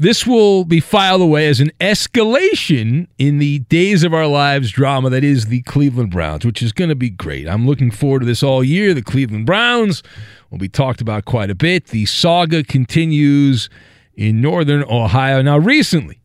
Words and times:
This 0.00 0.24
will 0.24 0.64
be 0.64 0.78
filed 0.78 1.20
away 1.20 1.48
as 1.48 1.58
an 1.58 1.72
escalation 1.80 3.08
in 3.18 3.38
the 3.38 3.58
Days 3.58 4.04
of 4.04 4.14
Our 4.14 4.28
Lives 4.28 4.70
drama 4.70 5.10
that 5.10 5.24
is 5.24 5.46
the 5.46 5.62
Cleveland 5.62 6.12
Browns, 6.12 6.46
which 6.46 6.62
is 6.62 6.70
going 6.70 6.90
to 6.90 6.94
be 6.94 7.10
great. 7.10 7.48
I'm 7.48 7.66
looking 7.66 7.90
forward 7.90 8.20
to 8.20 8.26
this 8.26 8.44
all 8.44 8.62
year. 8.62 8.94
The 8.94 9.02
Cleveland 9.02 9.46
Browns 9.46 10.04
will 10.50 10.58
be 10.58 10.68
talked 10.68 11.00
about 11.00 11.24
quite 11.24 11.50
a 11.50 11.56
bit. 11.56 11.86
The 11.86 12.06
saga 12.06 12.62
continues 12.62 13.68
in 14.14 14.40
Northern 14.40 14.84
Ohio. 14.84 15.42
Now, 15.42 15.58
recently, 15.58 16.20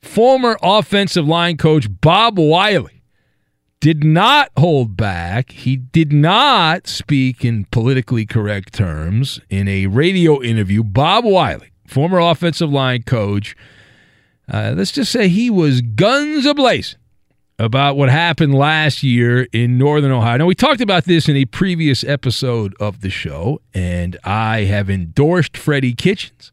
former 0.00 0.56
offensive 0.62 1.26
line 1.26 1.56
coach 1.56 1.88
Bob 2.00 2.38
Wylie 2.38 3.02
did 3.80 4.04
not 4.04 4.52
hold 4.56 4.96
back. 4.96 5.50
He 5.50 5.76
did 5.76 6.12
not 6.12 6.86
speak 6.86 7.44
in 7.44 7.64
politically 7.72 8.26
correct 8.26 8.74
terms 8.74 9.40
in 9.50 9.66
a 9.66 9.88
radio 9.88 10.40
interview. 10.40 10.84
Bob 10.84 11.24
Wylie 11.24 11.72
former 11.88 12.18
offensive 12.18 12.70
line 12.70 13.02
coach. 13.02 13.56
Uh, 14.50 14.74
let's 14.76 14.92
just 14.92 15.12
say 15.12 15.28
he 15.28 15.50
was 15.50 15.80
guns 15.82 16.46
ablazing 16.46 16.96
about 17.58 17.96
what 17.96 18.08
happened 18.08 18.54
last 18.54 19.02
year 19.02 19.48
in 19.52 19.76
Northern 19.78 20.12
Ohio. 20.12 20.38
Now, 20.38 20.46
we 20.46 20.54
talked 20.54 20.80
about 20.80 21.04
this 21.04 21.28
in 21.28 21.36
a 21.36 21.44
previous 21.44 22.04
episode 22.04 22.74
of 22.78 23.00
the 23.00 23.10
show, 23.10 23.60
and 23.74 24.16
I 24.22 24.60
have 24.60 24.88
endorsed 24.88 25.56
Freddie 25.56 25.94
Kitchens. 25.94 26.52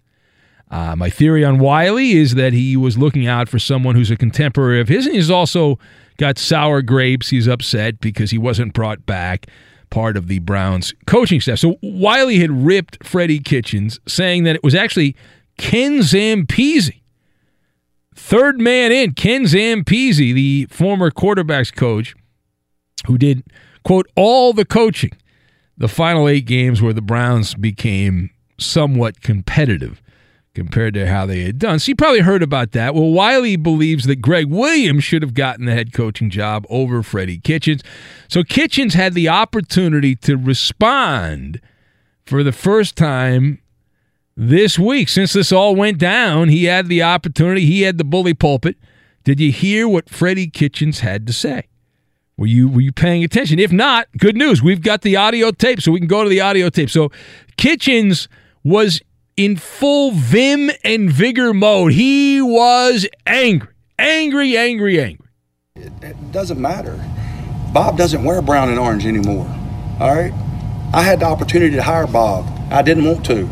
Uh, 0.71 0.95
my 0.95 1.11
theory 1.11 1.45
on 1.45 1.59
Wylie 1.59 2.13
is 2.13 2.33
that 2.35 2.53
he 2.53 2.75
was 2.75 2.97
looking 2.97 3.27
out 3.27 3.47
for 3.47 3.59
someone 3.59 3.95
who's 3.95 4.09
a 4.09 4.17
contemporary 4.17 4.81
of 4.81 4.87
his, 4.87 5.05
and 5.05 5.15
he's 5.15 5.29
also 5.29 5.77
got 6.17 6.39
sour 6.39 6.81
grapes. 6.81 7.29
He's 7.29 7.47
upset 7.47 7.99
because 8.01 8.31
he 8.31 8.39
wasn't 8.39 8.73
brought 8.73 9.05
back 9.05 9.45
part 9.89 10.17
of 10.17 10.27
the 10.27 10.39
Browns 10.39 10.93
coaching 11.07 11.41
staff. 11.41 11.59
So 11.59 11.77
Wylie 11.81 12.39
had 12.39 12.51
ripped 12.51 13.05
Freddie 13.05 13.39
Kitchens, 13.39 13.99
saying 14.07 14.43
that 14.43 14.55
it 14.55 14.63
was 14.63 14.75
actually 14.75 15.15
Ken 15.57 15.99
Zampese. 15.99 17.01
Third 18.15 18.59
man 18.59 18.91
in, 18.91 19.13
Ken 19.13 19.43
Zampese, 19.43 20.33
the 20.33 20.67
former 20.69 21.11
quarterbacks 21.11 21.73
coach, 21.75 22.15
who 23.07 23.17
did, 23.17 23.43
quote, 23.83 24.07
all 24.15 24.53
the 24.53 24.65
coaching 24.65 25.11
the 25.77 25.87
final 25.87 26.27
eight 26.27 26.45
games 26.45 26.81
where 26.81 26.93
the 26.93 27.01
Browns 27.01 27.53
became 27.53 28.29
somewhat 28.57 29.21
competitive 29.21 30.01
compared 30.55 30.93
to 30.93 31.05
how 31.05 31.25
they 31.25 31.41
had 31.41 31.59
done. 31.59 31.77
So 31.77 31.89
you 31.89 31.95
probably 31.95 32.21
heard 32.21 32.41
about 32.41 32.71
that. 32.71 32.95
Well, 32.95 33.11
Wylie 33.11 33.57
believes 33.57 34.05
that 34.05 34.17
Gregg 34.17 34.47
Williams 34.47 35.03
should 35.03 35.21
have 35.21 35.33
gotten 35.33 35.65
the 35.65 35.73
head 35.73 35.93
coaching 35.93 36.29
job 36.29 36.65
over 36.69 37.03
Freddie 37.03 37.39
Kitchens. 37.39 37.83
So 38.29 38.43
Kitchens 38.43 38.93
had 38.93 39.13
the 39.13 39.29
opportunity 39.29 40.15
to 40.17 40.37
respond 40.37 41.61
for 42.25 42.41
the 42.41 42.53
first 42.53 42.95
time 42.95 43.61
this 44.35 44.79
week. 44.79 45.09
Since 45.09 45.33
this 45.33 45.51
all 45.51 45.75
went 45.75 45.97
down, 45.97 46.49
he 46.49 46.63
had 46.63 46.87
the 46.87 47.03
opportunity, 47.03 47.65
he 47.65 47.81
had 47.81 47.97
the 47.97 48.05
bully 48.05 48.33
pulpit. 48.33 48.77
Did 49.23 49.39
you 49.39 49.51
hear 49.51 49.87
what 49.87 50.09
Freddie 50.09 50.49
Kitchens 50.49 51.01
had 51.01 51.27
to 51.27 51.33
say? 51.33 51.67
Were 52.37 52.47
you 52.47 52.67
were 52.67 52.81
you 52.81 52.91
paying 52.91 53.23
attention? 53.23 53.59
If 53.59 53.71
not, 53.71 54.07
good 54.17 54.35
news. 54.35 54.61
We've 54.61 54.81
got 54.81 55.03
the 55.03 55.15
audio 55.15 55.51
tape, 55.51 55.81
so 55.81 55.91
we 55.91 55.99
can 55.99 56.07
go 56.07 56.23
to 56.23 56.29
the 56.29 56.41
audio 56.41 56.69
tape. 56.69 56.89
So 56.89 57.09
Kitchens 57.55 58.27
was 58.63 59.01
in 59.37 59.57
full 59.57 60.11
vim 60.11 60.71
and 60.83 61.11
vigor 61.11 61.53
mode. 61.53 61.93
He 61.93 62.41
was 62.41 63.07
angry, 63.25 63.69
angry, 63.99 64.57
angry, 64.57 64.99
angry. 64.99 65.27
It, 65.75 65.91
it 66.01 66.31
doesn't 66.31 66.59
matter. 66.59 66.97
Bob 67.73 67.97
doesn't 67.97 68.23
wear 68.23 68.41
brown 68.41 68.69
and 68.69 68.79
orange 68.79 69.05
anymore. 69.05 69.47
All 69.99 70.15
right? 70.15 70.33
I 70.93 71.01
had 71.01 71.19
the 71.19 71.25
opportunity 71.25 71.75
to 71.75 71.83
hire 71.83 72.07
Bob. 72.07 72.45
I 72.71 72.81
didn't 72.81 73.03
want 73.03 73.25
to. 73.25 73.49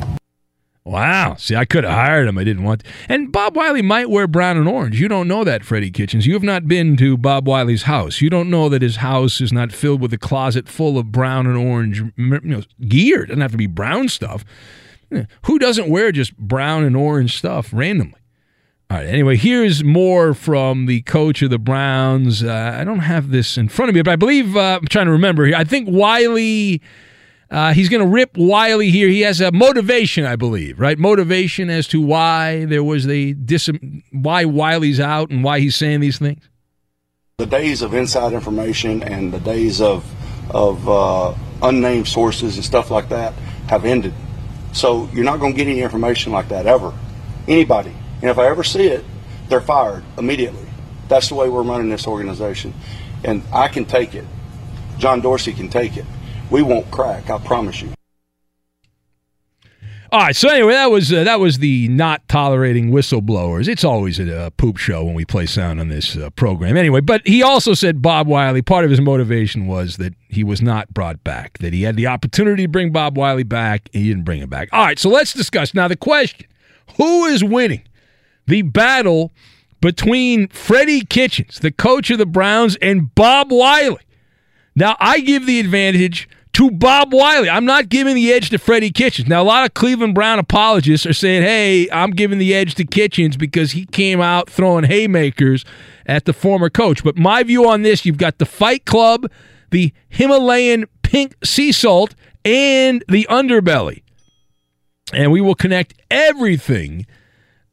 Wow. 0.86 1.36
See, 1.38 1.56
I 1.56 1.64
could 1.64 1.86
have 1.86 1.94
hired 1.94 2.28
him. 2.28 2.38
I 2.38 2.44
didn't 2.44 2.64
want 2.64 2.84
to. 2.84 2.92
And 3.08 3.32
Bob 3.32 3.56
Wylie 3.56 3.82
might 3.82 4.10
wear 4.10 4.28
brown 4.28 4.58
and 4.58 4.68
orange. 4.68 5.00
You 5.00 5.08
don't 5.08 5.30
know 5.30 5.44
that, 5.46 5.64
Freddie 5.64 5.92
Kitchens. 5.92 6.28
You 6.28 6.34
have 6.34 6.44
not 6.44 6.68
been 6.68 6.98
to 6.98 7.16
Bob 7.18 7.46
Wylie's 7.46 7.84
house. 7.84 8.20
You 8.22 8.30
don't 8.30 8.50
know 8.50 8.68
that 8.68 8.82
his 8.82 8.98
house 8.98 9.40
is 9.40 9.54
not 9.54 9.72
filled 9.72 10.02
with 10.02 10.14
a 10.14 10.18
closet 10.18 10.68
full 10.68 10.98
of 10.98 11.12
brown 11.12 11.48
and 11.48 11.58
orange 11.58 12.00
you 12.18 12.40
know, 12.44 12.64
gear. 12.88 13.24
It 13.24 13.28
doesn't 13.28 13.42
have 13.42 13.52
to 13.52 13.58
be 13.58 13.68
brown 13.68 14.10
stuff. 14.10 14.44
Who 15.45 15.60
doesn't 15.60 15.89
wear 15.89 16.12
just 16.12 16.36
brown 16.38 16.83
and 16.83 16.95
orange 16.95 17.38
stuff 17.38 17.69
randomly? 17.74 18.19
All 18.89 18.98
right. 18.98 19.07
Anyway, 19.07 19.38
here's 19.38 19.83
more 19.83 20.33
from 20.33 20.86
the 20.86 21.01
coach 21.01 21.42
of 21.42 21.50
the 21.50 21.57
Browns. 21.57 22.44
Uh, 22.44 22.77
I 22.80 22.83
don't 22.83 23.00
have 23.00 23.31
this 23.31 23.57
in 23.57 23.69
front 23.69 23.89
of 23.89 23.95
me, 23.95 24.01
but 24.01 24.12
I 24.12 24.15
believe 24.15 24.56
uh, 24.56 24.80
I'm 24.80 24.88
trying 24.88 25.07
to 25.07 25.12
remember 25.12 25.45
here. 25.45 25.56
I 25.56 25.63
think 25.63 25.89
Wylie. 25.89 26.81
Uh, 27.50 27.71
he's 27.71 27.88
going 27.88 28.01
to 28.01 28.07
rip 28.07 28.36
Wylie 28.36 28.89
here. 28.89 29.07
He 29.07 29.21
has 29.21 29.39
a 29.39 29.51
motivation, 29.51 30.25
I 30.25 30.36
believe, 30.36 30.80
right? 30.80 30.98
Motivation 30.98 31.69
as 31.69 31.88
to 31.89 32.01
why 32.01 32.65
there 32.65 32.83
was 32.83 33.06
the 33.06 33.36
dis- 33.36 33.69
why 34.12 34.44
Wylie's 34.45 35.00
out 35.00 35.30
and 35.30 35.44
why 35.44 35.60
he's 35.60 35.75
saying 35.75 36.00
these 36.00 36.18
things. 36.18 36.50
The 37.38 37.45
days 37.45 37.83
of 37.83 37.94
inside 37.94 38.33
information 38.33 39.04
and 39.04 39.31
the 39.31 39.39
days 39.39 39.81
of 39.81 40.04
of 40.50 40.88
uh, 40.89 41.36
unnamed 41.62 42.07
sources 42.07 42.56
and 42.56 42.65
stuff 42.65 42.92
like 42.92 43.10
that 43.10 43.33
have 43.68 43.86
ended. 43.86 44.13
So 44.74 45.10
you're 45.14 45.24
not 45.24 45.40
going 45.40 45.54
to 45.54 45.58
get 45.58 45.68
any 45.68 45.81
information 45.81 46.31
like 46.31 46.50
that 46.50 46.66
ever. 46.66 46.94
Anybody. 47.48 47.94
And 48.22 48.30
if 48.30 48.38
I 48.38 48.48
ever 48.48 48.64
see 48.64 48.88
it, 48.88 49.06
they're 49.48 49.62
fired 49.62 50.04
immediately. 50.18 50.66
That's 51.08 51.30
the 51.30 51.36
way 51.36 51.50
we're 51.50 51.64
running 51.64 51.90
this 51.90 52.08
organization. 52.08 52.74
And 53.24 53.44
I 53.54 53.68
can 53.68 53.86
take 53.86 54.16
it. 54.16 54.25
John 54.98 55.22
Dorsey 55.22 55.54
can 55.54 55.70
take 55.70 55.98
it. 55.98 56.06
We 56.50 56.62
won't 56.62 56.90
crack, 56.92 57.30
I 57.30 57.38
promise 57.38 57.81
you. 57.81 57.94
All 60.13 60.19
right. 60.19 60.36
So 60.36 60.48
anyway, 60.48 60.74
that 60.74 60.92
was 60.92 61.12
uh, 61.12 61.24
that 61.24 61.39
was 61.39 61.57
the 61.57 61.88
not 61.88 62.27
tolerating 62.27 62.92
whistleblowers. 62.92 63.68
It's 63.68 63.83
always 63.83 64.19
a, 64.19 64.54
poop 64.57 64.77
show 64.77 65.04
when 65.04 65.15
we 65.15 65.25
play 65.25 65.48
sound 65.48 65.80
on 65.80 65.88
this 65.88 66.15
uh, 66.15 66.30
program. 66.30 66.77
Anyway, 66.77 67.01
but 67.01 67.25
he 67.25 67.42
also 67.42 67.74
said 67.74 68.00
Bob 68.00 68.27
Wylie. 68.27 68.62
Part 68.62 68.86
of 68.86 68.92
his 68.92 69.01
motivation 69.01 69.65
was 69.65 69.98
that 69.98 70.13
he 70.30 70.44
was 70.44 70.62
not 70.62 70.94
brought 70.94 71.24
back. 71.24 71.57
That 71.57 71.74
he 71.74 71.81
had 71.81 71.95
the 71.95 72.06
opportunity 72.06 72.65
to 72.65 72.68
bring 72.68 72.92
Bob 72.92 73.18
Wylie 73.18 73.42
back, 73.42 73.89
and 73.92 74.04
he 74.04 74.10
didn't 74.10 74.24
bring 74.24 74.39
him 74.39 74.50
back. 74.50 74.69
All 74.71 74.86
right. 74.86 75.00
So 75.00 75.10
let's 75.10 75.33
discuss 75.33 75.74
now 75.74 75.88
the 75.88 75.95
question: 75.95 76.45
Who 76.98 77.25
is 77.25 77.44
winning 77.44 77.81
the 78.45 78.62
battle 78.62 79.31
between 79.81 80.48
Freddie 80.50 81.06
Kitchens, 81.06 81.57
the 81.57 81.71
coach 81.71 82.12
of 82.12 82.19
the 82.19 82.27
Browns, 82.27 82.75
and 82.83 83.15
Bob 83.15 83.51
Wylie? 83.51 83.98
Now 84.75 84.95
I 85.00 85.21
give 85.21 85.48
the 85.48 85.60
advantage 85.60 86.30
to 86.54 86.70
Bob 86.70 87.12
Wylie. 87.12 87.50
I'm 87.50 87.66
not 87.66 87.90
giving 87.90 88.16
the 88.16 88.32
edge 88.32 88.52
to 88.52 88.60
Freddie 88.60 88.92
Kitchens. 88.92 89.28
Now, 89.28 89.42
a 89.42 89.44
lot 89.44 89.66
of 89.66 89.74
Cleveland 89.74 90.14
Brown 90.14 90.40
apologists 90.40 91.06
are 91.06 91.14
saying, 91.14 91.42
hey, 91.42 91.90
I'm 91.92 92.12
giving 92.12 92.38
the 92.38 92.54
edge 92.54 92.76
to 92.76 92.86
Kitchens 92.86 93.38
because 93.38 93.72
he 93.72 93.86
came 93.86 94.22
out 94.22 94.50
throwing 94.50 94.86
haymakers 94.86 95.66
at 96.06 96.26
the 96.26 96.34
former 96.34 96.70
coach. 96.70 97.04
But 97.04 97.18
my 97.18 97.42
view 97.44 97.68
on 97.68 97.82
this, 97.82 98.06
you've 98.06 98.18
got 98.18 98.38
the 98.38 98.46
Fight 98.46 98.86
Club, 98.86 99.30
the 99.72 99.92
Himalayan 100.10 100.86
pink 101.02 101.36
sea 101.44 101.72
salt, 101.72 102.14
and 102.46 103.04
the 103.08 103.26
underbelly. 103.30 104.04
And 105.12 105.32
we 105.32 105.42
will 105.42 105.56
connect 105.56 105.96
everything 106.12 107.08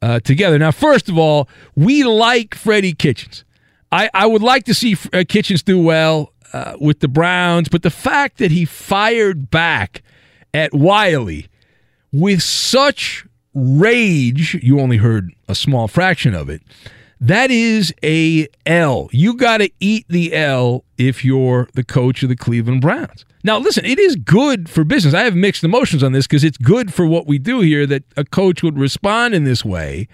uh, 0.01 0.21
together. 0.21 0.59
Now, 0.59 0.71
first 0.71 1.09
of 1.11 1.19
all, 1.19 1.49
we 1.77 2.03
like 2.03 2.55
Freddie 2.55 2.95
Kitchens. 2.95 3.45
I, 3.93 4.09
I 4.15 4.27
would 4.27 4.43
like 4.43 4.65
to 4.65 4.75
see 4.75 4.97
uh, 5.13 5.25
Kitchens 5.29 5.63
do 5.63 5.83
well 5.83 6.33
uh, 6.53 6.77
with 6.81 7.01
the 7.01 7.09
Browns, 7.09 7.69
but 7.69 7.83
the 7.83 7.91
fact 7.91 8.39
that 8.39 8.51
he 8.51 8.65
fired 8.65 9.51
back 9.51 10.03
at 10.53 10.75
Wylie 10.75 11.49
with 12.13 12.43
such 12.43 13.27
rage, 13.55 14.55
you 14.63 14.81
only 14.81 14.99
heard 14.99 15.33
a 15.49 15.55
small 15.55 15.89
fraction 15.89 16.35
of 16.35 16.49
it. 16.49 16.63
That 17.21 17.51
is 17.51 17.93
a 18.03 18.49
L. 18.65 19.11
You 19.13 19.35
got 19.37 19.59
to 19.59 19.71
eat 19.79 20.07
the 20.09 20.35
L 20.35 20.85
if 20.97 21.25
you're 21.25 21.69
the 21.75 21.85
coach 21.85 22.23
of 22.23 22.31
the 22.31 22.37
Cleveland 22.37 22.81
Browns. 22.81 23.27
Now, 23.45 23.59
listen, 23.59 23.85
it 23.85 23.99
is 23.99 24.17
good 24.17 24.69
for 24.69 24.85
business. 24.85 25.15
I 25.15 25.23
have 25.25 25.35
mixed 25.35 25.65
emotions 25.65 26.03
on 26.03 26.13
this 26.13 26.27
because 26.27 26.45
it's 26.45 26.59
good 26.59 26.93
for 26.93 27.07
what 27.07 27.27
we 27.27 27.39
do 27.39 27.61
here 27.61 27.87
that 27.87 28.05
a 28.17 28.25
coach 28.25 28.63
would 28.63 28.79
respond 28.79 29.35
in 29.35 29.45
this 29.45 29.65
way. 29.65 30.09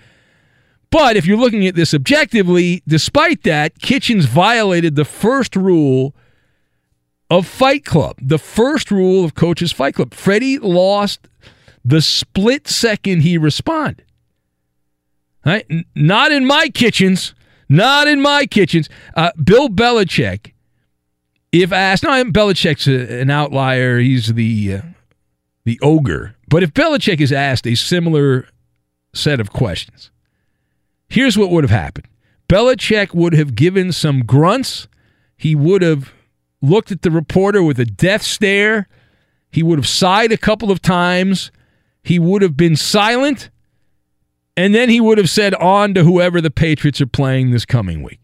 But 0.91 1.17
if 1.17 1.27
you're 1.27 1.37
looking 1.37 1.67
at 1.67 1.75
this 1.75 1.93
objectively, 1.93 2.83
despite 2.87 3.43
that, 3.43 3.79
Kitchens 3.81 4.27
violated 4.27 4.95
the 4.95 5.05
first 5.05 5.57
rule 5.57 6.15
of 7.31 7.47
Fight 7.47 7.85
Club. 7.85 8.17
The 8.21 8.39
first 8.39 8.91
rule 8.91 9.25
of 9.25 9.35
Coach's 9.35 9.73
Fight 9.73 9.95
Club. 9.95 10.15
Freddie 10.15 10.59
lost 10.59 11.29
the 11.85 12.01
split 12.01 12.69
second 12.69 13.21
he 13.21 13.39
responded. 13.39 14.05
Right? 15.45 15.67
Not 15.95 16.33
in 16.33 16.45
my 16.45 16.69
kitchens. 16.69 17.35
Not 17.69 18.09
in 18.09 18.21
my 18.21 18.47
kitchens. 18.47 18.89
Uh, 19.15 19.31
Bill 19.43 19.69
Belichick, 19.69 20.53
if 21.53 21.73
asked, 21.73 22.05
now 22.05 22.23
Belichick's 22.25 22.87
a, 22.87 23.21
an 23.21 23.31
outlier. 23.31 23.99
He's 23.99 24.35
the 24.35 24.75
uh, 24.75 24.83
the 25.65 25.79
ogre. 25.83 26.35
But 26.49 26.63
if 26.63 26.73
Belichick 26.73 27.21
is 27.21 27.33
asked 27.33 27.67
a 27.67 27.75
similar 27.75 28.49
set 29.15 29.41
of 29.41 29.53
questions, 29.53 30.11
here's 31.09 31.37
what 31.37 31.51
would 31.51 31.65
have 31.65 31.71
happened. 31.71 32.07
Belichick 32.49 33.15
would 33.15 33.33
have 33.33 33.57
given 33.57 33.91
some 33.91 34.25
grunts. 34.25 34.87
He 35.37 35.57
would 35.57 35.83
have 35.83 36.13
looked 36.69 36.91
at 36.91 37.03
the 37.03 37.11
reporter 37.11 37.63
with 37.63 37.79
a 37.79 37.85
death 37.85 38.23
stare. 38.23 38.89
He 39.51 39.63
would 39.63 39.79
have 39.79 39.89
sighed 39.89 40.33
a 40.33 40.37
couple 40.37 40.71
of 40.71 40.83
times. 40.83 41.51
He 42.03 42.19
would 42.19 42.43
have 42.43 42.57
been 42.57 42.77
silent. 42.77 43.51
And 44.57 44.75
then 44.75 44.89
he 44.89 45.01
would 45.01 45.19
have 45.19 45.29
said, 45.29 45.55
on 45.55 45.95
to 45.95 46.05
whoever 46.05 46.41
the 46.41 46.51
Patriots 46.51 47.01
are 47.01 47.07
playing 47.07 47.51
this 47.51 47.65
coming 47.65 48.03
week. 48.03 48.21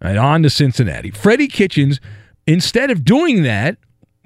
Right, 0.00 0.16
on 0.16 0.42
to 0.42 0.50
Cincinnati. 0.50 1.10
Freddie 1.10 1.48
Kitchens, 1.48 2.00
instead 2.46 2.90
of 2.90 3.04
doing 3.04 3.42
that, 3.42 3.78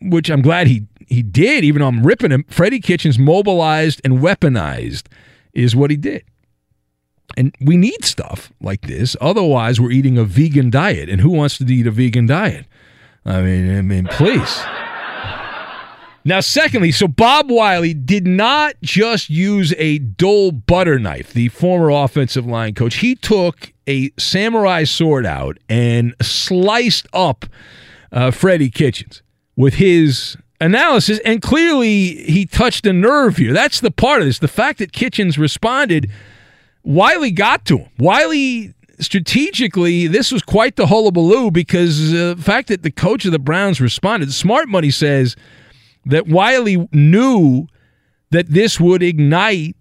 which 0.03 0.31
I'm 0.31 0.43
glad 0.43 0.67
he, 0.67 0.87
he 1.07 1.23
did, 1.23 1.65
even 1.65 1.81
though 1.81 1.89
I'm 1.89 2.05
ripping 2.05 2.31
him, 2.31 2.45
Freddie 2.49 2.81
Kitchens 2.81 3.19
mobilized 3.19 4.01
and 4.05 4.19
weaponized 4.19 5.05
is 5.55 5.75
what 5.75 5.91
he 5.91 5.97
did. 5.97 6.25
And 7.37 7.55
we 7.61 7.77
need 7.77 8.05
stuff 8.05 8.53
like 8.61 8.83
this. 8.83 9.17
Otherwise, 9.21 9.81
we're 9.81 9.93
eating 9.93 10.19
a 10.19 10.25
vegan 10.25 10.71
diet. 10.71 11.09
And 11.09 11.21
who 11.21 11.31
wants 11.31 11.57
to 11.59 11.65
eat 11.65 11.87
a 11.87 11.91
vegan 11.91 12.27
diet? 12.27 12.67
I 13.25 13.43
mean, 13.43 13.77
I 13.77 13.83
mean, 13.83 14.07
please. 14.07 14.63
Now, 16.25 16.41
secondly, 16.41 16.93
so 16.93 17.09
Bob 17.09 17.51
Wylie 17.51 17.95
did 17.95 18.27
not 18.27 18.75
just 18.83 19.29
use 19.29 19.75
a 19.77 19.99
dull 19.99 20.53
butter 20.53 20.99
knife, 20.99 21.33
the 21.33 21.49
former 21.49 21.91
offensive 21.91 22.47
line 22.47 22.75
coach. 22.75 22.97
He 22.97 23.17
took 23.17 23.73
a 23.89 24.11
samurai 24.19 24.85
sword 24.85 25.27
out 25.27 25.59
and 25.69 26.15
sliced 26.23 27.09
up 27.13 27.47
uh, 28.13 28.31
Freddie 28.31 28.71
Kitchens 28.71 29.23
with 29.57 29.75
his 29.75 30.37
analysis. 30.61 31.19
And 31.25 31.43
clearly, 31.43 32.23
he 32.25 32.47
touched 32.47 32.87
a 32.87 32.93
nerve 32.93 33.37
here. 33.37 33.53
That's 33.53 33.81
the 33.81 33.91
part 33.91 34.21
of 34.21 34.29
this. 34.29 34.39
The 34.39 34.47
fact 34.49 34.79
that 34.79 34.93
Kitchens 34.93 35.39
responded, 35.39 36.09
Wylie 36.85 37.33
got 37.33 37.65
to 37.67 37.79
him. 37.79 37.89
Wylie 37.99 38.75
strategically, 39.03 40.07
this 40.07 40.33
was 40.33 40.43
quite 40.43 40.77
the 40.77 40.87
hullabaloo 40.87 41.51
because 41.51 42.13
uh, 42.13 42.35
the 42.35 42.43
fact 42.43 42.69
that 42.69 42.83
the 42.83 42.91
coach 42.91 43.25
of 43.25 43.33
the 43.33 43.39
Browns 43.39 43.81
responded, 43.81 44.33
smart 44.33 44.69
money 44.69 44.91
says 44.91 45.37
that 46.07 46.27
Wylie 46.27 46.89
knew 46.93 47.67
that 48.31 48.49
this 48.49 48.81
would 48.81 49.03
ignite 49.03 49.77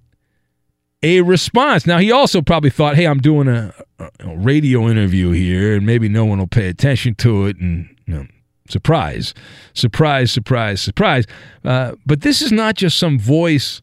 a 1.03 1.21
response. 1.21 1.87
Now, 1.87 1.97
he 1.97 2.11
also 2.11 2.41
probably 2.41 2.69
thought, 2.69 2.95
hey, 2.95 3.05
I'm 3.05 3.19
doing 3.19 3.47
a, 3.47 3.73
a 3.99 4.37
radio 4.37 4.87
interview 4.89 5.31
here, 5.31 5.75
and 5.75 5.85
maybe 5.85 6.09
no 6.09 6.25
one 6.25 6.39
will 6.39 6.47
pay 6.47 6.67
attention 6.67 7.15
to 7.15 7.47
it. 7.47 7.57
And, 7.57 7.95
you 8.05 8.13
know, 8.13 8.27
surprise, 8.69 9.33
surprise, 9.73 10.31
surprise, 10.31 10.81
surprise. 10.81 11.25
Uh, 11.63 11.93
but 12.05 12.21
this 12.21 12.41
is 12.41 12.51
not 12.51 12.75
just 12.75 12.99
some 12.99 13.17
voice. 13.19 13.81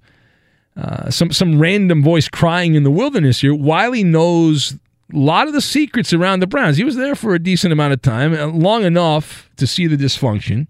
Uh, 0.76 1.11
some 1.11 1.33
some 1.33 1.59
random 1.59 2.04
voice 2.04 2.28
crying 2.28 2.76
in 2.76 2.85
the 2.85 2.90
wilderness 2.90 3.40
here. 3.40 3.52
Wylie 3.52 4.04
knows 4.04 4.78
a 5.12 5.17
lot 5.17 5.47
of 5.47 5.55
the 5.55 5.61
secrets 5.61 6.12
around 6.12 6.41
the 6.41 6.47
Browns. 6.47 6.77
He 6.77 6.85
was 6.85 6.97
there 6.97 7.15
for 7.15 7.35
a 7.35 7.38
decent 7.38 7.73
amount 7.73 7.93
of 7.95 8.03
time, 8.03 8.35
uh, 8.35 8.47
long 8.47 8.85
enough 8.85 9.49
to 9.57 9.67
see 9.67 9.87
the 9.87 9.97
dysfunction, 9.97 10.67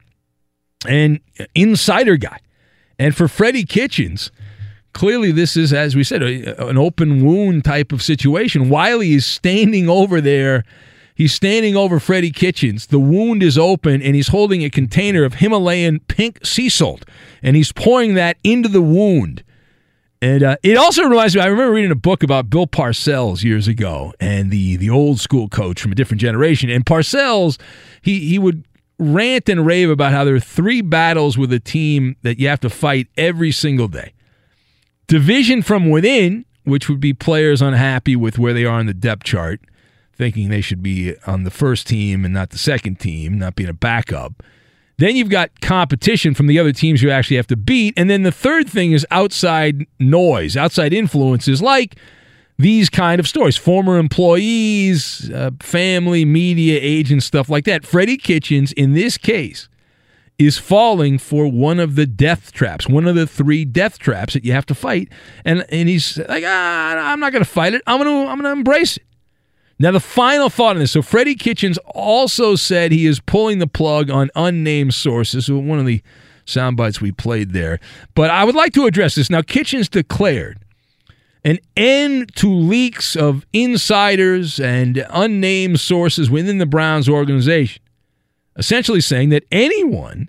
and 0.86 1.20
insider 1.54 2.16
guy. 2.16 2.38
And 2.98 3.16
for 3.16 3.28
Freddie 3.28 3.64
Kitchens, 3.64 4.30
clearly 4.92 5.32
this 5.32 5.56
is, 5.56 5.72
as 5.72 5.96
we 5.96 6.04
said, 6.04 6.22
a, 6.22 6.68
an 6.68 6.78
open 6.78 7.24
wound 7.24 7.64
type 7.64 7.92
of 7.92 8.02
situation. 8.02 8.68
Wylie 8.68 9.14
is 9.14 9.26
standing 9.26 9.88
over 9.88 10.20
there. 10.20 10.64
He's 11.14 11.32
standing 11.32 11.76
over 11.76 11.98
Freddie 11.98 12.30
Kitchens. 12.30 12.86
The 12.86 13.00
wound 13.00 13.42
is 13.42 13.58
open, 13.58 14.00
and 14.02 14.14
he's 14.14 14.28
holding 14.28 14.62
a 14.62 14.70
container 14.70 15.24
of 15.24 15.34
Himalayan 15.34 15.98
pink 16.00 16.46
sea 16.46 16.68
salt, 16.68 17.04
and 17.42 17.56
he's 17.56 17.72
pouring 17.72 18.14
that 18.14 18.36
into 18.44 18.68
the 18.68 18.82
wound. 18.82 19.42
And 20.20 20.42
uh, 20.42 20.56
it 20.62 20.76
also 20.76 21.04
reminds 21.04 21.36
me. 21.36 21.40
I 21.40 21.46
remember 21.46 21.72
reading 21.72 21.92
a 21.92 21.96
book 21.96 22.22
about 22.22 22.50
Bill 22.50 22.66
Parcells 22.66 23.44
years 23.44 23.68
ago, 23.68 24.12
and 24.18 24.50
the 24.50 24.76
the 24.76 24.90
old 24.90 25.20
school 25.20 25.48
coach 25.48 25.80
from 25.80 25.92
a 25.92 25.94
different 25.94 26.20
generation. 26.20 26.70
And 26.70 26.84
Parcells, 26.84 27.58
he 28.02 28.28
he 28.28 28.38
would 28.38 28.64
rant 28.98 29.48
and 29.48 29.64
rave 29.64 29.90
about 29.90 30.12
how 30.12 30.24
there 30.24 30.34
are 30.34 30.40
three 30.40 30.80
battles 30.80 31.38
with 31.38 31.52
a 31.52 31.60
team 31.60 32.16
that 32.22 32.38
you 32.40 32.48
have 32.48 32.60
to 32.60 32.70
fight 32.70 33.06
every 33.16 33.52
single 33.52 33.86
day. 33.86 34.12
Division 35.06 35.62
from 35.62 35.88
within, 35.88 36.44
which 36.64 36.88
would 36.88 37.00
be 37.00 37.14
players 37.14 37.62
unhappy 37.62 38.16
with 38.16 38.38
where 38.38 38.52
they 38.52 38.64
are 38.64 38.78
on 38.78 38.86
the 38.86 38.94
depth 38.94 39.22
chart, 39.22 39.60
thinking 40.14 40.48
they 40.48 40.60
should 40.60 40.82
be 40.82 41.14
on 41.26 41.44
the 41.44 41.50
first 41.50 41.86
team 41.86 42.24
and 42.24 42.34
not 42.34 42.50
the 42.50 42.58
second 42.58 42.98
team, 42.98 43.38
not 43.38 43.54
being 43.54 43.70
a 43.70 43.74
backup. 43.74 44.42
Then 44.98 45.14
you've 45.14 45.30
got 45.30 45.60
competition 45.60 46.34
from 46.34 46.48
the 46.48 46.58
other 46.58 46.72
teams 46.72 47.02
you 47.02 47.10
actually 47.10 47.36
have 47.36 47.46
to 47.48 47.56
beat. 47.56 47.94
And 47.96 48.10
then 48.10 48.24
the 48.24 48.32
third 48.32 48.68
thing 48.68 48.92
is 48.92 49.06
outside 49.10 49.86
noise, 49.98 50.56
outside 50.56 50.92
influences 50.92 51.62
like 51.62 51.96
these 52.58 52.90
kind 52.90 53.20
of 53.20 53.28
stories 53.28 53.56
former 53.56 53.98
employees, 53.98 55.30
uh, 55.30 55.52
family, 55.60 56.24
media, 56.24 56.80
agents, 56.82 57.26
stuff 57.26 57.48
like 57.48 57.64
that. 57.64 57.86
Freddie 57.86 58.16
Kitchens, 58.16 58.72
in 58.72 58.92
this 58.92 59.16
case, 59.16 59.68
is 60.38 60.58
falling 60.58 61.18
for 61.18 61.48
one 61.48 61.78
of 61.78 61.94
the 61.94 62.06
death 62.06 62.52
traps, 62.52 62.88
one 62.88 63.06
of 63.06 63.14
the 63.14 63.26
three 63.26 63.64
death 63.64 63.98
traps 63.98 64.34
that 64.34 64.44
you 64.44 64.52
have 64.52 64.66
to 64.66 64.74
fight. 64.74 65.08
And, 65.44 65.64
and 65.70 65.88
he's 65.88 66.18
like, 66.18 66.44
ah, 66.46 67.12
I'm 67.12 67.20
not 67.20 67.32
going 67.32 67.44
to 67.44 67.50
fight 67.50 67.74
it. 67.74 67.82
I'm 67.86 68.02
going 68.02 68.26
to 68.26 68.30
I'm 68.30 68.40
going 68.40 68.52
to 68.52 68.58
embrace 68.58 68.96
it. 68.96 69.04
Now, 69.78 69.92
the 69.92 70.00
final 70.00 70.50
thought 70.50 70.74
on 70.74 70.80
this. 70.80 70.92
So, 70.92 71.02
Freddie 71.02 71.36
Kitchens 71.36 71.78
also 71.86 72.56
said 72.56 72.90
he 72.90 73.06
is 73.06 73.20
pulling 73.20 73.58
the 73.58 73.66
plug 73.66 74.10
on 74.10 74.30
unnamed 74.34 74.94
sources. 74.94 75.50
One 75.50 75.78
of 75.78 75.86
the 75.86 76.02
sound 76.44 76.76
bites 76.76 77.00
we 77.00 77.12
played 77.12 77.52
there. 77.52 77.78
But 78.14 78.30
I 78.30 78.44
would 78.44 78.54
like 78.54 78.72
to 78.74 78.86
address 78.86 79.14
this. 79.14 79.30
Now, 79.30 79.42
Kitchens 79.42 79.88
declared 79.88 80.58
an 81.44 81.58
end 81.76 82.34
to 82.36 82.52
leaks 82.52 83.14
of 83.14 83.46
insiders 83.52 84.58
and 84.58 85.06
unnamed 85.10 85.78
sources 85.78 86.28
within 86.28 86.58
the 86.58 86.66
Browns 86.66 87.08
organization, 87.08 87.82
essentially 88.56 89.00
saying 89.00 89.28
that 89.28 89.44
anyone 89.52 90.28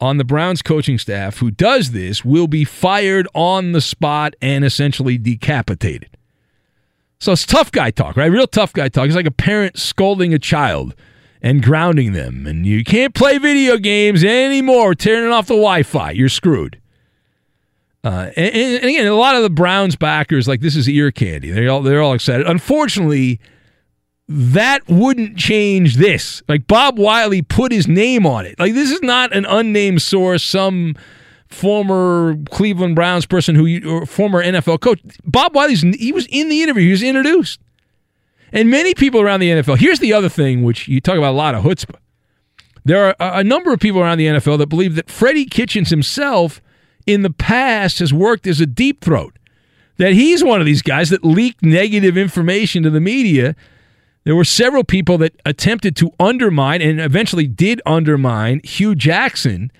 on 0.00 0.16
the 0.16 0.24
Browns 0.24 0.62
coaching 0.62 0.98
staff 0.98 1.38
who 1.38 1.50
does 1.50 1.92
this 1.92 2.24
will 2.24 2.46
be 2.46 2.64
fired 2.64 3.28
on 3.34 3.72
the 3.72 3.80
spot 3.80 4.34
and 4.42 4.64
essentially 4.64 5.18
decapitated. 5.18 6.17
So 7.20 7.32
it's 7.32 7.44
tough 7.44 7.72
guy 7.72 7.90
talk, 7.90 8.16
right? 8.16 8.30
Real 8.30 8.46
tough 8.46 8.72
guy 8.72 8.88
talk. 8.88 9.06
It's 9.06 9.16
like 9.16 9.26
a 9.26 9.30
parent 9.30 9.78
scolding 9.78 10.32
a 10.32 10.38
child 10.38 10.94
and 11.42 11.62
grounding 11.62 12.12
them. 12.12 12.46
And 12.46 12.64
you 12.64 12.84
can't 12.84 13.14
play 13.14 13.38
video 13.38 13.76
games 13.76 14.22
anymore, 14.22 14.94
tearing 14.94 15.32
off 15.32 15.46
the 15.46 15.54
Wi 15.54 15.82
Fi. 15.82 16.12
You're 16.12 16.28
screwed. 16.28 16.80
Uh, 18.04 18.30
and, 18.36 18.54
and, 18.54 18.84
again, 18.84 19.06
a 19.06 19.14
lot 19.14 19.34
of 19.34 19.42
the 19.42 19.50
Browns 19.50 19.96
backers, 19.96 20.46
like 20.46 20.60
this 20.60 20.76
is 20.76 20.88
ear 20.88 21.10
candy. 21.10 21.50
They're 21.50 21.68
all, 21.68 21.82
they're 21.82 22.00
all 22.00 22.14
excited. 22.14 22.46
Unfortunately, 22.46 23.40
that 24.28 24.88
wouldn't 24.88 25.36
change 25.36 25.96
this. 25.96 26.42
Like 26.48 26.68
Bob 26.68 26.98
Wylie 26.98 27.42
put 27.42 27.72
his 27.72 27.88
name 27.88 28.24
on 28.26 28.46
it. 28.46 28.58
Like 28.58 28.74
this 28.74 28.92
is 28.92 29.02
not 29.02 29.34
an 29.34 29.44
unnamed 29.46 30.02
source, 30.02 30.44
some 30.44 30.94
former 31.48 32.36
Cleveland 32.50 32.94
Browns 32.94 33.26
person 33.26 33.54
who 33.54 33.80
or 33.88 34.06
former 34.06 34.42
NFL 34.42 34.80
coach. 34.80 35.00
Bob 35.24 35.54
Wylie's 35.54 35.82
he 35.98 36.12
was 36.12 36.26
in 36.30 36.48
the 36.48 36.62
interview. 36.62 36.84
He 36.84 36.90
was 36.90 37.02
introduced. 37.02 37.60
And 38.52 38.70
many 38.70 38.94
people 38.94 39.20
around 39.20 39.40
the 39.40 39.50
NFL. 39.50 39.78
Here's 39.78 39.98
the 39.98 40.12
other 40.12 40.28
thing, 40.28 40.62
which 40.62 40.88
you 40.88 41.00
talk 41.00 41.16
about 41.16 41.32
a 41.32 41.36
lot 41.36 41.54
of 41.54 41.64
chutzpah. 41.64 41.96
There 42.84 43.14
are 43.20 43.38
a 43.40 43.44
number 43.44 43.72
of 43.72 43.80
people 43.80 44.00
around 44.00 44.18
the 44.18 44.26
NFL 44.26 44.58
that 44.58 44.68
believe 44.68 44.94
that 44.94 45.10
Freddie 45.10 45.44
Kitchens 45.44 45.90
himself, 45.90 46.62
in 47.06 47.22
the 47.22 47.30
past, 47.30 47.98
has 47.98 48.14
worked 48.14 48.46
as 48.46 48.60
a 48.60 48.66
deep 48.66 49.02
throat. 49.02 49.38
That 49.98 50.12
he's 50.12 50.42
one 50.42 50.60
of 50.60 50.66
these 50.66 50.80
guys 50.80 51.10
that 51.10 51.24
leaked 51.24 51.62
negative 51.62 52.16
information 52.16 52.82
to 52.84 52.90
the 52.90 53.00
media. 53.00 53.56
There 54.24 54.36
were 54.36 54.44
several 54.44 54.84
people 54.84 55.18
that 55.18 55.34
attempted 55.44 55.96
to 55.96 56.12
undermine 56.18 56.80
and 56.80 57.00
eventually 57.00 57.46
did 57.46 57.82
undermine 57.84 58.60
Hue 58.64 58.94
Jackson, 58.94 59.70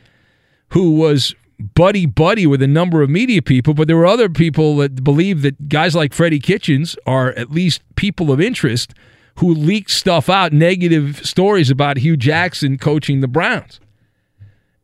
who 0.71 0.97
was 0.97 1.35
buddy 1.59 2.07
buddy 2.07 2.47
with 2.47 2.62
a 2.62 2.67
number 2.67 3.03
of 3.03 3.11
media 3.11 3.43
people, 3.43 3.75
but 3.75 3.88
there 3.88 3.97
were 3.97 4.07
other 4.07 4.29
people 4.29 4.77
that 4.77 5.03
believe 5.03 5.43
that 5.43 5.69
guys 5.69 5.95
like 5.95 6.15
Freddie 6.15 6.38
Kitchens 6.38 6.97
are 7.07 7.31
at 7.31 7.50
least 7.50 7.83
people 7.97 8.31
of 8.31 8.41
interest 8.41 8.95
who 9.37 9.55
leak 9.55 9.88
stuff 9.88 10.29
out, 10.29 10.53
negative 10.53 11.25
stories 11.25 11.71
about 11.71 11.97
Hue 11.99 12.17
Jackson 12.17 12.79
coaching 12.79 13.21
the 13.21 13.29
Browns. 13.29 13.81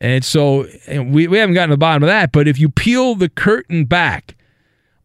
And 0.00 0.24
so 0.24 0.66
and 0.86 1.14
we, 1.14 1.28
we 1.28 1.38
haven't 1.38 1.54
gotten 1.54 1.70
to 1.70 1.74
the 1.74 1.78
bottom 1.78 2.02
of 2.02 2.08
that, 2.08 2.32
but 2.32 2.48
if 2.48 2.58
you 2.58 2.68
peel 2.68 3.14
the 3.14 3.28
curtain 3.28 3.84
back 3.84 4.36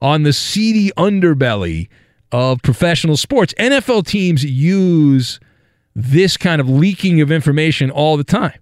on 0.02 0.24
the 0.24 0.34
seedy 0.34 0.92
underbelly 0.98 1.88
of 2.32 2.62
professional 2.62 3.18
sports, 3.18 3.54
NFL 3.60 4.06
teams 4.06 4.44
use 4.44 5.40
this 5.96 6.38
kind 6.38 6.62
of 6.62 6.70
leaking 6.70 7.22
of 7.22 7.32
information 7.32 7.90
all 7.90 8.18
the 8.18 8.24
time. 8.24 8.60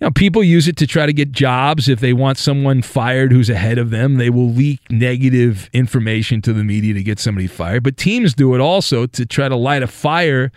You 0.00 0.06
know, 0.06 0.12
people 0.12 0.42
use 0.42 0.66
it 0.66 0.78
to 0.78 0.86
try 0.86 1.04
to 1.04 1.12
get 1.12 1.30
jobs. 1.30 1.86
If 1.86 2.00
they 2.00 2.14
want 2.14 2.38
someone 2.38 2.80
fired 2.80 3.32
who's 3.32 3.50
ahead 3.50 3.76
of 3.76 3.90
them, 3.90 4.14
they 4.14 4.30
will 4.30 4.48
leak 4.48 4.80
negative 4.90 5.68
information 5.74 6.40
to 6.42 6.54
the 6.54 6.64
media 6.64 6.94
to 6.94 7.02
get 7.02 7.18
somebody 7.18 7.46
fired. 7.46 7.82
But 7.82 7.98
teams 7.98 8.32
do 8.32 8.54
it 8.54 8.62
also 8.62 9.04
to 9.04 9.26
try 9.26 9.50
to 9.50 9.56
light 9.56 9.82
a 9.82 9.86
fire 9.86 10.52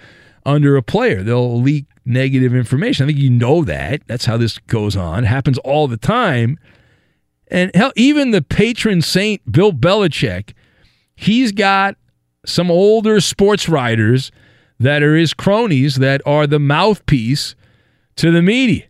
under 0.46 0.78
a 0.78 0.82
player. 0.82 1.24
They'll 1.24 1.60
leak 1.60 1.88
negative 2.06 2.56
information. 2.56 3.04
I 3.04 3.08
think 3.08 3.20
you 3.20 3.30
know 3.30 3.66
that. 3.66 4.08
That's 4.08 4.24
how 4.24 4.38
this 4.38 4.60
goes 4.60 4.96
on. 4.96 5.26
It 5.26 5.28
happens 5.28 5.58
all 5.60 5.90
the 5.90 5.98
time. 5.98 6.58
And 7.50 7.70
hell, 7.76 7.92
even 7.98 8.32
the 8.32 8.42
patron 8.42 9.02
saint, 9.02 9.52
Bill 9.52 9.74
Belichick, 9.74 10.54
he's 11.18 11.52
got 11.52 11.98
some 12.46 12.72
older 12.72 13.20
sports 13.20 13.68
writers 13.68 14.32
that 14.80 15.04
are 15.04 15.18
his 15.18 15.34
cronies 15.34 15.98
that 15.98 16.22
are 16.26 16.48
the 16.48 16.60
mouthpiece 16.60 17.56
to 18.16 18.32
the 18.32 18.42
media 18.42 18.84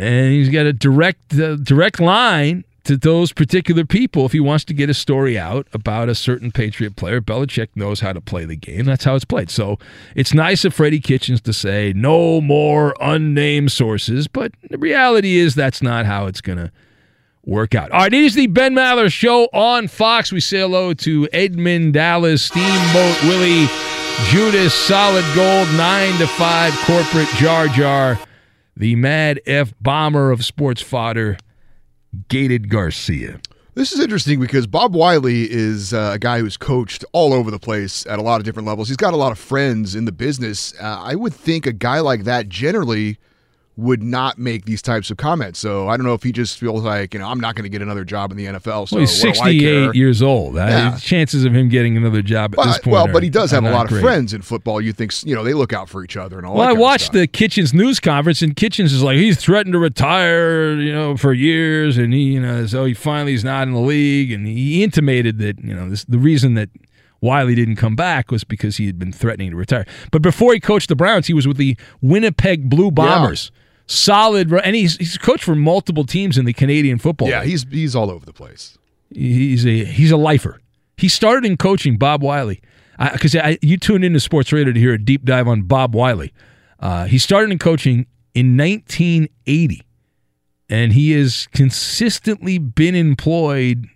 and 0.00 0.32
he's 0.32 0.48
got 0.48 0.64
a 0.64 0.72
direct 0.72 1.34
uh, 1.38 1.56
direct 1.56 2.00
line 2.00 2.64
to 2.84 2.96
those 2.96 3.32
particular 3.32 3.84
people 3.84 4.24
if 4.24 4.32
he 4.32 4.40
wants 4.40 4.64
to 4.64 4.72
get 4.72 4.88
a 4.88 4.94
story 4.94 5.38
out 5.38 5.66
about 5.74 6.08
a 6.08 6.14
certain 6.14 6.50
Patriot 6.50 6.96
player. 6.96 7.20
Belichick 7.20 7.68
knows 7.74 8.00
how 8.00 8.14
to 8.14 8.20
play 8.22 8.46
the 8.46 8.56
game. 8.56 8.86
That's 8.86 9.04
how 9.04 9.14
it's 9.14 9.26
played. 9.26 9.50
So 9.50 9.78
it's 10.16 10.32
nice 10.32 10.64
of 10.64 10.72
Freddie 10.72 11.00
Kitchens 11.00 11.42
to 11.42 11.52
say 11.52 11.92
no 11.94 12.40
more 12.40 12.94
unnamed 12.98 13.72
sources, 13.72 14.26
but 14.26 14.52
the 14.70 14.78
reality 14.78 15.36
is 15.36 15.54
that's 15.54 15.82
not 15.82 16.06
how 16.06 16.26
it's 16.26 16.40
going 16.40 16.58
to 16.58 16.72
work 17.44 17.74
out. 17.74 17.90
All 17.90 18.00
right, 18.00 18.14
it 18.14 18.24
is 18.24 18.34
the 18.34 18.46
Ben 18.46 18.74
Maller 18.74 19.12
Show 19.12 19.44
on 19.52 19.86
Fox. 19.86 20.32
We 20.32 20.40
say 20.40 20.60
hello 20.60 20.94
to 20.94 21.28
Edmund 21.34 21.92
Dallas, 21.92 22.44
Steamboat 22.44 23.22
Willie, 23.24 23.68
Judas, 24.30 24.72
Solid 24.72 25.24
Gold, 25.34 25.68
9 25.76 26.18
to 26.18 26.26
5, 26.26 26.74
Corporate 26.86 27.28
Jar 27.36 27.68
Jar 27.68 28.18
the 28.80 28.96
Mad 28.96 29.42
F 29.44 29.74
bomber 29.78 30.30
of 30.30 30.42
sports 30.42 30.80
fodder, 30.80 31.36
Gated 32.28 32.70
Garcia. 32.70 33.38
This 33.74 33.92
is 33.92 34.00
interesting 34.00 34.40
because 34.40 34.66
Bob 34.66 34.94
Wylie 34.94 35.50
is 35.50 35.92
uh, 35.92 36.12
a 36.14 36.18
guy 36.18 36.40
who's 36.40 36.56
coached 36.56 37.04
all 37.12 37.34
over 37.34 37.50
the 37.50 37.58
place 37.58 38.06
at 38.06 38.18
a 38.18 38.22
lot 38.22 38.40
of 38.40 38.44
different 38.44 38.66
levels. 38.66 38.88
He's 38.88 38.96
got 38.96 39.12
a 39.12 39.18
lot 39.18 39.32
of 39.32 39.38
friends 39.38 39.94
in 39.94 40.06
the 40.06 40.12
business. 40.12 40.72
Uh, 40.80 40.98
I 41.04 41.14
would 41.14 41.34
think 41.34 41.66
a 41.66 41.74
guy 41.74 42.00
like 42.00 42.24
that 42.24 42.48
generally 42.48 43.18
would 43.76 44.02
not 44.02 44.38
make 44.38 44.64
these 44.66 44.82
types 44.82 45.10
of 45.10 45.16
comments. 45.16 45.58
So 45.58 45.88
I 45.88 45.96
don't 45.96 46.04
know 46.04 46.14
if 46.14 46.22
he 46.22 46.32
just 46.32 46.58
feels 46.58 46.82
like, 46.82 47.14
you 47.14 47.20
know, 47.20 47.26
I'm 47.26 47.40
not 47.40 47.54
going 47.54 47.62
to 47.62 47.68
get 47.68 47.80
another 47.80 48.04
job 48.04 48.30
in 48.30 48.36
the 48.36 48.46
NFL. 48.46 48.88
So 48.88 48.96
well, 48.96 49.00
he's 49.00 49.20
68 49.20 49.94
years 49.94 50.22
old. 50.22 50.56
Uh, 50.56 50.66
yeah. 50.66 50.98
chances 50.98 51.44
of 51.44 51.54
him 51.54 51.68
getting 51.68 51.96
another 51.96 52.20
job 52.20 52.54
at 52.54 52.58
well, 52.58 52.66
this 52.66 52.78
point. 52.78 52.92
Well, 52.92 53.08
are, 53.08 53.12
but 53.12 53.22
he 53.22 53.30
does 53.30 53.50
have 53.52 53.64
a 53.64 53.70
lot 53.70 53.88
great. 53.88 53.98
of 53.98 54.02
friends 54.02 54.34
in 54.34 54.42
football. 54.42 54.80
You 54.80 54.92
think, 54.92 55.24
you 55.24 55.34
know, 55.34 55.42
they 55.42 55.54
look 55.54 55.72
out 55.72 55.88
for 55.88 56.04
each 56.04 56.16
other 56.16 56.36
and 56.36 56.46
all 56.46 56.56
well, 56.56 56.68
I 56.68 56.72
watched 56.72 57.12
the 57.12 57.26
Kitchens 57.26 57.72
news 57.72 58.00
conference, 58.00 58.42
and 58.42 58.54
Kitchens 58.54 58.92
is 58.92 59.02
like, 59.02 59.16
he's 59.16 59.38
threatened 59.38 59.72
to 59.72 59.78
retire, 59.78 60.74
you 60.74 60.92
know, 60.92 61.16
for 61.16 61.32
years. 61.32 61.96
And 61.96 62.12
he, 62.12 62.34
you 62.34 62.40
know, 62.40 62.66
so 62.66 62.84
he 62.84 62.94
finally 62.94 63.34
is 63.34 63.44
not 63.44 63.66
in 63.66 63.72
the 63.72 63.80
league. 63.80 64.30
And 64.30 64.46
he 64.46 64.82
intimated 64.82 65.38
that, 65.38 65.62
you 65.64 65.74
know, 65.74 65.88
this, 65.88 66.04
the 66.04 66.18
reason 66.18 66.54
that 66.54 66.68
Wylie 67.22 67.54
didn't 67.54 67.76
come 67.76 67.96
back 67.96 68.30
was 68.30 68.44
because 68.44 68.76
he 68.76 68.86
had 68.86 68.98
been 68.98 69.12
threatening 69.12 69.50
to 69.50 69.56
retire. 69.56 69.86
But 70.10 70.22
before 70.22 70.52
he 70.52 70.60
coached 70.60 70.88
the 70.88 70.96
Browns, 70.96 71.28
he 71.28 71.34
was 71.34 71.46
with 71.46 71.56
the 71.56 71.76
Winnipeg 72.02 72.68
Blue 72.68 72.90
Bombers. 72.90 73.50
Yeah 73.54 73.59
solid, 73.90 74.52
and 74.52 74.76
he's 74.76 74.96
he's 74.96 75.18
coached 75.18 75.44
for 75.44 75.54
multiple 75.54 76.04
teams 76.04 76.38
in 76.38 76.44
the 76.44 76.52
Canadian 76.52 76.98
football. 76.98 77.28
Yeah, 77.28 77.40
League. 77.40 77.50
he's 77.50 77.66
he's 77.70 77.96
all 77.96 78.10
over 78.10 78.24
the 78.24 78.32
place. 78.32 78.78
He's 79.12 79.66
a 79.66 79.84
he's 79.84 80.10
a 80.10 80.16
lifer. 80.16 80.60
He 80.96 81.08
started 81.08 81.44
in 81.44 81.56
coaching. 81.56 81.96
Bob 81.96 82.22
Wylie, 82.22 82.60
because 83.12 83.34
you 83.62 83.76
tuned 83.76 84.04
into 84.04 84.20
Sports 84.20 84.52
Radio 84.52 84.72
to 84.72 84.78
hear 84.80 84.92
a 84.92 84.98
deep 84.98 85.24
dive 85.24 85.48
on 85.48 85.62
Bob 85.62 85.94
Wylie. 85.94 86.32
Uh, 86.78 87.04
he 87.06 87.18
started 87.18 87.50
in 87.50 87.58
coaching 87.58 88.06
in 88.34 88.56
1980, 88.56 89.82
and 90.68 90.92
he 90.92 91.12
has 91.12 91.48
consistently 91.52 92.58
been 92.58 92.94
employed. 92.94 93.86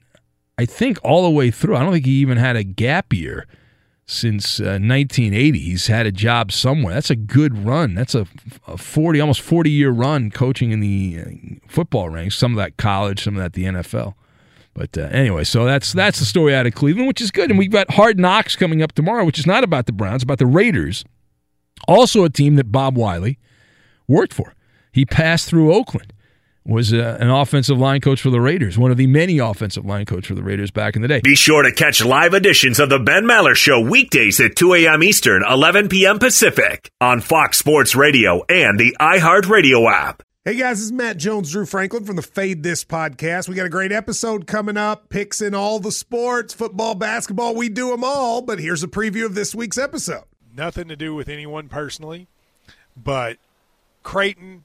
I 0.56 0.66
think 0.66 0.98
all 1.02 1.24
the 1.24 1.30
way 1.30 1.50
through. 1.50 1.76
I 1.76 1.82
don't 1.82 1.92
think 1.92 2.06
he 2.06 2.12
even 2.12 2.38
had 2.38 2.56
a 2.56 2.62
gap 2.62 3.12
year 3.12 3.46
since 4.06 4.60
uh, 4.60 4.78
1980. 4.80 5.58
He's 5.58 5.86
had 5.86 6.06
a 6.06 6.12
job 6.12 6.52
somewhere. 6.52 6.94
That's 6.94 7.10
a 7.10 7.16
good 7.16 7.64
run. 7.64 7.94
That's 7.94 8.14
a, 8.14 8.26
a 8.66 8.76
40, 8.76 9.20
almost 9.20 9.40
40 9.40 9.70
year 9.70 9.90
run 9.90 10.30
coaching 10.30 10.70
in 10.70 10.80
the 10.80 11.20
uh, 11.20 11.30
football 11.68 12.08
ranks. 12.08 12.36
Some 12.36 12.52
of 12.52 12.56
that 12.58 12.76
college, 12.76 13.22
some 13.22 13.36
of 13.36 13.42
that 13.42 13.54
the 13.54 13.64
NFL. 13.64 14.14
But 14.74 14.98
uh, 14.98 15.02
anyway, 15.02 15.44
so 15.44 15.64
that's 15.64 15.92
that's 15.92 16.18
the 16.18 16.24
story 16.24 16.54
out 16.54 16.66
of 16.66 16.74
Cleveland, 16.74 17.06
which 17.06 17.20
is 17.20 17.30
good. 17.30 17.48
And 17.48 17.58
we've 17.58 17.70
got 17.70 17.92
Hard 17.92 18.18
Knocks 18.18 18.56
coming 18.56 18.82
up 18.82 18.92
tomorrow, 18.92 19.24
which 19.24 19.38
is 19.38 19.46
not 19.46 19.62
about 19.62 19.86
the 19.86 19.92
Browns, 19.92 20.22
about 20.22 20.38
the 20.38 20.46
Raiders. 20.46 21.04
Also, 21.86 22.24
a 22.24 22.30
team 22.30 22.56
that 22.56 22.72
Bob 22.72 22.96
Wylie 22.96 23.38
worked 24.08 24.34
for. 24.34 24.54
He 24.92 25.04
passed 25.04 25.48
through 25.48 25.72
Oakland, 25.72 26.12
was 26.66 26.92
uh, 26.94 27.18
an 27.20 27.28
offensive 27.28 27.78
line 27.78 28.00
coach 28.00 28.22
for 28.22 28.30
the 28.30 28.40
Raiders, 28.40 28.78
one 28.78 28.90
of 28.90 28.96
the 28.96 29.06
many 29.06 29.38
offensive 29.38 29.84
line 29.84 30.06
coach 30.06 30.26
for 30.26 30.34
the 30.34 30.42
Raiders 30.42 30.70
back 30.70 30.96
in 30.96 31.02
the 31.02 31.08
day. 31.08 31.20
Be 31.22 31.36
sure 31.36 31.62
to 31.62 31.72
catch 31.72 32.04
live 32.04 32.32
editions 32.32 32.80
of 32.80 32.88
the 32.88 32.98
Ben 32.98 33.24
Maller 33.24 33.54
Show 33.54 33.80
weekdays 33.80 34.40
at 34.40 34.56
2 34.56 34.74
a.m. 34.74 35.02
Eastern, 35.02 35.44
11 35.48 35.88
p.m. 35.88 36.18
Pacific 36.18 36.90
on 37.00 37.20
Fox 37.20 37.58
Sports 37.58 37.94
Radio 37.94 38.42
and 38.48 38.80
the 38.80 38.96
iHeartRadio 39.00 39.90
app. 39.92 40.22
Hey 40.46 40.56
guys, 40.56 40.78
this 40.78 40.86
is 40.86 40.92
Matt 40.92 41.16
Jones, 41.16 41.50
Drew 41.50 41.64
Franklin 41.64 42.04
from 42.04 42.16
the 42.16 42.22
Fade 42.22 42.62
This 42.62 42.84
podcast. 42.84 43.48
We 43.48 43.54
got 43.54 43.64
a 43.64 43.70
great 43.70 43.92
episode 43.92 44.46
coming 44.46 44.76
up, 44.76 45.08
picks 45.08 45.40
in 45.40 45.54
all 45.54 45.80
the 45.80 45.92
sports, 45.92 46.52
football, 46.52 46.94
basketball, 46.94 47.54
we 47.54 47.70
do 47.70 47.90
them 47.90 48.04
all. 48.04 48.42
But 48.42 48.58
here's 48.58 48.82
a 48.82 48.88
preview 48.88 49.24
of 49.24 49.34
this 49.34 49.54
week's 49.54 49.78
episode. 49.78 50.24
Nothing 50.54 50.88
to 50.88 50.96
do 50.96 51.14
with 51.14 51.30
anyone 51.30 51.68
personally, 51.68 52.26
but 52.94 53.38
Creighton 54.02 54.64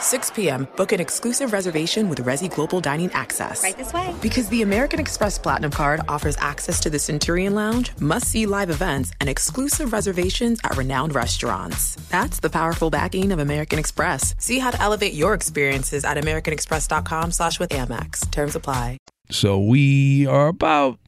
6 0.00 0.30
p.m., 0.30 0.66
book 0.76 0.92
an 0.92 1.00
exclusive 1.00 1.52
reservation 1.52 2.08
with 2.08 2.24
Resy 2.24 2.52
Global 2.52 2.80
Dining 2.80 3.10
Access. 3.12 3.62
Right 3.62 3.76
this 3.76 3.92
way. 3.92 4.14
Because 4.22 4.48
the 4.48 4.62
American 4.62 5.00
Express 5.00 5.38
Platinum 5.38 5.70
Card 5.70 6.00
offers 6.08 6.36
access 6.38 6.80
to 6.80 6.90
the 6.90 6.98
Centurion 6.98 7.54
Lounge, 7.54 7.92
must 8.00 8.26
see 8.28 8.46
live 8.46 8.70
events, 8.70 9.12
and 9.20 9.28
exclusive 9.28 9.92
reservations 9.92 10.60
at 10.64 10.76
renowned 10.76 11.14
restaurants. 11.14 11.96
That's 12.10 12.40
the 12.40 12.50
powerful 12.50 12.90
backing 12.90 13.32
of 13.32 13.38
American 13.38 13.78
Express. 13.78 14.34
See 14.38 14.58
how 14.58 14.70
to 14.70 14.80
elevate 14.80 15.14
your 15.14 15.34
experiences 15.34 16.04
at 16.04 16.16
AmericanExpress.com 16.16 17.32
slash 17.32 17.58
with 17.58 17.70
Amex. 17.70 18.30
Terms 18.30 18.54
apply. 18.54 18.98
So 19.30 19.58
we 19.58 20.26
are 20.26 20.48
about 20.48 20.98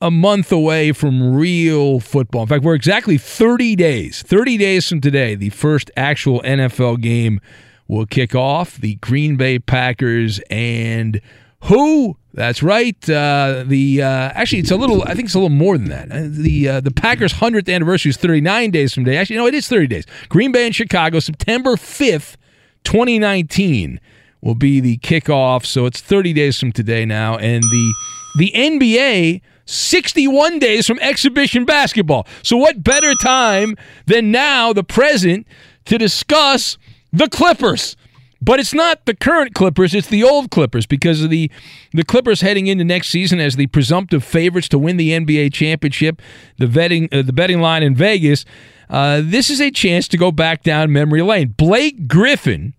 a 0.00 0.10
month 0.10 0.50
away 0.50 0.92
from 0.92 1.34
real 1.34 2.00
football. 2.00 2.42
In 2.42 2.48
fact, 2.48 2.64
we're 2.64 2.74
exactly 2.74 3.18
30 3.18 3.76
days. 3.76 4.22
30 4.22 4.56
days 4.56 4.88
from 4.88 5.00
today, 5.00 5.34
the 5.34 5.50
first 5.50 5.90
actual 5.96 6.40
NFL 6.40 7.00
game 7.00 7.40
will 7.90 8.06
kick 8.06 8.34
off. 8.34 8.76
The 8.76 8.94
Green 8.96 9.36
Bay 9.36 9.58
Packers 9.58 10.40
and 10.48 11.20
Who? 11.64 12.16
That's 12.32 12.62
right. 12.62 12.96
Uh, 13.10 13.64
the 13.66 14.02
uh, 14.02 14.06
actually, 14.06 14.60
it's 14.60 14.70
a 14.70 14.76
little. 14.76 15.02
I 15.02 15.14
think 15.14 15.26
it's 15.26 15.34
a 15.34 15.38
little 15.38 15.50
more 15.50 15.76
than 15.76 15.88
that. 15.88 16.12
Uh, 16.12 16.28
the 16.28 16.68
uh, 16.68 16.80
the 16.80 16.92
Packers' 16.92 17.32
hundredth 17.32 17.68
anniversary 17.68 18.10
is 18.10 18.16
39 18.16 18.70
days 18.70 18.94
from 18.94 19.04
today. 19.04 19.16
Actually, 19.16 19.36
no, 19.36 19.46
it 19.46 19.54
is 19.54 19.68
30 19.68 19.88
days. 19.88 20.06
Green 20.28 20.52
Bay 20.52 20.64
and 20.64 20.74
Chicago, 20.74 21.18
September 21.18 21.74
5th, 21.74 22.36
2019, 22.84 24.00
will 24.40 24.54
be 24.54 24.78
the 24.78 24.98
kickoff. 24.98 25.66
So 25.66 25.86
it's 25.86 26.00
30 26.00 26.32
days 26.32 26.58
from 26.58 26.70
today 26.70 27.04
now, 27.04 27.36
and 27.36 27.64
the 27.64 27.94
the 28.38 28.52
NBA 28.54 29.40
61 29.66 30.60
days 30.60 30.86
from 30.86 31.00
exhibition 31.00 31.64
basketball. 31.64 32.28
So 32.44 32.56
what 32.56 32.84
better 32.84 33.14
time 33.14 33.76
than 34.06 34.30
now, 34.30 34.72
the 34.72 34.84
present, 34.84 35.48
to 35.86 35.98
discuss 35.98 36.78
the 37.12 37.28
Clippers? 37.28 37.96
But 38.42 38.58
it's 38.58 38.72
not 38.72 39.04
the 39.04 39.14
current 39.14 39.54
Clippers, 39.54 39.94
it's 39.94 40.08
the 40.08 40.24
old 40.24 40.50
Clippers 40.50 40.86
because 40.86 41.22
of 41.22 41.30
the 41.30 41.50
the 41.92 42.04
Clippers 42.04 42.40
heading 42.40 42.68
into 42.68 42.84
next 42.84 43.08
season 43.08 43.38
as 43.38 43.56
the 43.56 43.66
presumptive 43.66 44.24
favorites 44.24 44.68
to 44.70 44.78
win 44.78 44.96
the 44.96 45.10
NBA 45.10 45.52
championship, 45.52 46.22
the 46.56 46.66
betting 46.66 47.08
uh, 47.12 47.22
the 47.22 47.34
betting 47.34 47.60
line 47.60 47.82
in 47.82 47.94
Vegas. 47.94 48.44
Uh, 48.88 49.20
this 49.22 49.50
is 49.50 49.60
a 49.60 49.70
chance 49.70 50.08
to 50.08 50.16
go 50.16 50.32
back 50.32 50.62
down 50.62 50.90
memory 50.90 51.22
lane. 51.22 51.54
Blake 51.56 52.08
Griffin, 52.08 52.74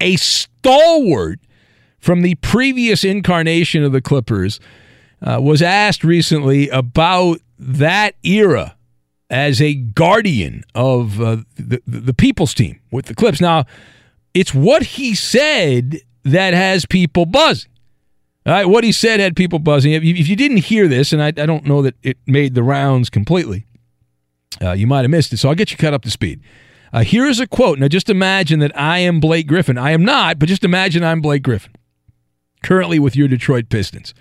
a 0.00 0.16
stalwart 0.16 1.40
from 1.98 2.22
the 2.22 2.36
previous 2.36 3.04
incarnation 3.04 3.82
of 3.82 3.92
the 3.92 4.00
Clippers, 4.00 4.60
uh, 5.20 5.40
was 5.42 5.60
asked 5.60 6.04
recently 6.04 6.68
about 6.68 7.40
that 7.58 8.14
era 8.22 8.76
as 9.30 9.60
a 9.60 9.74
guardian 9.74 10.64
of 10.74 11.20
uh, 11.20 11.38
the, 11.56 11.82
the 11.86 12.14
people's 12.14 12.54
team 12.54 12.80
with 12.90 13.06
the 13.06 13.14
Clips. 13.14 13.40
Now, 13.40 13.64
it's 14.34 14.54
what 14.54 14.82
he 14.82 15.14
said 15.14 15.98
that 16.24 16.54
has 16.54 16.86
people 16.86 17.26
buzzing. 17.26 17.70
All 18.46 18.54
right, 18.54 18.66
what 18.66 18.84
he 18.84 18.92
said 18.92 19.20
had 19.20 19.36
people 19.36 19.58
buzzing. 19.58 19.92
If 19.92 20.02
you, 20.04 20.14
if 20.14 20.28
you 20.28 20.36
didn't 20.36 20.58
hear 20.58 20.88
this, 20.88 21.12
and 21.12 21.22
I, 21.22 21.28
I, 21.28 21.44
don't 21.44 21.66
know 21.66 21.82
that 21.82 21.96
it 22.02 22.16
made 22.26 22.54
the 22.54 22.62
rounds 22.62 23.10
completely, 23.10 23.66
uh, 24.62 24.72
you 24.72 24.86
might 24.86 25.02
have 25.02 25.10
missed 25.10 25.32
it. 25.32 25.36
So 25.36 25.50
I'll 25.50 25.54
get 25.54 25.70
you 25.70 25.76
cut 25.76 25.92
up 25.92 26.02
to 26.02 26.10
speed. 26.10 26.40
Uh, 26.90 27.02
here 27.02 27.26
is 27.26 27.40
a 27.40 27.46
quote. 27.46 27.78
Now, 27.78 27.88
just 27.88 28.08
imagine 28.08 28.60
that 28.60 28.78
I 28.78 29.00
am 29.00 29.20
Blake 29.20 29.46
Griffin. 29.46 29.76
I 29.76 29.90
am 29.90 30.02
not, 30.02 30.38
but 30.38 30.48
just 30.48 30.64
imagine 30.64 31.04
I'm 31.04 31.20
Blake 31.20 31.42
Griffin, 31.42 31.72
currently 32.62 32.98
with 32.98 33.14
your 33.14 33.28
Detroit 33.28 33.68
Pistons. 33.68 34.14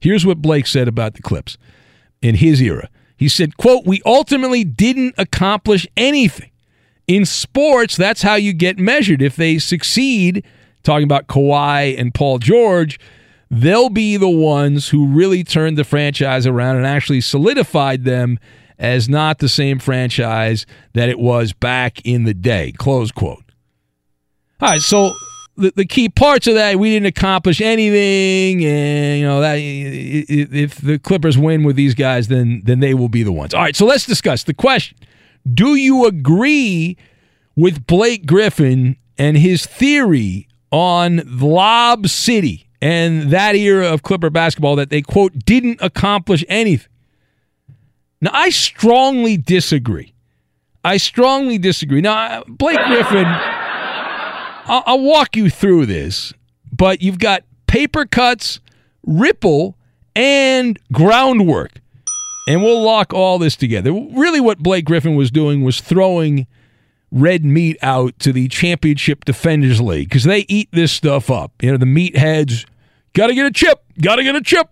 Here's 0.00 0.24
what 0.24 0.40
Blake 0.40 0.66
said 0.66 0.88
about 0.88 1.14
the 1.14 1.22
Clips 1.22 1.58
in 2.22 2.36
his 2.36 2.62
era. 2.62 2.88
He 3.24 3.28
said, 3.30 3.56
quote, 3.56 3.86
we 3.86 4.02
ultimately 4.04 4.64
didn't 4.64 5.14
accomplish 5.16 5.86
anything. 5.96 6.50
In 7.06 7.24
sports, 7.24 7.96
that's 7.96 8.20
how 8.20 8.34
you 8.34 8.52
get 8.52 8.76
measured. 8.76 9.22
If 9.22 9.34
they 9.34 9.56
succeed, 9.56 10.44
talking 10.82 11.04
about 11.04 11.26
Kawhi 11.26 11.98
and 11.98 12.12
Paul 12.12 12.38
George, 12.38 13.00
they'll 13.50 13.88
be 13.88 14.18
the 14.18 14.28
ones 14.28 14.90
who 14.90 15.06
really 15.06 15.42
turned 15.42 15.78
the 15.78 15.84
franchise 15.84 16.46
around 16.46 16.76
and 16.76 16.86
actually 16.86 17.22
solidified 17.22 18.04
them 18.04 18.38
as 18.78 19.08
not 19.08 19.38
the 19.38 19.48
same 19.48 19.78
franchise 19.78 20.66
that 20.92 21.08
it 21.08 21.18
was 21.18 21.54
back 21.54 22.02
in 22.04 22.24
the 22.24 22.34
day. 22.34 22.72
Close 22.72 23.10
quote. 23.10 23.42
All 24.60 24.68
right, 24.68 24.82
so 24.82 25.14
the, 25.56 25.72
the 25.76 25.84
key 25.84 26.08
parts 26.08 26.46
of 26.46 26.54
that 26.54 26.78
we 26.78 26.90
didn't 26.90 27.06
accomplish 27.06 27.60
anything 27.60 28.64
and 28.64 29.20
you 29.20 29.24
know 29.24 29.40
that 29.40 29.54
if 29.56 30.76
the 30.76 30.98
clippers 30.98 31.38
win 31.38 31.62
with 31.62 31.76
these 31.76 31.94
guys 31.94 32.28
then 32.28 32.62
then 32.64 32.80
they 32.80 32.94
will 32.94 33.08
be 33.08 33.22
the 33.22 33.32
ones. 33.32 33.54
All 33.54 33.60
right 33.60 33.76
so 33.76 33.86
let's 33.86 34.06
discuss 34.06 34.44
the 34.44 34.54
question. 34.54 34.96
Do 35.52 35.74
you 35.74 36.06
agree 36.06 36.96
with 37.56 37.86
blake 37.86 38.26
griffin 38.26 38.96
and 39.18 39.36
his 39.36 39.66
theory 39.66 40.48
on 40.70 41.22
lob 41.26 42.08
city 42.08 42.68
and 42.80 43.30
that 43.30 43.54
era 43.54 43.86
of 43.86 44.02
clipper 44.02 44.30
basketball 44.30 44.76
that 44.76 44.90
they 44.90 45.02
quote 45.02 45.32
didn't 45.44 45.78
accomplish 45.80 46.44
anything 46.48 46.90
now 48.20 48.30
i 48.32 48.50
strongly 48.50 49.36
disagree. 49.36 50.14
I 50.84 50.98
strongly 50.98 51.56
disagree. 51.56 52.02
Now 52.02 52.44
blake 52.46 52.78
griffin 52.86 53.24
I'll, 54.66 54.82
I'll 54.86 55.00
walk 55.00 55.36
you 55.36 55.50
through 55.50 55.86
this, 55.86 56.32
but 56.72 57.02
you've 57.02 57.18
got 57.18 57.44
paper 57.66 58.06
cuts, 58.06 58.60
ripple, 59.04 59.76
and 60.14 60.78
groundwork. 60.92 61.80
And 62.46 62.62
we'll 62.62 62.82
lock 62.82 63.14
all 63.14 63.38
this 63.38 63.56
together. 63.56 63.92
Really, 63.92 64.40
what 64.40 64.58
Blake 64.58 64.84
Griffin 64.84 65.14
was 65.16 65.30
doing 65.30 65.64
was 65.64 65.80
throwing 65.80 66.46
red 67.10 67.44
meat 67.44 67.78
out 67.80 68.18
to 68.18 68.32
the 68.32 68.48
Championship 68.48 69.24
Defenders 69.24 69.80
League 69.80 70.08
because 70.08 70.24
they 70.24 70.40
eat 70.48 70.68
this 70.72 70.92
stuff 70.92 71.30
up. 71.30 71.52
You 71.62 71.70
know, 71.70 71.78
the 71.78 71.86
meatheads 71.86 72.66
got 73.14 73.28
to 73.28 73.34
get 73.34 73.46
a 73.46 73.50
chip, 73.50 73.82
got 74.00 74.16
to 74.16 74.22
get 74.22 74.34
a 74.36 74.42
chip. 74.42 74.68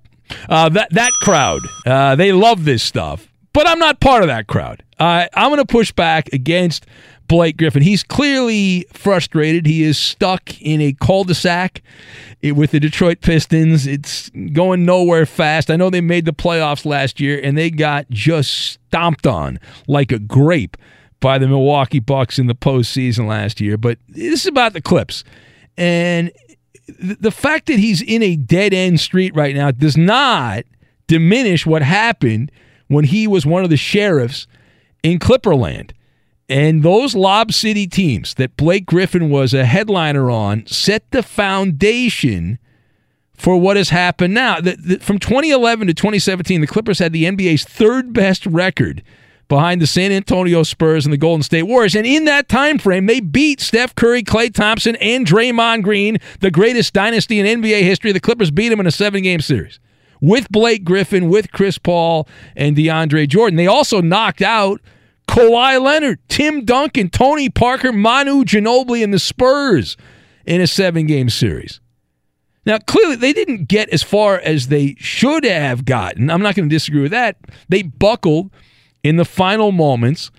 Uh, 0.48 0.68
that 0.70 0.90
that 0.90 1.12
crowd, 1.20 1.60
uh, 1.86 2.14
they 2.14 2.32
love 2.32 2.64
this 2.64 2.82
stuff. 2.82 3.28
But 3.52 3.66
I'm 3.66 3.78
not 3.78 4.00
part 4.00 4.22
of 4.22 4.28
that 4.28 4.46
crowd. 4.46 4.82
Uh, 4.98 5.26
I'm 5.34 5.50
going 5.50 5.58
to 5.58 5.66
push 5.66 5.92
back 5.92 6.28
against 6.32 6.86
Blake 7.28 7.56
Griffin. 7.56 7.82
He's 7.82 8.02
clearly 8.02 8.86
frustrated. 8.92 9.66
He 9.66 9.82
is 9.82 9.98
stuck 9.98 10.60
in 10.60 10.80
a 10.80 10.92
cul-de-sac 10.92 11.82
with 12.42 12.72
the 12.72 12.80
Detroit 12.80 13.20
Pistons. 13.20 13.86
It's 13.86 14.30
going 14.52 14.84
nowhere 14.84 15.26
fast. 15.26 15.70
I 15.70 15.76
know 15.76 15.90
they 15.90 16.00
made 16.00 16.24
the 16.24 16.32
playoffs 16.32 16.84
last 16.84 17.20
year 17.20 17.40
and 17.42 17.56
they 17.56 17.70
got 17.70 18.08
just 18.10 18.52
stomped 18.52 19.26
on 19.26 19.58
like 19.86 20.12
a 20.12 20.18
grape 20.18 20.76
by 21.20 21.38
the 21.38 21.48
Milwaukee 21.48 22.00
Bucks 22.00 22.38
in 22.38 22.48
the 22.48 22.54
postseason 22.54 23.26
last 23.28 23.60
year. 23.60 23.76
But 23.76 23.98
this 24.08 24.40
is 24.40 24.46
about 24.46 24.72
the 24.72 24.82
Clips. 24.82 25.24
And 25.78 26.32
the 26.98 27.30
fact 27.30 27.66
that 27.66 27.78
he's 27.78 28.02
in 28.02 28.22
a 28.22 28.36
dead 28.36 28.74
end 28.74 29.00
street 29.00 29.34
right 29.34 29.54
now 29.54 29.70
does 29.70 29.96
not 29.96 30.64
diminish 31.06 31.64
what 31.64 31.82
happened 31.82 32.50
when 32.88 33.04
he 33.04 33.26
was 33.26 33.46
one 33.46 33.64
of 33.64 33.70
the 33.70 33.76
sheriffs 33.76 34.46
in 35.02 35.18
Clipperland. 35.18 35.92
And 36.52 36.82
those 36.82 37.14
Lob 37.14 37.50
City 37.50 37.86
teams 37.86 38.34
that 38.34 38.58
Blake 38.58 38.84
Griffin 38.84 39.30
was 39.30 39.54
a 39.54 39.64
headliner 39.64 40.30
on 40.30 40.66
set 40.66 41.10
the 41.10 41.22
foundation 41.22 42.58
for 43.32 43.56
what 43.56 43.78
has 43.78 43.88
happened 43.88 44.34
now. 44.34 44.60
The, 44.60 44.76
the, 44.76 44.98
from 44.98 45.18
2011 45.18 45.86
to 45.86 45.94
2017, 45.94 46.60
the 46.60 46.66
Clippers 46.66 46.98
had 46.98 47.14
the 47.14 47.24
NBA's 47.24 47.64
third 47.64 48.12
best 48.12 48.44
record 48.44 49.02
behind 49.48 49.80
the 49.80 49.86
San 49.86 50.12
Antonio 50.12 50.62
Spurs 50.62 51.06
and 51.06 51.12
the 51.12 51.16
Golden 51.16 51.42
State 51.42 51.62
Warriors. 51.62 51.94
And 51.94 52.04
in 52.04 52.26
that 52.26 52.50
time 52.50 52.76
frame, 52.76 53.06
they 53.06 53.20
beat 53.20 53.58
Steph 53.58 53.94
Curry, 53.94 54.22
Klay 54.22 54.52
Thompson, 54.52 54.96
and 54.96 55.26
Draymond 55.26 55.82
Green, 55.82 56.18
the 56.40 56.50
greatest 56.50 56.92
dynasty 56.92 57.40
in 57.40 57.62
NBA 57.62 57.80
history. 57.80 58.12
The 58.12 58.20
Clippers 58.20 58.50
beat 58.50 58.68
them 58.68 58.80
in 58.80 58.86
a 58.86 58.90
seven-game 58.90 59.40
series 59.40 59.80
with 60.20 60.50
Blake 60.50 60.84
Griffin, 60.84 61.30
with 61.30 61.50
Chris 61.50 61.78
Paul, 61.78 62.28
and 62.54 62.76
DeAndre 62.76 63.26
Jordan. 63.26 63.56
They 63.56 63.66
also 63.66 64.02
knocked 64.02 64.42
out 64.42 64.82
Kawhi 65.32 65.80
Leonard, 65.80 66.18
Tim 66.28 66.66
Duncan, 66.66 67.08
Tony 67.08 67.48
Parker, 67.48 67.90
Manu 67.90 68.44
Ginobili, 68.44 69.02
and 69.02 69.14
the 69.14 69.18
Spurs 69.18 69.96
in 70.44 70.60
a 70.60 70.66
seven 70.66 71.06
game 71.06 71.30
series. 71.30 71.80
Now, 72.66 72.76
clearly, 72.78 73.16
they 73.16 73.32
didn't 73.32 73.66
get 73.66 73.88
as 73.88 74.02
far 74.02 74.38
as 74.38 74.68
they 74.68 74.94
should 74.98 75.44
have 75.44 75.86
gotten. 75.86 76.30
I'm 76.30 76.42
not 76.42 76.54
going 76.54 76.68
to 76.68 76.74
disagree 76.74 77.00
with 77.00 77.12
that. 77.12 77.38
They 77.70 77.82
buckled 77.82 78.50
in 79.02 79.16
the 79.16 79.24
final 79.24 79.72
moments 79.72 80.30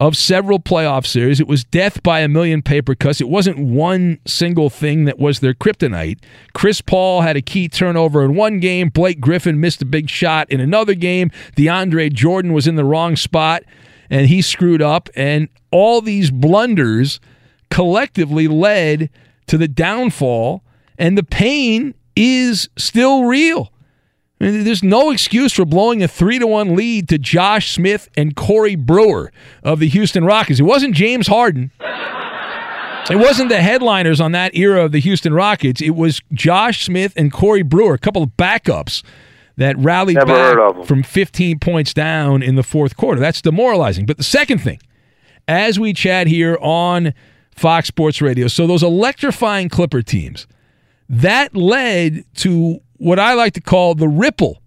of 0.00 0.16
several 0.16 0.58
playoff 0.58 1.06
series. 1.06 1.38
It 1.38 1.46
was 1.46 1.62
death 1.62 2.02
by 2.02 2.18
a 2.18 2.28
million 2.28 2.60
paper 2.60 2.96
cuts. 2.96 3.20
It 3.20 3.28
wasn't 3.28 3.58
one 3.58 4.18
single 4.26 4.68
thing 4.68 5.04
that 5.04 5.20
was 5.20 5.38
their 5.38 5.54
kryptonite. 5.54 6.18
Chris 6.54 6.80
Paul 6.80 7.20
had 7.20 7.36
a 7.36 7.42
key 7.42 7.68
turnover 7.68 8.24
in 8.24 8.34
one 8.34 8.58
game. 8.58 8.88
Blake 8.88 9.20
Griffin 9.20 9.60
missed 9.60 9.80
a 9.80 9.86
big 9.86 10.10
shot 10.10 10.50
in 10.50 10.58
another 10.60 10.94
game. 10.94 11.30
DeAndre 11.56 12.12
Jordan 12.12 12.52
was 12.52 12.66
in 12.66 12.74
the 12.74 12.84
wrong 12.84 13.14
spot 13.14 13.62
and 14.10 14.26
he 14.26 14.42
screwed 14.42 14.82
up. 14.82 15.08
And 15.14 15.48
all 15.70 16.02
these 16.02 16.30
blunders 16.30 17.20
collectively 17.70 18.48
led 18.48 19.08
to 19.46 19.56
the 19.56 19.68
downfall, 19.68 20.62
and 20.98 21.16
the 21.16 21.22
pain 21.22 21.94
is 22.16 22.68
still 22.76 23.24
real. 23.24 23.72
I 24.40 24.44
mean, 24.44 24.64
there's 24.64 24.82
no 24.82 25.10
excuse 25.10 25.52
for 25.52 25.64
blowing 25.64 26.02
a 26.02 26.08
three 26.08 26.38
to 26.38 26.46
one 26.46 26.74
lead 26.74 27.08
to 27.10 27.18
Josh 27.18 27.74
Smith 27.74 28.08
and 28.16 28.34
Corey 28.34 28.74
Brewer 28.74 29.32
of 29.62 29.80
the 29.80 29.88
Houston 29.88 30.24
Rockets. 30.24 30.60
It 30.60 30.64
wasn't 30.64 30.94
James 30.94 31.26
Harden. 31.26 31.70
It 33.10 33.16
wasn't 33.16 33.48
the 33.48 33.60
headliners 33.60 34.20
on 34.20 34.32
that 34.32 34.54
era 34.54 34.84
of 34.84 34.92
the 34.92 35.00
Houston 35.00 35.34
Rockets. 35.34 35.80
It 35.80 35.90
was 35.90 36.22
Josh 36.32 36.84
Smith 36.84 37.12
and 37.16 37.32
Corey 37.32 37.62
Brewer, 37.62 37.94
a 37.94 37.98
couple 37.98 38.22
of 38.22 38.30
backups 38.36 39.02
that 39.60 39.76
rallied 39.78 40.16
Never 40.16 40.72
back 40.72 40.86
from 40.86 41.02
15 41.02 41.58
points 41.58 41.92
down 41.92 42.42
in 42.42 42.54
the 42.54 42.62
fourth 42.62 42.96
quarter. 42.96 43.20
That's 43.20 43.42
demoralizing. 43.42 44.06
But 44.06 44.16
the 44.16 44.22
second 44.22 44.62
thing, 44.62 44.80
as 45.46 45.78
we 45.78 45.92
chat 45.92 46.26
here 46.26 46.56
on 46.62 47.12
Fox 47.54 47.88
Sports 47.88 48.22
Radio, 48.22 48.48
so 48.48 48.66
those 48.66 48.82
electrifying 48.82 49.68
Clipper 49.68 50.00
teams, 50.00 50.46
that 51.10 51.54
led 51.54 52.24
to 52.36 52.80
what 52.96 53.18
I 53.18 53.34
like 53.34 53.52
to 53.52 53.60
call 53.60 53.94
the 53.94 54.08
ripple 54.08 54.62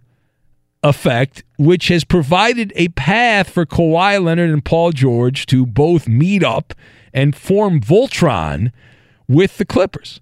effect, 0.84 1.44
which 1.58 1.88
has 1.88 2.04
provided 2.04 2.72
a 2.76 2.90
path 2.90 3.50
for 3.50 3.66
Kawhi 3.66 4.24
Leonard 4.24 4.52
and 4.52 4.64
Paul 4.64 4.92
George 4.92 5.48
to 5.48 5.66
both 5.66 6.08
meet 6.08 6.44
up 6.44 6.76
and 7.12 7.36
form 7.36 7.82
Voltron 7.82 8.72
with 9.28 9.58
the 9.58 9.66
Clippers. 9.66 10.22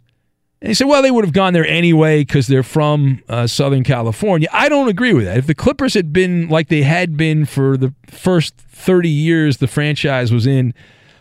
And 0.61 0.67
he 0.69 0.75
said, 0.75 0.87
well, 0.87 1.01
they 1.01 1.09
would 1.09 1.25
have 1.25 1.33
gone 1.33 1.53
there 1.53 1.65
anyway 1.65 2.21
because 2.21 2.45
they're 2.45 2.61
from 2.61 3.23
uh, 3.27 3.47
Southern 3.47 3.83
California. 3.83 4.47
I 4.51 4.69
don't 4.69 4.89
agree 4.89 5.13
with 5.13 5.25
that. 5.25 5.37
If 5.37 5.47
the 5.47 5.55
Clippers 5.55 5.95
had 5.95 6.13
been 6.13 6.49
like 6.49 6.67
they 6.67 6.83
had 6.83 7.17
been 7.17 7.45
for 7.45 7.77
the 7.77 7.93
first 8.05 8.55
30 8.57 9.09
years 9.09 9.57
the 9.57 9.67
franchise 9.67 10.31
was 10.31 10.45
in 10.45 10.75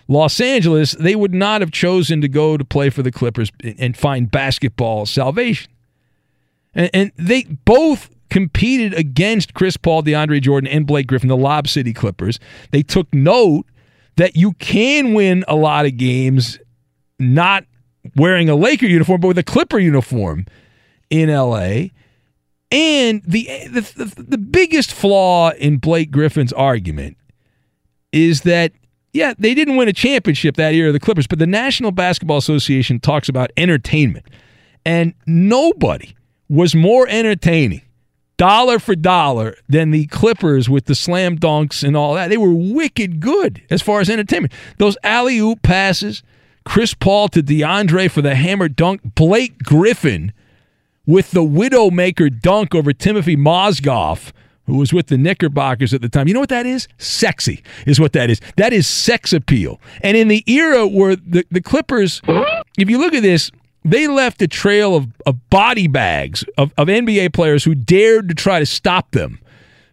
Los 0.09 0.41
Angeles, 0.41 0.93
they 0.93 1.17
would 1.17 1.33
not 1.33 1.63
have 1.63 1.71
chosen 1.71 2.21
to 2.21 2.29
go 2.29 2.59
to 2.59 2.65
play 2.65 2.91
for 2.91 3.03
the 3.03 3.11
Clippers 3.11 3.51
and 3.79 3.97
find 3.97 4.31
basketball 4.31 5.07
salvation. 5.07 5.73
And, 6.75 6.91
and 6.93 7.13
they 7.17 7.45
both 7.45 8.11
competed 8.29 8.93
against 8.93 9.55
Chris 9.55 9.77
Paul, 9.77 10.03
DeAndre 10.03 10.43
Jordan, 10.43 10.69
and 10.69 10.87
Blake 10.87 11.07
Griffin, 11.07 11.29
the 11.29 11.37
Lob 11.37 11.67
City 11.67 11.95
Clippers. 11.95 12.39
They 12.73 12.83
took 12.83 13.13
note 13.15 13.67
that 14.17 14.37
you 14.37 14.53
can 14.55 15.15
win 15.15 15.45
a 15.49 15.57
lot 15.57 15.87
of 15.87 15.97
games 15.97 16.59
not 17.19 17.65
wearing 18.17 18.49
a 18.49 18.55
Laker 18.55 18.87
uniform, 18.87 19.21
but 19.21 19.29
with 19.29 19.39
a 19.39 19.43
Clipper 19.43 19.79
uniform 19.79 20.47
in 21.11 21.29
LA. 21.29 21.89
And 22.73 23.23
the, 23.25 23.49
the, 23.69 24.15
the, 24.17 24.39
biggest 24.39 24.93
flaw 24.93 25.51
in 25.51 25.79
Blake 25.79 26.13
Griffin's 26.13 26.53
argument 26.53 27.17
is 28.13 28.43
that, 28.43 28.73
yeah, 29.13 29.35
they 29.39 29.55
didn't 29.55 29.77
win 29.77 29.89
a 29.89 29.93
championship 29.93 30.57
that 30.57 30.75
year, 30.75 30.93
the 30.93 31.01
Clippers, 31.01 31.27
but 31.27 31.41
the 31.41 31.49
National 31.49 31.91
Basketball 31.91 32.37
Association 32.37 33.01
talks 33.01 33.29
about 33.29 33.51
entertainment. 33.57 34.27
And 34.87 35.15
nobody 35.27 36.15
was 36.49 36.77
more 36.77 37.09
entertaining, 37.09 37.83
dollar 38.37 38.79
for 38.79 38.95
dollar, 38.95 39.57
than 39.69 39.91
the 39.91 40.07
Clippers 40.07 40.69
with 40.69 40.85
the 40.85 40.95
slam 40.95 41.39
dunks 41.39 41.83
and 41.83 41.97
all 41.97 42.15
that. 42.15 42.29
They 42.29 42.37
were 42.37 42.55
wicked 42.55 43.19
good 43.19 43.63
as 43.69 43.83
far 43.83 44.01
as 44.01 44.09
entertainment. 44.09 44.53
Those 44.79 44.97
alley 45.03 45.39
oop 45.39 45.63
passes, 45.63 46.23
Chris 46.65 46.95
Paul 46.95 47.29
to 47.29 47.43
DeAndre 47.43 48.11
for 48.11 48.23
the 48.23 48.35
hammer 48.35 48.69
dunk, 48.69 49.01
Blake 49.15 49.59
Griffin 49.59 50.33
with 51.07 51.33
the 51.33 51.43
Widowmaker 51.43 52.41
dunk 52.41 52.75
over 52.75 52.93
Timothy 52.93 53.37
Mozgov, 53.37 54.33
who 54.67 54.77
was 54.77 54.93
with 54.93 55.09
the 55.09 55.19
Knickerbockers 55.19 55.93
at 55.93 56.03
the 56.03 56.09
time. 56.09 56.29
You 56.29 56.35
know 56.35 56.41
what 56.41 56.51
that 56.51 56.67
is? 56.67 56.87
Sexy 56.99 57.63
is 57.87 57.99
what 57.99 58.13
that 58.13 58.31
is. 58.31 58.41
That 58.57 58.73
is 58.73 58.87
sex 58.87 59.33
appeal. 59.33 59.81
And 60.03 60.17
in 60.17 60.29
the 60.29 60.45
era 60.47 60.87
where 60.87 61.17
the, 61.17 61.45
the 61.51 61.61
Clippers, 61.61 62.21
if 62.79 62.89
you 62.89 62.99
look 62.99 63.15
at 63.15 63.23
this, 63.23 63.51
they 63.85 64.07
left 64.07 64.43
a 64.43 64.49
trail 64.49 64.95
of, 64.95 65.09
of 65.27 65.51
body 65.51 65.89
bags 65.89 66.45
of, 66.57 66.73
of 66.77 66.89
NBA 66.89 67.33
players 67.33 67.65
who 67.65 67.75
dared 67.75 68.29
to 68.29 68.35
try 68.35 68.59
to 68.59 68.67
stop 68.67 69.11
them 69.13 69.41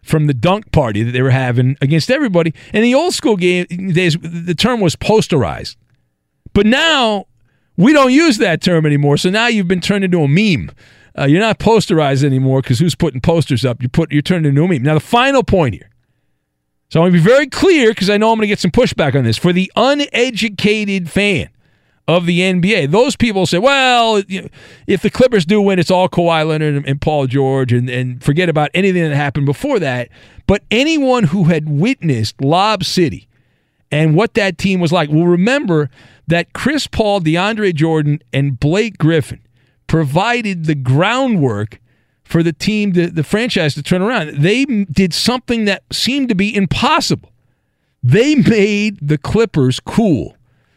from 0.02 0.26
the 0.26 0.34
dunk 0.34 0.70
party 0.72 1.02
that 1.02 1.12
they 1.12 1.22
were 1.22 1.30
having 1.30 1.76
against 1.80 2.10
everybody. 2.10 2.54
In 2.72 2.82
the 2.82 2.94
old 2.94 3.14
school 3.14 3.36
game 3.36 3.66
days, 3.92 4.16
the 4.20 4.54
term 4.54 4.80
was 4.80 4.94
posterized. 4.94 5.76
But 6.58 6.66
now 6.66 7.28
we 7.76 7.92
don't 7.92 8.12
use 8.12 8.38
that 8.38 8.60
term 8.60 8.84
anymore. 8.84 9.16
So 9.16 9.30
now 9.30 9.46
you've 9.46 9.68
been 9.68 9.80
turned 9.80 10.02
into 10.02 10.22
a 10.22 10.26
meme. 10.26 10.72
Uh, 11.16 11.26
you're 11.26 11.38
not 11.38 11.60
posterized 11.60 12.24
anymore 12.24 12.62
because 12.62 12.80
who's 12.80 12.96
putting 12.96 13.20
posters 13.20 13.64
up? 13.64 13.80
You 13.80 13.88
put 13.88 14.10
you're 14.10 14.22
turned 14.22 14.44
into 14.44 14.64
a 14.64 14.66
meme. 14.66 14.82
Now 14.82 14.94
the 14.94 14.98
final 14.98 15.44
point 15.44 15.76
here. 15.76 15.88
So 16.88 16.98
I 16.98 17.02
want 17.04 17.14
to 17.14 17.18
be 17.20 17.24
very 17.24 17.46
clear 17.46 17.90
because 17.90 18.10
I 18.10 18.16
know 18.16 18.32
I'm 18.32 18.38
going 18.38 18.42
to 18.42 18.48
get 18.48 18.58
some 18.58 18.72
pushback 18.72 19.14
on 19.14 19.22
this. 19.22 19.38
For 19.38 19.52
the 19.52 19.70
uneducated 19.76 21.08
fan 21.08 21.50
of 22.08 22.26
the 22.26 22.40
NBA, 22.40 22.90
those 22.90 23.14
people 23.14 23.46
say, 23.46 23.58
well, 23.58 24.20
if 24.88 25.00
the 25.02 25.10
Clippers 25.10 25.46
do 25.46 25.62
win, 25.62 25.78
it's 25.78 25.92
all 25.92 26.08
Kawhi 26.08 26.44
Leonard 26.44 26.74
and, 26.74 26.88
and 26.88 27.00
Paul 27.00 27.28
George, 27.28 27.72
and, 27.72 27.88
and 27.88 28.20
forget 28.20 28.48
about 28.48 28.70
anything 28.74 29.04
that 29.04 29.14
happened 29.14 29.46
before 29.46 29.78
that. 29.78 30.08
But 30.48 30.64
anyone 30.72 31.22
who 31.22 31.44
had 31.44 31.68
witnessed 31.68 32.40
Lob 32.40 32.82
City 32.82 33.27
and 33.90 34.14
what 34.14 34.34
that 34.34 34.58
team 34.58 34.80
was 34.80 34.92
like 34.92 35.10
Well, 35.10 35.26
remember 35.26 35.90
that 36.26 36.52
Chris 36.52 36.86
Paul, 36.86 37.20
DeAndre 37.20 37.74
Jordan, 37.74 38.20
and 38.32 38.60
Blake 38.60 38.98
Griffin 38.98 39.40
provided 39.86 40.66
the 40.66 40.74
groundwork 40.74 41.80
for 42.22 42.42
the 42.42 42.52
team, 42.52 42.92
the, 42.92 43.06
the 43.06 43.24
franchise 43.24 43.74
to 43.74 43.82
turn 43.82 44.02
around. 44.02 44.36
They 44.42 44.64
did 44.66 45.14
something 45.14 45.64
that 45.64 45.82
seemed 45.90 46.28
to 46.28 46.34
be 46.34 46.54
impossible. 46.54 47.32
They 48.02 48.34
made 48.34 48.98
the 49.00 49.16
Clippers 49.16 49.80
cool. 49.80 50.36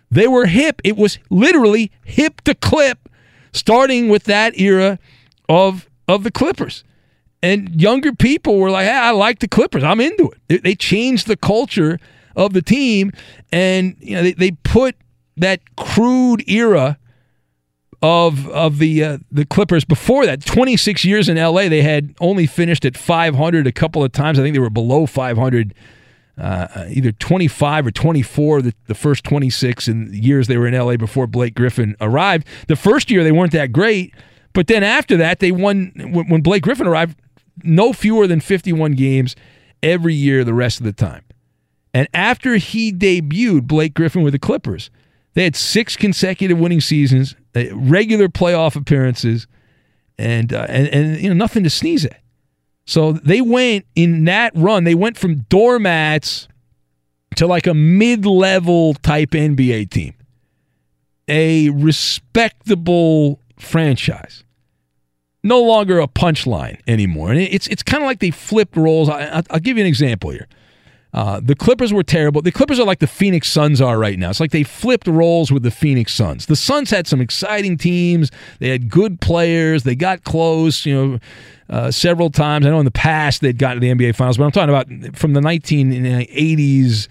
They 0.09 0.27
were 0.27 0.45
hip. 0.45 0.81
It 0.83 0.97
was 0.97 1.19
literally 1.29 1.91
hip 2.05 2.41
to 2.41 2.55
clip, 2.55 3.09
starting 3.53 4.09
with 4.09 4.23
that 4.25 4.57
era 4.59 4.99
of 5.47 5.89
of 6.07 6.23
the 6.23 6.31
Clippers. 6.31 6.83
And 7.43 7.81
younger 7.81 8.13
people 8.13 8.57
were 8.57 8.69
like, 8.69 8.85
hey, 8.85 8.93
I 8.93 9.11
like 9.11 9.39
the 9.39 9.47
Clippers. 9.47 9.83
I'm 9.83 9.99
into 9.99 10.29
it. 10.31 10.37
They, 10.47 10.57
they 10.57 10.75
changed 10.75 11.27
the 11.27 11.37
culture 11.37 11.99
of 12.35 12.53
the 12.53 12.61
team. 12.61 13.11
And 13.51 13.95
you 13.99 14.15
know, 14.15 14.23
they, 14.23 14.33
they 14.33 14.51
put 14.51 14.95
that 15.37 15.61
crude 15.75 16.47
era 16.47 16.97
of 18.01 18.47
of 18.49 18.79
the 18.79 19.03
uh, 19.03 19.17
the 19.31 19.45
Clippers 19.45 19.85
before 19.85 20.25
that. 20.25 20.45
26 20.45 21.05
years 21.05 21.29
in 21.29 21.37
LA 21.37 21.69
they 21.69 21.81
had 21.81 22.15
only 22.19 22.47
finished 22.47 22.85
at 22.85 22.97
500 22.97 23.67
a 23.67 23.71
couple 23.71 24.03
of 24.03 24.11
times. 24.11 24.39
I 24.39 24.41
think 24.41 24.53
they 24.53 24.59
were 24.59 24.69
below 24.69 25.05
500 25.05 25.73
uh, 26.37 26.85
either 26.89 27.11
25 27.11 27.87
or 27.87 27.91
24 27.91 28.61
the, 28.63 28.73
the 28.87 28.95
first 28.95 29.23
26 29.23 29.87
in 29.87 30.09
years 30.13 30.47
they 30.47 30.57
were 30.57 30.67
in 30.67 30.73
LA 30.73 30.97
before 30.97 31.27
Blake 31.27 31.53
Griffin 31.53 31.95
arrived. 32.01 32.47
The 32.67 32.75
first 32.75 33.11
year 33.11 33.23
they 33.23 33.31
weren't 33.31 33.51
that 33.51 33.71
great 33.71 34.13
but 34.53 34.67
then 34.67 34.83
after 34.83 35.17
that 35.17 35.39
they 35.39 35.51
won 35.51 35.91
when 36.11 36.41
Blake 36.41 36.63
Griffin 36.63 36.87
arrived 36.87 37.19
no 37.63 37.93
fewer 37.93 38.25
than 38.25 38.39
51 38.39 38.93
games 38.93 39.35
every 39.83 40.15
year 40.15 40.43
the 40.43 40.53
rest 40.53 40.79
of 40.79 40.85
the 40.85 40.93
time 40.93 41.23
and 41.93 42.07
after 42.13 42.55
he 42.55 42.91
debuted 42.93 43.67
Blake 43.67 43.93
Griffin 43.93 44.23
with 44.23 44.33
the 44.33 44.39
Clippers 44.39 44.89
they 45.33 45.43
had 45.43 45.55
six 45.55 45.95
consecutive 45.95 46.59
winning 46.59 46.81
seasons, 46.81 47.35
regular 47.73 48.27
playoff 48.27 48.75
appearances, 48.75 49.47
and 50.17 50.51
uh, 50.53 50.65
and 50.67 50.87
and 50.89 51.21
you 51.21 51.29
know 51.29 51.35
nothing 51.35 51.63
to 51.63 51.69
sneeze 51.69 52.05
at. 52.05 52.19
So 52.85 53.13
they 53.13 53.41
went 53.41 53.85
in 53.95 54.25
that 54.25 54.51
run. 54.55 54.83
They 54.83 54.95
went 54.95 55.17
from 55.17 55.45
doormats 55.49 56.47
to 57.35 57.47
like 57.47 57.65
a 57.65 57.73
mid-level 57.73 58.95
type 58.95 59.31
NBA 59.31 59.89
team, 59.89 60.13
a 61.27 61.69
respectable 61.69 63.39
franchise. 63.57 64.43
No 65.43 65.61
longer 65.61 65.99
a 65.99 66.07
punchline 66.07 66.81
anymore, 66.87 67.31
and 67.31 67.39
it's 67.39 67.67
it's 67.67 67.83
kind 67.83 68.03
of 68.03 68.07
like 68.07 68.19
they 68.19 68.31
flipped 68.31 68.75
roles. 68.75 69.07
I, 69.07 69.41
I'll 69.49 69.59
give 69.59 69.77
you 69.77 69.83
an 69.83 69.87
example 69.87 70.31
here. 70.31 70.47
Uh, 71.13 71.41
the 71.43 71.55
Clippers 71.55 71.91
were 71.91 72.03
terrible. 72.03 72.41
The 72.41 72.51
Clippers 72.51 72.79
are 72.79 72.85
like 72.85 72.99
the 72.99 73.07
Phoenix 73.07 73.49
Suns 73.49 73.81
are 73.81 73.97
right 73.99 74.17
now. 74.17 74.29
It's 74.29 74.39
like 74.39 74.51
they 74.51 74.63
flipped 74.63 75.07
roles 75.07 75.51
with 75.51 75.63
the 75.63 75.71
Phoenix 75.71 76.13
Suns. 76.13 76.45
The 76.45 76.55
Suns 76.55 76.89
had 76.89 77.07
some 77.07 77.19
exciting 77.19 77.77
teams. 77.77 78.31
They 78.59 78.69
had 78.69 78.89
good 78.89 79.19
players. 79.19 79.83
They 79.83 79.95
got 79.95 80.23
close, 80.23 80.85
you 80.85 80.95
know, 80.95 81.19
uh, 81.69 81.91
several 81.91 82.29
times. 82.29 82.65
I 82.65 82.69
know 82.69 82.79
in 82.79 82.85
the 82.85 82.91
past 82.91 83.41
they'd 83.41 83.57
gotten 83.57 83.81
to 83.81 83.87
the 83.87 83.93
NBA 83.93 84.15
Finals, 84.15 84.37
but 84.37 84.45
I'm 84.45 84.51
talking 84.51 84.69
about 84.69 85.15
from 85.17 85.33
the 85.33 85.41
1980s 85.41 87.07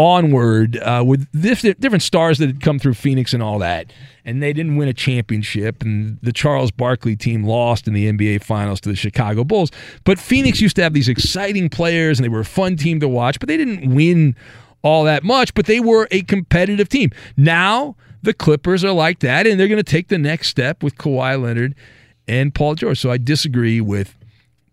onward 0.00 0.78
uh, 0.78 1.04
with 1.06 1.30
different 1.32 2.02
stars 2.02 2.38
that 2.38 2.46
had 2.46 2.60
come 2.62 2.78
through 2.78 2.94
Phoenix 2.94 3.34
and 3.34 3.42
all 3.42 3.58
that. 3.58 3.92
And 4.24 4.42
they 4.42 4.52
didn't 4.52 4.76
win 4.76 4.88
a 4.88 4.94
championship, 4.94 5.82
and 5.82 6.18
the 6.22 6.32
Charles 6.32 6.70
Barkley 6.70 7.16
team 7.16 7.44
lost 7.44 7.86
in 7.86 7.92
the 7.94 8.10
NBA 8.10 8.42
Finals 8.42 8.80
to 8.82 8.88
the 8.88 8.96
Chicago 8.96 9.44
Bulls. 9.44 9.70
But 10.04 10.18
Phoenix 10.18 10.60
used 10.60 10.76
to 10.76 10.82
have 10.82 10.94
these 10.94 11.08
exciting 11.08 11.68
players, 11.68 12.18
and 12.18 12.24
they 12.24 12.28
were 12.28 12.40
a 12.40 12.44
fun 12.44 12.76
team 12.76 13.00
to 13.00 13.08
watch, 13.08 13.38
but 13.40 13.48
they 13.48 13.56
didn't 13.56 13.94
win 13.94 14.36
all 14.82 15.04
that 15.04 15.22
much, 15.22 15.52
but 15.52 15.66
they 15.66 15.80
were 15.80 16.08
a 16.10 16.22
competitive 16.22 16.88
team. 16.88 17.10
Now, 17.36 17.96
the 18.22 18.32
Clippers 18.32 18.84
are 18.84 18.92
like 18.92 19.20
that, 19.20 19.46
and 19.46 19.60
they're 19.60 19.68
going 19.68 19.78
to 19.78 19.82
take 19.82 20.08
the 20.08 20.18
next 20.18 20.48
step 20.48 20.82
with 20.82 20.96
Kawhi 20.96 21.42
Leonard 21.42 21.74
and 22.28 22.54
Paul 22.54 22.74
George. 22.74 22.98
So 22.98 23.10
I 23.10 23.18
disagree 23.18 23.80
with 23.80 24.16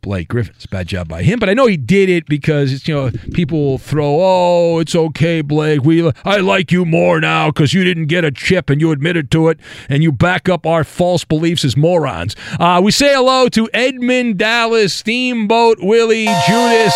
Blake 0.08 0.30
Griffin. 0.30 0.54
It's 0.56 0.64
a 0.64 0.70
bad 0.70 0.88
job 0.88 1.10
by 1.10 1.22
him, 1.22 1.38
but 1.38 1.50
I 1.50 1.54
know 1.54 1.68
he 1.68 1.76
did 1.76 2.08
it 2.08 2.28
because 2.28 2.72
it's 2.72 2.88
you 2.88 2.96
know 2.96 3.12
people 3.34 3.78
throw, 3.78 4.20
oh, 4.22 4.80
it's 4.80 4.96
okay, 4.96 5.42
Blake. 5.42 5.84
We 5.84 6.10
I 6.24 6.38
like 6.38 6.72
you 6.72 6.86
more 6.86 7.20
now 7.20 7.52
because 7.52 7.74
you 7.74 7.84
didn't 7.84 8.06
get 8.06 8.24
a 8.24 8.32
chip 8.32 8.70
and 8.70 8.80
you 8.80 8.94
admitted 8.94 9.30
to 9.32 9.50
it 9.50 9.60
and 9.90 10.02
you 10.02 10.14
back 10.14 10.48
up 10.48 10.66
our 10.66 10.86
false 10.86 11.26
beliefs 11.26 11.66
as 11.66 11.76
morons. 11.76 12.38
Uh, 12.58 12.80
we 12.82 12.90
say 12.90 13.14
hello 13.14 13.50
to 13.50 13.70
Edmund 13.74 14.38
Dallas, 14.38 14.94
Steamboat 14.94 15.80
Willie, 15.82 16.30
Judas, 16.48 16.96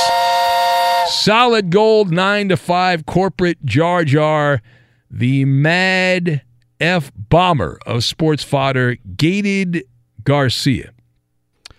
Solid 1.07 1.69
Gold, 1.69 2.13
nine 2.13 2.47
to 2.47 2.55
five, 2.55 3.05
corporate 3.05 3.65
Jar 3.65 4.05
Jar, 4.05 4.61
the 5.09 5.43
Mad 5.43 6.43
F 6.79 7.11
bomber 7.13 7.77
of 7.85 8.05
sports 8.05 8.45
fodder, 8.45 8.95
Gated 9.17 9.83
Garcia. 10.23 10.93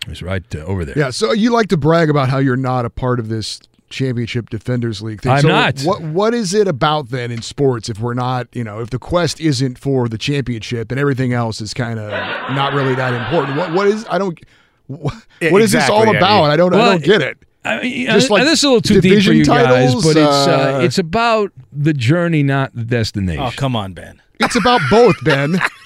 It's 0.09 0.23
right 0.23 0.43
uh, 0.55 0.59
over 0.61 0.85
there. 0.85 0.99
Yeah, 0.99 1.11
so 1.11 1.33
you 1.33 1.51
like 1.51 1.69
to 1.69 1.77
brag 1.77 2.11
about 2.11 2.29
how 2.29 2.39
you're 2.39 2.57
not 2.57 2.85
a 2.85 2.91
part 2.91 3.21
of 3.21 3.29
this 3.29 3.61
championship 3.89 4.51
defenders 4.51 5.03
league 5.03 5.21
thing. 5.21 5.33
I'm 5.33 5.43
so 5.43 5.49
not. 5.49 5.81
What 5.83 6.01
what 6.03 6.35
is 6.35 6.55
it 6.55 6.67
about 6.67 7.11
then 7.11 7.31
in 7.31 7.43
sports 7.43 7.89
if 7.89 8.01
we're 8.01 8.15
not, 8.15 8.49
you 8.53 8.65
know, 8.65 8.81
if 8.81 8.91
the 8.91 8.99
quest 8.99 9.41
isn't 9.41 9.79
for 9.79 10.09
the 10.09 10.19
championship 10.19 10.91
and 10.91 10.99
everything 10.99 11.33
else 11.33 11.61
is 11.61 11.75
kind 11.75 11.99
of 11.99 12.11
not 12.55 12.73
really 12.73 12.95
that 12.95 13.13
important? 13.15 13.57
What 13.59 13.73
what 13.73 13.87
is 13.87 14.05
I 14.11 14.19
don't 14.19 14.39
what, 14.87 15.15
what 15.51 15.63
is 15.63 15.73
this 15.73 15.89
all 15.89 16.03
Exactly, 16.03 16.17
about? 16.17 16.45
Eddie. 16.45 16.53
I 16.53 16.57
don't 16.57 16.75
I 16.75 16.85
don't 16.91 17.05
get 17.05 17.23
it. 17.23 17.39
I 17.65 17.81
mean, 17.81 18.07
Just 18.07 18.29
uh, 18.29 18.35
like 18.35 18.45
this 18.45 18.59
is 18.59 18.65
a 18.65 18.69
little 18.69 18.81
too 18.81 18.95
deep 18.95 19.03
for 19.03 19.09
division 19.09 19.37
you 19.37 19.45
guys, 19.45 19.67
titles, 19.67 20.03
but 20.05 20.17
it's 20.17 20.19
uh, 20.19 20.79
uh, 20.79 20.81
it's 20.83 20.99
about 20.99 21.53
the 21.73 21.93
journey, 21.93 22.43
not 22.43 22.75
the 22.75 22.83
destination. 22.85 23.41
Oh, 23.43 23.53
come 23.55 23.77
on, 23.77 23.93
Ben. 23.93 24.21
It's 24.41 24.57
about 24.57 24.81
both, 24.91 25.15
Ben. 25.23 25.61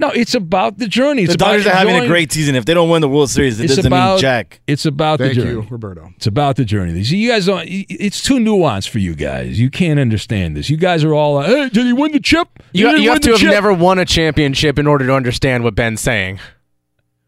No, 0.00 0.08
it's 0.08 0.34
about 0.34 0.78
the 0.78 0.88
journey. 0.88 1.24
It's 1.24 1.32
the 1.32 1.36
Dodgers 1.36 1.66
about 1.66 1.74
are 1.74 1.78
having 1.78 2.02
a 2.02 2.06
great 2.06 2.32
season. 2.32 2.54
If 2.56 2.64
they 2.64 2.72
don't 2.72 2.88
win 2.88 3.02
the 3.02 3.08
World 3.08 3.28
Series, 3.28 3.60
it 3.60 3.64
It's 3.64 3.76
doesn't 3.76 3.92
about 3.92 4.14
mean 4.14 4.20
jack. 4.22 4.60
It's 4.66 4.86
about 4.86 5.18
Thank 5.18 5.34
the 5.34 5.40
you, 5.40 5.46
journey, 5.56 5.66
Roberto. 5.70 6.10
It's 6.16 6.26
about 6.26 6.56
the 6.56 6.64
journey. 6.64 6.94
You 6.94 7.04
see, 7.04 7.18
you 7.18 7.28
guys 7.28 7.44
don't. 7.44 7.64
It's 7.68 8.22
too 8.22 8.38
nuanced 8.38 8.88
for 8.88 8.98
you 8.98 9.14
guys. 9.14 9.60
You 9.60 9.68
can't 9.68 10.00
understand 10.00 10.56
this. 10.56 10.70
You 10.70 10.78
guys 10.78 11.04
are 11.04 11.12
all, 11.14 11.42
"Hey, 11.42 11.68
did 11.68 11.84
he 11.84 11.92
win 11.92 12.12
the 12.12 12.20
chip? 12.20 12.48
You, 12.72 12.86
Did 12.86 12.98
he 12.98 13.04
you 13.04 13.10
have 13.10 13.20
to 13.20 13.30
have 13.32 13.40
chip?" 13.40 13.50
never 13.50 13.74
won 13.74 13.98
a 13.98 14.06
championship 14.06 14.78
in 14.78 14.86
order 14.86 15.06
to 15.06 15.14
understand 15.14 15.64
what 15.64 15.74
Ben's 15.74 16.00
saying. 16.00 16.40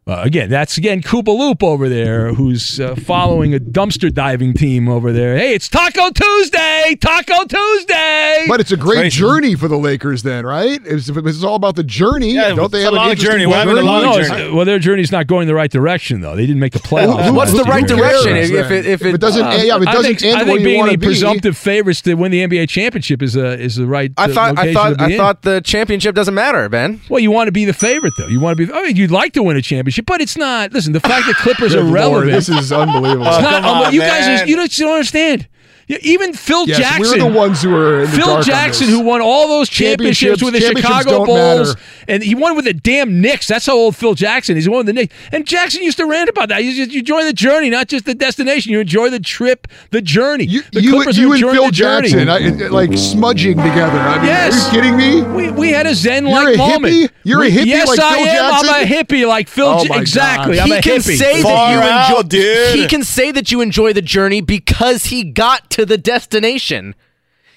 Uh, 0.04 0.20
again, 0.24 0.50
that's 0.50 0.76
again 0.78 1.00
Koopa 1.00 1.28
Loop 1.28 1.62
over 1.62 1.88
there, 1.88 2.34
who's 2.34 2.80
uh, 2.80 2.96
following 2.96 3.54
a 3.54 3.60
dumpster 3.60 4.12
diving 4.12 4.52
team 4.52 4.88
over 4.88 5.12
there. 5.12 5.36
Hey, 5.38 5.54
it's 5.54 5.68
Taco 5.68 6.10
Tuesday, 6.10 6.96
Taco 7.00 7.44
Tuesday. 7.44 8.44
But 8.48 8.58
it's 8.58 8.72
a 8.72 8.76
great 8.76 9.12
journey 9.12 9.54
for 9.54 9.68
the 9.68 9.76
Lakers, 9.78 10.24
then, 10.24 10.44
right? 10.44 10.80
It's, 10.84 11.08
it's 11.08 11.44
all 11.44 11.54
about 11.54 11.76
the 11.76 11.84
journey. 11.84 12.32
Yeah, 12.34 12.52
don't 12.52 12.72
they 12.72 12.82
have 12.82 12.94
a 12.94 12.96
long 12.96 13.10
interesting 13.10 13.30
journey. 13.32 13.46
We're 13.46 13.54
having 13.54 13.78
a 13.78 13.82
long 13.82 14.02
No, 14.02 14.20
journey. 14.24 14.52
well, 14.52 14.64
their 14.64 14.80
journey's 14.80 15.12
not 15.12 15.28
going 15.28 15.46
the 15.46 15.54
right 15.54 15.70
direction, 15.70 16.20
though. 16.20 16.34
They 16.34 16.46
didn't 16.46 16.58
make 16.58 16.72
the 16.72 16.80
playoffs. 16.80 17.24
Who- 17.26 17.34
What's 17.34 17.52
the 17.52 17.62
right 17.62 17.88
year. 17.88 17.96
direction 17.96 18.36
if, 18.36 18.50
if 18.50 18.70
it 18.72 18.86
if 18.86 19.02
If 19.02 19.14
it 19.14 19.20
doesn't- 19.20 19.40
uh, 19.46 19.50
yeah, 19.62 19.76
if 19.76 19.82
it 19.82 19.88
I 19.88 19.92
doesn't 19.92 20.16
think, 20.16 20.22
end 20.24 20.36
I 20.38 20.44
think 20.44 20.58
you 20.60 20.64
being 20.64 20.78
wanna 20.80 20.92
the 20.92 20.98
be- 20.98 21.06
presumptive 21.06 21.56
favorites 21.56 22.00
to 22.02 22.14
win 22.14 22.32
the 22.32 22.40
NBA 22.44 22.68
championship 22.68 23.22
is 23.22 23.36
a 23.36 23.56
is 23.56 23.76
the 23.76 23.86
right. 23.86 24.10
I 24.18 24.24
uh, 24.24 24.28
thought 24.34 24.58
I 24.58 24.74
thought 24.74 25.00
I 25.00 25.10
in. 25.12 25.16
thought 25.16 25.42
the 25.42 25.60
championship 25.60 26.16
doesn't 26.16 26.34
matter, 26.34 26.68
Ben. 26.68 27.00
Well, 27.08 27.20
you 27.20 27.30
want 27.30 27.46
to 27.46 27.52
be 27.52 27.64
the 27.66 27.72
favorite, 27.72 28.14
though. 28.18 28.26
You 28.26 28.40
want 28.40 28.58
to 28.58 28.66
be. 28.66 28.72
I 28.72 28.82
mean, 28.82 28.96
you'd 28.96 29.12
like 29.12 29.32
to 29.34 29.44
win 29.44 29.56
a 29.56 29.62
championship, 29.62 29.91
but 30.00 30.20
it's 30.20 30.37
not. 30.37 30.72
Listen, 30.72 30.92
the 30.92 31.00
fact 31.00 31.26
that 31.26 31.37
Clippers 31.37 31.74
are 31.74 31.78
Good 31.83 31.85
Lord, 31.92 31.94
relevant. 32.26 32.33
this 32.33 32.48
is 32.48 32.72
unbelievable. 32.72 33.26
It's 33.26 33.37
Oh, 33.37 33.40
not. 33.42 33.64
on, 33.87 33.92
you 33.94 34.00
guys, 34.00 34.42
are, 34.42 34.46
you 34.46 34.57
don't, 34.57 34.78
you 34.78 34.85
don't 34.87 34.94
understand. 34.94 35.48
You- 35.88 35.98
Even 36.02 36.32
Phil 36.32 36.66
Yes, 36.66 36.78
Jackson, 36.78 37.02
we're 37.22 37.30
the 37.32 37.38
ones 37.38 37.62
who 37.62 37.74
are 37.74 38.02
in 38.02 38.10
the 38.10 38.16
Phil 38.16 38.26
dark 38.26 38.38
on 38.38 38.44
Jackson, 38.44 38.86
this. 38.86 38.96
who 38.96 39.02
won 39.02 39.20
all 39.20 39.48
those 39.48 39.68
championships, 39.68 40.40
Championships- 40.40 40.42
with 40.42 40.54
the 40.54 40.60
championships 40.60 40.98
Chicago 40.98 41.18
don't 41.18 41.26
Bulls, 41.26 41.68
matter. 41.76 41.80
and 42.08 42.22
he 42.22 42.34
won 42.34 42.56
with 42.56 42.64
the 42.64 42.72
damn 42.74 43.20
Knicks. 43.20 43.46
That's 43.48 43.66
how 43.66 43.74
old 43.76 43.96
Phil 43.96 44.14
Jackson 44.14 44.56
is. 44.56 44.64
He 44.64 44.70
won 44.70 44.78
with 44.78 44.86
the 44.86 44.92
Knicks, 44.94 45.14
and 45.32 45.46
Jackson 45.46 45.82
used 45.82 45.96
to 45.98 46.06
rant 46.06 46.28
about 46.28 46.48
that. 46.50 46.64
You, 46.64 46.74
just, 46.74 46.92
you 46.92 47.00
enjoy 47.00 47.24
the 47.24 47.32
journey, 47.32 47.68
not 47.70 47.88
just 47.88 48.04
the 48.04 48.14
destination. 48.14 48.72
You 48.72 48.80
enjoy 48.80 49.10
the 49.10 49.20
trip, 49.20 49.66
the 49.90 50.00
journey. 50.00 50.46
the 50.46 50.82
you, 50.82 50.92
Clippers 50.92 51.18
you 51.18 51.32
and 51.32 51.40
Phil 51.40 51.66
the. 51.66 51.72
Jackson, 51.72 52.28
I, 52.28 52.38
like 52.68 52.96
smudging 52.96 53.56
together. 53.56 53.98
I 53.98 54.16
mean, 54.18 54.26
Yes. 54.26 54.52
Are 54.72 54.76
you 54.76 54.82
kidding 54.82 54.96
me? 54.96 55.22
We, 55.22 55.50
we 55.50 55.68
had 55.70 55.86
a 55.86 55.94
zen 55.94 56.24
like 56.24 56.54
a 56.54 56.58
moment. 56.58 56.94
hippie? 56.94 57.10
You're 57.24 57.42
a 57.44 57.50
hippie 57.50 57.66
Yes, 57.66 57.88
like 57.88 57.98
I 57.98 58.16
Phil 58.24 58.26
am. 58.28 58.54
I'm 58.54 58.82
a 58.82 58.86
hippie 58.86 59.26
like 59.26 59.48
Phil. 59.48 59.66
Oh 59.66 59.82
J- 59.82 59.88
my 59.88 60.00
exactly. 60.00 60.56
God. 60.56 60.62
I'm 60.62 60.68
he 60.68 60.74
a 60.78 60.82
can 60.82 60.98
hippie. 61.00 61.16
say 61.16 61.42
Far 61.42 61.52
that 61.52 61.72
you 61.72 61.78
out, 62.16 62.24
enjoy. 62.24 62.28
dude. 62.28 62.74
He 62.78 62.86
can 62.88 63.02
say 63.04 63.30
that 63.32 63.50
you 63.50 63.60
enjoy 63.60 63.92
the 63.92 64.02
journey 64.02 64.40
because 64.40 65.06
he 65.06 65.24
got 65.24 65.70
to 65.72 65.85
the 65.87 65.98
destination. 65.98 66.94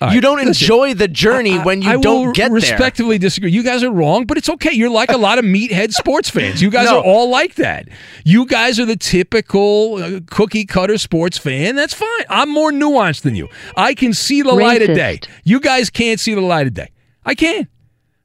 All 0.01 0.12
you 0.12 0.19
don't 0.19 0.38
listen, 0.43 0.49
enjoy 0.49 0.93
the 0.93 1.08
journey 1.08 1.58
when 1.58 1.82
you 1.82 1.89
I 1.91 1.97
don't 1.97 2.25
will 2.28 2.34
get 2.34 2.47
there. 2.49 2.56
respectively 2.56 3.17
disagree. 3.17 3.49
You 3.51 3.63
guys 3.63 3.82
are 3.82 3.89
wrong, 3.91 4.25
but 4.25 4.38
it's 4.38 4.49
okay. 4.49 4.73
You're 4.73 4.89
like 4.89 5.10
a 5.10 5.17
lot 5.17 5.39
of 5.39 5.45
meathead 5.45 5.93
sports 6.01 6.30
fans. 6.30 6.62
You 6.62 6.69
guys 6.69 6.89
No. 6.89 6.97
are 6.99 7.04
all 7.04 7.30
like 7.30 7.56
that. 7.56 7.88
You 8.25 8.45
guys 8.45 8.78
are 8.78 8.86
the 8.86 8.97
typical 8.97 9.95
uh, 9.95 10.19
cookie 10.30 10.65
cutter 10.65 10.97
sports 10.97 11.38
fan. 11.38 11.75
That's 11.78 11.93
fine. 11.93 12.10
I'm 12.30 12.49
more 12.49 12.71
nuanced 12.73 13.21
than 13.21 13.36
you. 13.36 13.47
I 13.78 13.93
can 13.93 14.13
see 14.13 14.41
the 14.41 14.51
light 14.54 14.82
of 14.82 14.95
day. 14.97 15.21
You 15.45 15.62
guys 15.62 15.89
can't 15.89 16.19
see 16.19 16.34
the 16.34 16.41
light 16.41 16.67
of 16.67 16.73
day. 16.73 16.89
I 17.25 17.34
can. 17.34 17.65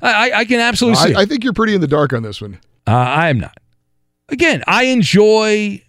I, 0.02 0.30
I, 0.32 0.38
I 0.40 0.44
can 0.46 0.58
absolutely 0.58 0.96
see. 1.04 1.10
it. 1.12 1.16
I, 1.16 1.20
I 1.20 1.24
think 1.24 1.44
you're 1.44 1.52
pretty 1.52 1.76
in 1.76 1.80
the 1.80 1.86
dark 1.86 2.12
on 2.12 2.24
this 2.24 2.40
one. 2.40 2.58
Uh, 2.88 2.90
I 2.90 3.28
am 3.28 3.38
not. 3.38 3.56
Again, 4.28 4.64
I 4.66 4.84
enjoy 4.84 5.82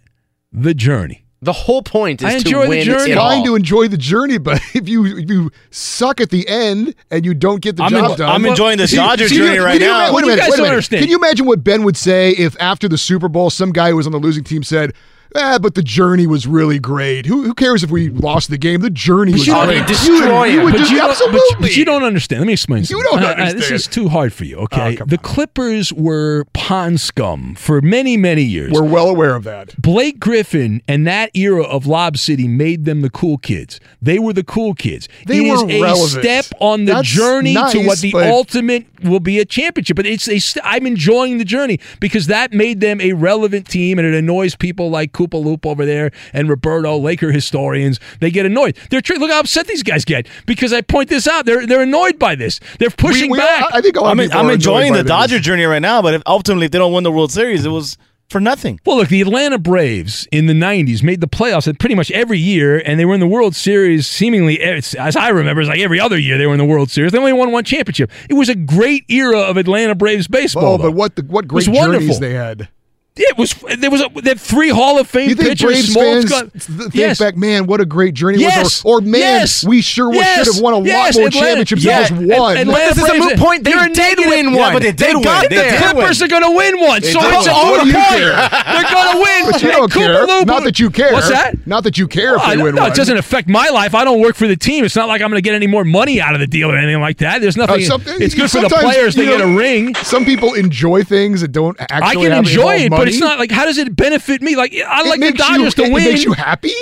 the 0.52 0.74
journey. 0.74 1.24
The 1.44 1.52
whole 1.52 1.82
point 1.82 2.22
is 2.22 2.26
I 2.26 2.30
to 2.30 2.36
enjoy 2.38 2.62
the 2.62 2.68
win 2.68 2.84
journey. 2.84 3.10
it 3.10 3.16
Fine 3.16 3.38
all. 3.40 3.44
to 3.46 3.56
enjoy 3.56 3.88
the 3.88 3.96
journey, 3.96 4.38
but 4.38 4.60
if 4.74 4.88
you 4.88 5.04
if 5.18 5.28
you 5.28 5.50
suck 5.72 6.20
at 6.20 6.30
the 6.30 6.48
end 6.48 6.94
and 7.10 7.24
you 7.24 7.34
don't 7.34 7.60
get 7.60 7.76
the 7.76 7.82
I'm 7.82 7.90
job 7.90 8.10
en- 8.12 8.16
done, 8.18 8.30
I'm 8.30 8.46
enjoying 8.46 8.78
the 8.78 8.86
See- 8.86 8.96
Dodgers 8.96 9.30
see, 9.30 9.38
journey 9.38 9.56
can 9.56 9.64
right 9.64 9.80
you 9.80 9.86
now. 9.88 10.14
Wait 10.14 10.22
a 10.22 10.26
minute, 10.28 10.42
wait 10.44 10.54
a 10.54 10.56
minute. 10.58 10.68
understand. 10.70 11.02
Can 11.02 11.10
you 11.10 11.16
imagine 11.16 11.46
what 11.46 11.64
Ben 11.64 11.82
would 11.82 11.96
say 11.96 12.30
if 12.30 12.56
after 12.60 12.88
the 12.88 12.96
Super 12.96 13.28
Bowl 13.28 13.50
some 13.50 13.72
guy 13.72 13.90
who 13.90 13.96
was 13.96 14.06
on 14.06 14.12
the 14.12 14.18
losing 14.20 14.44
team 14.44 14.62
said, 14.62 14.94
"Ah, 15.34 15.58
but 15.60 15.74
the 15.74 15.82
journey 15.82 16.26
was 16.26 16.46
really 16.46 16.78
great. 16.78 17.26
Who, 17.26 17.42
who 17.44 17.54
cares 17.54 17.82
if 17.82 17.90
we 17.90 18.10
lost 18.10 18.50
the 18.50 18.58
game? 18.58 18.80
The 18.80 18.90
journey 18.90 19.32
was 19.32 19.46
you 19.46 19.52
don't- 19.54 19.66
great. 19.66 19.86
destroy 19.86 20.44
you, 20.44 20.58
you 20.58 20.64
would 20.64 20.72
But 20.72 20.78
just, 20.78 20.90
you, 20.90 20.98
don't, 20.98 21.10
absolutely. 21.10 21.40
but, 21.52 21.60
but 21.62 21.76
you 21.76 21.84
don't 21.84 22.02
understand. 22.02 22.40
Let 22.40 22.46
me 22.46 22.52
explain. 22.52 22.84
You 22.88 23.02
don't 23.02 23.22
Uh, 23.22 23.26
uh, 23.38 23.52
this 23.52 23.70
is 23.70 23.86
too 23.86 24.08
hard 24.08 24.32
for 24.32 24.44
you. 24.44 24.56
Okay, 24.58 24.98
Oh, 25.00 25.04
the 25.04 25.18
Clippers 25.18 25.92
were 25.92 26.44
pond 26.52 27.00
scum 27.00 27.54
for 27.54 27.80
many, 27.80 28.16
many 28.16 28.42
years. 28.42 28.72
We're 28.72 28.82
well 28.82 29.08
aware 29.08 29.34
of 29.34 29.44
that. 29.44 29.80
Blake 29.80 30.18
Griffin 30.20 30.82
and 30.88 31.06
that 31.06 31.30
era 31.34 31.62
of 31.62 31.86
Lob 31.86 32.16
City 32.16 32.46
made 32.48 32.84
them 32.84 33.00
the 33.02 33.10
cool 33.10 33.38
kids. 33.38 33.80
They 34.00 34.18
were 34.18 34.32
the 34.32 34.44
cool 34.44 34.74
kids. 34.74 35.08
They 35.26 35.38
It 35.38 35.46
is 35.46 35.62
were 35.62 35.70
a 35.70 35.80
relevant. 35.82 36.22
step 36.24 36.44
on 36.60 36.84
the 36.84 36.92
That's 36.94 37.08
journey 37.08 37.54
to 37.54 37.78
what 37.86 37.98
the 38.00 38.12
but- 38.12 38.26
ultimate 38.26 38.86
will 39.02 39.20
be 39.20 39.38
a 39.38 39.44
championship. 39.44 39.96
But 39.96 40.06
it's 40.06 40.28
a 40.28 40.38
st- 40.38 40.64
I'm 40.66 40.86
enjoying 40.86 41.38
the 41.38 41.44
journey 41.44 41.80
because 42.00 42.26
that 42.28 42.52
made 42.52 42.80
them 42.80 43.00
a 43.00 43.12
relevant 43.14 43.66
team, 43.68 43.98
and 43.98 44.06
it 44.06 44.14
annoys 44.14 44.54
people 44.56 44.90
like 44.90 45.12
Loop 45.30 45.64
over 45.66 45.84
there 45.86 46.10
and 46.32 46.48
Roberto, 46.48 46.96
Laker 46.98 47.30
historians. 47.32 48.00
They 48.20 48.30
get 48.30 48.46
annoyed. 48.46 48.76
They're 48.90 49.00
tr- 49.00 49.14
look 49.14 49.30
how 49.30 49.40
upset 49.40 49.66
these 49.66 49.82
guys 49.82 50.04
get 50.04 50.26
because 50.46 50.72
I 50.72 50.80
point 50.80 51.08
this 51.08 51.26
out. 51.28 51.46
They're 51.46 51.66
they're 51.66 51.82
annoyed 51.82 52.18
by 52.18 52.34
this. 52.34 52.60
They're 52.78 52.90
pushing 52.90 53.30
we 53.30 53.38
back. 53.38 53.64
I 53.72 53.80
think 53.80 53.96
a 53.96 54.00
lot 54.00 54.10
I'm, 54.12 54.20
of 54.20 54.32
I'm 54.32 54.46
are 54.46 54.52
enjoying 54.52 54.92
the 54.92 54.98
by 55.00 55.02
this. 55.02 55.08
Dodger 55.08 55.38
journey 55.38 55.64
right 55.64 55.82
now, 55.82 56.02
but 56.02 56.14
if 56.14 56.22
ultimately 56.26 56.66
if 56.66 56.72
they 56.72 56.78
don't 56.78 56.92
win 56.92 57.04
the 57.04 57.12
World 57.12 57.30
Series, 57.32 57.64
it 57.64 57.70
was 57.70 57.96
for 58.28 58.40
nothing. 58.40 58.80
Well, 58.86 58.96
look, 58.96 59.08
the 59.10 59.20
Atlanta 59.20 59.58
Braves 59.58 60.26
in 60.32 60.46
the 60.46 60.54
90s 60.54 61.02
made 61.02 61.20
the 61.20 61.28
playoffs 61.28 61.68
at 61.68 61.78
pretty 61.78 61.94
much 61.94 62.10
every 62.12 62.38
year, 62.38 62.78
and 62.78 62.98
they 62.98 63.04
were 63.04 63.12
in 63.12 63.20
the 63.20 63.26
World 63.26 63.54
Series 63.54 64.06
seemingly, 64.06 64.58
eh, 64.58 64.68
it's- 64.70 64.94
as 64.94 65.16
I 65.16 65.28
remember, 65.28 65.60
it's 65.60 65.68
like 65.68 65.80
every 65.80 66.00
other 66.00 66.16
year 66.16 66.38
they 66.38 66.46
were 66.46 66.54
in 66.54 66.58
the 66.58 66.64
World 66.64 66.90
Series. 66.90 67.12
They 67.12 67.18
only 67.18 67.34
won 67.34 67.52
one 67.52 67.64
championship. 67.64 68.10
It 68.30 68.34
was 68.34 68.48
a 68.48 68.54
great 68.54 69.04
era 69.10 69.38
of 69.40 69.58
Atlanta 69.58 69.94
Braves 69.94 70.28
baseball. 70.28 70.64
Oh, 70.64 70.76
though. 70.78 70.84
but 70.84 70.92
what 70.92 71.16
the, 71.16 71.22
what 71.24 71.46
great 71.46 71.66
journeys 71.66 71.78
wonderful. 71.78 72.18
they 72.20 72.32
had. 72.32 72.68
It 73.14 73.36
was 73.36 73.52
there 73.78 73.90
was 73.90 74.00
a, 74.00 74.08
they 74.22 74.30
had 74.30 74.40
three 74.40 74.70
Hall 74.70 74.98
of 74.98 75.06
Fame 75.06 75.28
You 75.28 75.34
think 75.34 75.50
pitchers. 75.50 75.66
Braves 75.66 75.94
Smoltz 75.94 76.00
fans 76.00 76.30
got- 76.30 76.52
th- 76.52 76.62
think 76.64 76.94
yes. 76.94 77.18
back, 77.18 77.36
man, 77.36 77.66
what 77.66 77.78
a 77.78 77.84
great 77.84 78.14
journey 78.14 78.38
Yes. 78.38 78.56
it 78.56 78.62
was, 78.62 78.84
or, 78.86 78.98
or 78.98 79.00
man, 79.02 79.20
Yes. 79.20 79.64
we 79.66 79.82
sure 79.82 80.06
would- 80.08 80.16
Yes. 80.16 80.46
should 80.46 80.54
have 80.54 80.62
won 80.62 80.72
a 80.72 80.80
Yes. 80.80 81.14
lot 81.14 81.20
more 81.20 81.28
Atlanta- 81.28 81.46
championships 81.66 81.84
Yeah. 81.84 82.08
than 82.08 82.26
just 82.28 82.40
one. 82.40 82.56
Atlanta 82.56 82.72
But 82.72 82.88
this 82.88 82.96
is 82.96 83.04
a 83.04 83.06
Braves- 83.08 83.24
moot 83.26 83.36
point. 83.36 83.64
They 83.64 83.70
You're 83.72 83.82
a 83.84 83.88
did 83.88 83.96
negative- 83.98 84.26
win 84.28 84.54
Yeah, 84.54 84.60
one. 84.60 84.72
but 84.72 84.82
they 84.82 84.92
did 84.92 85.14
win. 85.14 85.24
got 85.24 85.42
They 85.50 85.56
there. 85.56 85.70
did 85.72 85.80
Clippers 85.82 86.22
are 86.22 86.28
going 86.28 86.42
to 86.42 86.50
win 86.52 86.80
one, 86.80 87.00
They 87.02 87.12
so 87.12 87.20
did 87.20 87.34
it's 87.34 87.46
a 87.46 87.52
win. 87.52 87.58
What 87.60 87.70
moot 87.70 87.80
do 87.84 87.86
you 87.88 87.94
point. 87.94 88.08
care? 88.08 88.48
They're 88.72 88.92
going 88.94 89.12
to 89.12 89.18
win. 89.18 89.50
But 89.52 89.62
you 89.62 89.70
don't 89.72 89.92
care. 89.92 90.14
Koopa 90.24 90.28
Loop- 90.38 90.46
Not 90.46 90.64
that 90.64 90.80
you 90.80 90.88
care. 90.90 91.12
What's 91.12 91.28
that? 91.28 91.66
Not 91.66 91.84
that 91.84 91.98
you 91.98 92.08
care 92.08 92.36
Well, 92.38 92.50
if 92.50 92.56
they 92.56 92.62
win 92.62 92.74
no, 92.76 92.82
one. 92.82 92.92
it 92.92 92.94
doesn't 92.94 93.16
affect 93.18 93.46
my 93.46 93.68
life. 93.68 93.94
I 93.94 94.04
don't 94.04 94.20
work 94.20 94.36
for 94.36 94.48
the 94.48 94.56
team. 94.56 94.86
It's 94.86 94.96
not 94.96 95.08
like 95.08 95.20
I'm 95.20 95.28
going 95.28 95.36
to 95.42 95.46
get 95.46 95.54
any 95.54 95.66
more 95.66 95.84
money 95.84 96.18
out 96.22 96.32
of 96.32 96.40
the 96.40 96.46
deal 96.46 96.70
or 96.72 96.78
anything 96.78 97.00
like 97.02 97.18
that. 97.18 97.42
There's 97.42 97.58
Uh, 97.58 97.66
nothing. 97.66 97.82
it's 98.22 98.34
good 98.34 98.50
for 98.50 98.62
the 98.62 98.70
players 98.70 99.14
They 99.16 99.26
get 99.26 99.42
a 99.42 99.46
ring. 99.46 99.94
Some 100.02 100.24
people 100.24 100.54
enjoy 100.54 101.02
things 101.04 101.42
that 101.42 101.52
don't 101.52 101.76
actually. 101.78 102.00
I 102.08 102.14
can 102.14 102.30
have 102.32 102.38
enjoy 102.46 102.76
involve 102.76 103.01
it, 103.02 103.04
but 103.04 103.08
it's 103.08 103.20
not 103.20 103.38
like 103.38 103.50
how 103.50 103.64
does 103.64 103.78
it 103.78 103.94
benefit 103.96 104.42
me? 104.42 104.56
Like 104.56 104.72
I 104.72 105.00
It 105.02 105.08
like 105.08 105.20
the 105.20 105.26
makes 105.26 105.38
you- 105.38 105.44
Dodgers 105.56 105.74
to 105.74 105.82
it 105.84 105.92
win. 105.92 106.04
makes 106.04 106.24
you 106.24 106.32
happy. 106.32 106.72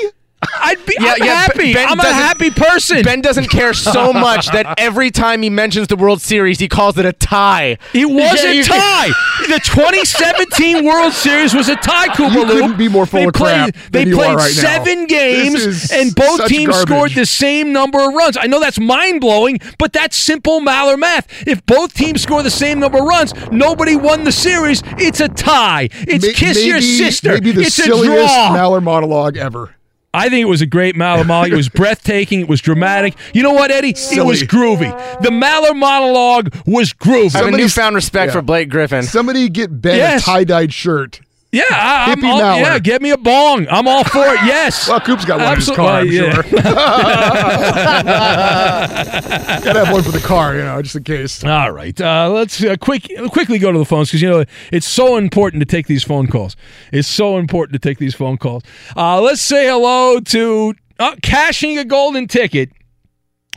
I'd 0.62 0.84
be 0.86 0.96
Yeah, 1.00 1.12
I'm 1.18 1.24
yeah, 1.26 1.34
happy. 1.34 1.72
Ben 1.74 1.88
I'm 1.88 1.98
a 2.00 2.04
happy 2.04 2.50
person. 2.50 3.02
Ben 3.02 3.20
doesn't 3.20 3.48
care 3.48 3.72
so 3.74 4.12
much 4.28 4.48
that 4.48 4.74
every 4.78 5.10
time 5.10 5.42
he 5.42 5.50
mentions 5.50 5.88
the 5.88 5.96
World 5.96 6.20
Series, 6.20 6.58
he 6.58 6.68
calls 6.68 6.98
it 6.98 7.04
a 7.06 7.12
tie. 7.12 7.78
It 7.94 8.06
was 8.06 8.42
Yeah, 8.42 8.50
a 8.50 8.62
tie. 8.64 9.08
The 9.48 9.60
2017 9.64 10.84
World 10.90 11.12
Series 11.12 11.54
was 11.54 11.68
a 11.68 11.76
tie, 11.76 12.08
Koopa 12.08 12.34
You 12.34 12.44
couldn't 12.46 12.76
be 12.78 12.88
more 12.88 13.06
full 13.06 13.20
they 13.20 13.26
of 13.26 13.34
played, 13.34 13.74
crap 13.74 13.90
They 13.92 14.00
than 14.04 14.08
you 14.08 14.16
played 14.16 14.30
are 14.30 14.36
right 14.36 14.54
now. 14.54 14.60
seven 14.62 15.06
games, 15.06 15.90
and 15.92 16.14
both 16.14 16.46
teams 16.46 16.70
garbage. 16.70 16.88
scored 16.88 17.10
the 17.12 17.26
same 17.26 17.72
number 17.72 17.98
of 18.00 18.14
runs. 18.14 18.36
I 18.40 18.46
know 18.46 18.60
that's 18.60 18.78
mind 18.80 19.20
blowing, 19.20 19.58
but 19.78 19.92
that's 19.92 20.16
simple 20.16 20.60
Maller 20.60 20.98
math. 20.98 21.26
If 21.46 21.64
both 21.66 21.94
teams 21.94 22.22
score 22.22 22.42
the 22.42 22.50
same 22.50 22.80
number 22.80 22.98
of 22.98 23.04
runs, 23.04 23.32
nobody 23.50 23.96
won 23.96 24.24
the 24.24 24.32
series. 24.32 24.82
It's 24.98 25.20
a 25.20 25.28
tie. 25.28 25.88
It's 25.92 26.24
May- 26.26 26.32
kiss 26.32 26.64
your 26.64 26.76
maybe- 26.76 26.86
sister. 26.98 27.32
Maybe 27.34 27.52
the 27.52 27.62
it's 27.62 27.78
a 27.78 27.82
silliest 27.82 28.14
draw. 28.34 28.56
Maller 28.56 28.82
monologue 28.82 29.36
ever. 29.36 29.74
I 30.12 30.28
think 30.28 30.42
it 30.42 30.48
was 30.48 30.60
a 30.60 30.66
great 30.66 30.96
Maller 30.96 31.24
monologue. 31.26 31.52
It 31.52 31.56
was 31.56 31.68
breathtaking. 31.80 32.40
It 32.40 32.48
was 32.48 32.60
dramatic. 32.60 33.14
You 33.32 33.42
know 33.42 33.52
what, 33.52 33.70
Eddie? 33.70 33.90
It 33.90 34.24
was 34.26 34.42
groovy. 34.42 34.90
The 35.22 35.30
Maller 35.30 35.76
monologue 35.76 36.54
was 36.66 36.92
groovy. 36.92 37.34
I 37.36 37.44
have 37.44 37.48
a 37.54 37.56
newfound 37.56 37.94
respect 37.94 38.30
yeah. 38.30 38.32
for 38.32 38.42
Blake 38.42 38.70
Griffin. 38.70 39.02
Somebody 39.04 39.48
get 39.48 39.80
Ben 39.80 39.96
Yes. 39.96 40.22
a 40.22 40.24
tie 40.24 40.44
dyed 40.44 40.72
shirt. 40.72 41.20
Yeah, 41.52 41.64
I, 41.70 42.12
I'm 42.12 42.24
all, 42.24 42.38
yeah. 42.38 42.78
Get 42.78 43.02
me 43.02 43.10
a 43.10 43.16
bong. 43.16 43.66
I'm 43.68 43.88
all 43.88 44.04
for 44.04 44.24
it. 44.24 44.40
Yes. 44.44 44.80
Well, 44.90 45.00
Coop's 45.00 45.24
got 45.24 45.40
one 45.40 45.52
in 45.52 45.58
his 45.58 45.70
car, 45.70 46.00
I'm 46.00 46.08
well, 46.08 46.42
sure. 46.42 46.44
yeah. 46.46 46.52
Gotta 49.64 49.84
have 49.84 49.92
one 49.92 50.02
for 50.02 50.10
the 50.10 50.20
car, 50.20 50.56
you 50.56 50.62
know, 50.62 50.80
just 50.82 50.96
in 50.96 51.04
case. 51.04 51.44
All 51.44 51.70
right, 51.70 51.98
uh, 52.00 52.28
let's 52.30 52.62
uh, 52.64 52.76
quick 52.80 53.08
quickly 53.30 53.58
go 53.58 53.70
to 53.70 53.78
the 53.78 53.84
phones 53.84 54.08
because 54.08 54.22
you 54.22 54.28
know 54.28 54.44
it's 54.72 54.86
so 54.86 55.16
important 55.16 55.60
to 55.60 55.66
take 55.66 55.86
these 55.86 56.02
phone 56.02 56.26
calls. 56.26 56.56
It's 56.92 57.08
so 57.08 57.38
important 57.38 57.80
to 57.80 57.88
take 57.88 57.98
these 57.98 58.14
phone 58.14 58.36
calls. 58.36 58.62
Uh, 58.96 59.20
let's 59.20 59.42
say 59.42 59.68
hello 59.68 60.18
to 60.20 60.74
uh, 60.98 61.14
cashing 61.22 61.78
a 61.78 61.84
golden 61.84 62.26
ticket. 62.26 62.70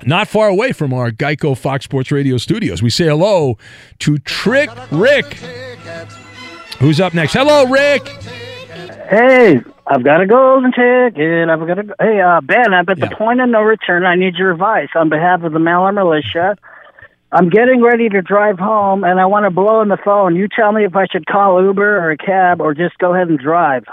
Not 0.06 0.28
far 0.28 0.50
away 0.50 0.74
from 0.74 0.94
our 0.94 1.12
Geico 1.12 1.58
Fox 1.58 1.86
Sports 1.86 2.12
Radio 2.12 2.38
studios. 2.38 2.84
We 2.84 2.90
say 2.90 3.06
hello 3.06 3.58
to 4.00 4.18
Trick 4.20 4.70
Rick. 4.92 5.38
Who's 6.84 7.00
up 7.00 7.14
next? 7.14 7.32
Hello, 7.32 7.66
Rick. 7.66 8.06
Hey, 9.10 9.56
I've 9.88 10.04
got 10.04 10.20
a 10.20 10.28
golden 10.28 10.74
ticket. 10.74 11.48
I've 11.48 11.66
got 11.66 11.80
a. 11.80 11.96
Hey, 11.98 12.20
uh, 12.20 12.42
Ben, 12.42 12.74
I'm 12.74 12.84
at 12.90 13.00
the 13.00 13.10
point 13.18 13.40
of 13.40 13.48
no 13.48 13.62
return. 13.62 14.04
I 14.06 14.16
need 14.16 14.36
your 14.36 14.52
advice 14.52 14.90
on 14.94 15.08
behalf 15.08 15.44
of 15.44 15.54
the 15.54 15.60
Maller 15.60 15.94
Militia. 15.94 16.58
I'm 17.32 17.48
getting 17.48 17.82
ready 17.82 18.10
to 18.10 18.22
drive 18.22 18.60
home, 18.60 19.06
and 19.06 19.18
I 19.18 19.28
want 19.28 19.46
to 19.46 19.50
blow 19.50 19.82
in 19.82 19.88
the 19.88 19.98
phone. 20.04 20.36
You 20.36 20.50
tell 20.54 20.74
me 20.74 20.84
if 20.84 20.94
I 20.94 21.06
should 21.10 21.26
call 21.26 21.64
Uber 21.64 22.00
or 22.00 22.12
a 22.12 22.18
cab, 22.18 22.60
or 22.60 22.74
just 22.74 22.98
go 22.98 23.14
ahead 23.14 23.30
and 23.30 23.40
drive. 23.40 23.86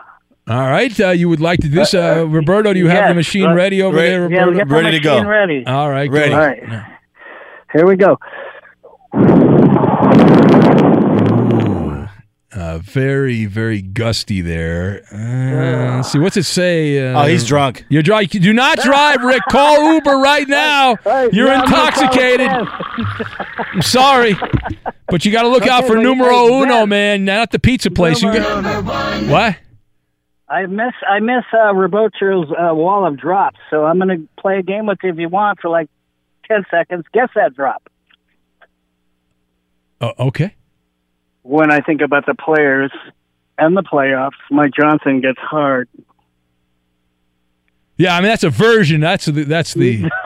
All 0.49 0.59
right, 0.69 0.99
uh, 1.01 1.11
you 1.11 1.29
would 1.29 1.41
like 1.41 1.61
to 1.61 1.69
do 1.69 1.77
this, 1.77 1.95
uh, 1.95 2.27
Roberto? 2.29 2.73
Do 2.73 2.81
you 2.81 2.89
have 2.89 3.07
the 3.09 3.15
machine 3.15 3.47
uh, 3.47 3.55
ready 3.55 3.83
over 3.83 3.99
Re- 3.99 4.03
there, 4.03 4.33
yeah, 4.33 4.41
Roberto? 4.41 4.59
get 4.59 4.69
the 4.69 4.75
Ready 4.75 4.99
to 4.99 5.05
go. 5.05 5.25
ready. 5.25 5.65
All 5.65 5.89
right, 5.89 6.11
Ready. 6.11 6.31
go. 6.31 6.37
All 6.37 6.45
right. 6.45 6.87
Here 7.73 7.87
we 7.87 7.95
go. 7.95 8.19
Uh, 12.53 12.79
very, 12.79 13.45
very 13.45 13.81
gusty 13.81 14.41
there. 14.41 15.03
Uh, 15.13 15.97
let's 15.97 16.11
see. 16.11 16.19
What's 16.19 16.37
it 16.37 16.43
say? 16.43 16.99
Uh, 17.13 17.23
Oh, 17.23 17.27
he's 17.27 17.47
drunk. 17.47 17.85
You're 17.89 18.03
drunk. 18.03 18.31
Do 18.31 18.53
not 18.53 18.79
drive, 18.79 19.23
Rick. 19.23 19.43
Call 19.49 19.95
Uber 19.95 20.19
right 20.19 20.49
now. 20.49 20.97
You're 21.33 21.47
yeah, 21.47 21.61
I'm 21.61 21.71
gonna 21.71 21.77
call 21.77 21.87
intoxicated. 21.87 22.49
a 22.49 23.67
I'm 23.73 23.83
sorry, 23.83 24.35
but 25.07 25.25
you 25.25 25.31
got 25.31 25.43
to 25.43 25.49
look 25.49 25.69
out 25.69 25.87
for 25.87 25.95
numero 25.95 26.49
hey, 26.49 26.63
uno, 26.63 26.81
Ben. 26.81 26.89
man. 26.89 27.25
Not 27.25 27.53
the 27.53 27.61
pizza 27.61 27.91
place. 27.91 28.21
You 28.21 28.33
got, 28.33 28.85
what? 29.29 29.57
I 30.49 30.67
miss 30.67 30.95
I 31.09 31.21
miss 31.21 31.45
uh, 31.55 31.73
Roberto's 31.73 32.51
uh, 32.51 32.75
wall 32.75 33.07
of 33.07 33.17
drops, 33.17 33.61
so 33.71 33.85
I'm 33.85 33.99
going 33.99 34.09
to 34.09 34.29
play 34.43 34.59
a 34.59 34.63
game 34.63 34.87
with 34.87 34.99
you 35.05 35.11
if 35.11 35.19
you 35.19 35.29
want 35.29 35.61
for 35.61 35.71
like 35.71 35.89
ten 36.49 36.65
seconds. 36.69 37.05
Guess 37.13 37.29
that 37.37 37.55
drop. 37.55 37.89
Uh, 40.01 40.13
okay. 40.19 40.57
When 41.51 41.73
I 41.73 41.81
think 41.81 42.01
about 42.01 42.27
the 42.27 42.35
players 42.37 42.93
and 43.59 43.77
the 43.77 43.83
playoffs, 43.83 44.39
Mike 44.53 44.71
Johnson 44.73 45.21
gets 45.21 45.41
hard. 45.41 45.89
Yeah, 47.97 48.15
I 48.17 48.21
mean 48.21 48.29
that's 48.29 48.45
a 48.45 48.51
version. 48.51 49.01
That's 49.01 49.25
the 49.25 49.43
that's 49.45 49.75
the. 49.75 50.09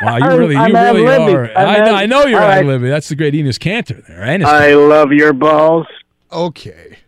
Wow, 0.00 0.16
you 0.18 0.24
I'm- 0.24 0.38
really, 0.38 0.54
you 0.54 0.60
I'm 0.60 0.72
really 0.72 1.04
are. 1.04 1.44
I'm 1.56 1.84
know, 1.84 1.84
ad- 1.86 1.88
I 1.88 2.06
know 2.06 2.24
you're 2.26 2.40
All 2.40 2.46
right. 2.46 2.58
ad 2.58 2.66
libbing. 2.66 2.88
That's 2.88 3.08
the 3.08 3.16
great 3.16 3.34
Enos 3.34 3.58
Cantor 3.58 4.00
there. 4.06 4.22
Enos 4.24 4.46
I 4.48 4.74
love 4.74 5.10
your 5.10 5.32
balls. 5.32 5.88
Okay. 6.30 6.98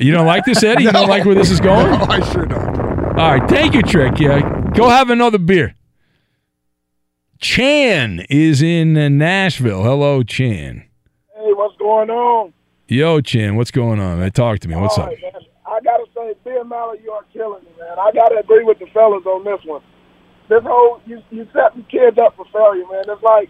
You 0.00 0.10
don't 0.10 0.26
like 0.26 0.44
this, 0.44 0.60
Eddie? 0.64 0.82
You 0.84 0.90
don't 0.90 1.08
like 1.14 1.24
where 1.24 1.36
this 1.36 1.52
is 1.52 1.60
going? 1.60 1.88
No, 1.92 2.04
I 2.08 2.32
sure 2.32 2.46
don't. 2.46 2.76
All 3.16 3.38
right, 3.38 3.48
thank 3.48 3.74
you, 3.74 3.82
Trick. 3.82 4.18
Yeah, 4.18 4.40
go 4.74 4.88
have 4.88 5.08
another 5.10 5.38
beer. 5.38 5.76
Chan 7.40 8.26
is 8.28 8.60
in 8.60 8.94
Nashville. 9.18 9.84
Hello, 9.84 10.24
Chan. 10.24 10.87
Going 11.88 12.10
on? 12.10 12.52
Yo, 12.88 13.22
Chin, 13.22 13.56
what's 13.56 13.70
going 13.70 13.98
on? 13.98 14.20
Man, 14.20 14.30
talk 14.30 14.58
to 14.58 14.68
me. 14.68 14.76
What's 14.76 14.98
up? 14.98 15.08
man. 15.08 15.40
I 15.64 15.80
gotta 15.80 16.04
say, 16.14 16.34
Ben 16.44 16.68
Maller, 16.68 17.02
you 17.02 17.10
are 17.12 17.24
killing 17.32 17.64
me, 17.64 17.70
man. 17.80 17.96
I 17.98 18.12
gotta 18.12 18.36
agree 18.40 18.62
with 18.62 18.78
the 18.78 18.84
fellas 18.92 19.24
on 19.24 19.42
this 19.42 19.64
one. 19.64 19.80
This 20.50 20.60
whole 20.64 21.00
you 21.06 21.22
you 21.30 21.48
setting 21.50 21.84
kids 21.84 22.18
up 22.18 22.36
for 22.36 22.44
failure, 22.52 22.84
man. 22.92 23.04
It's 23.08 23.22
like 23.22 23.48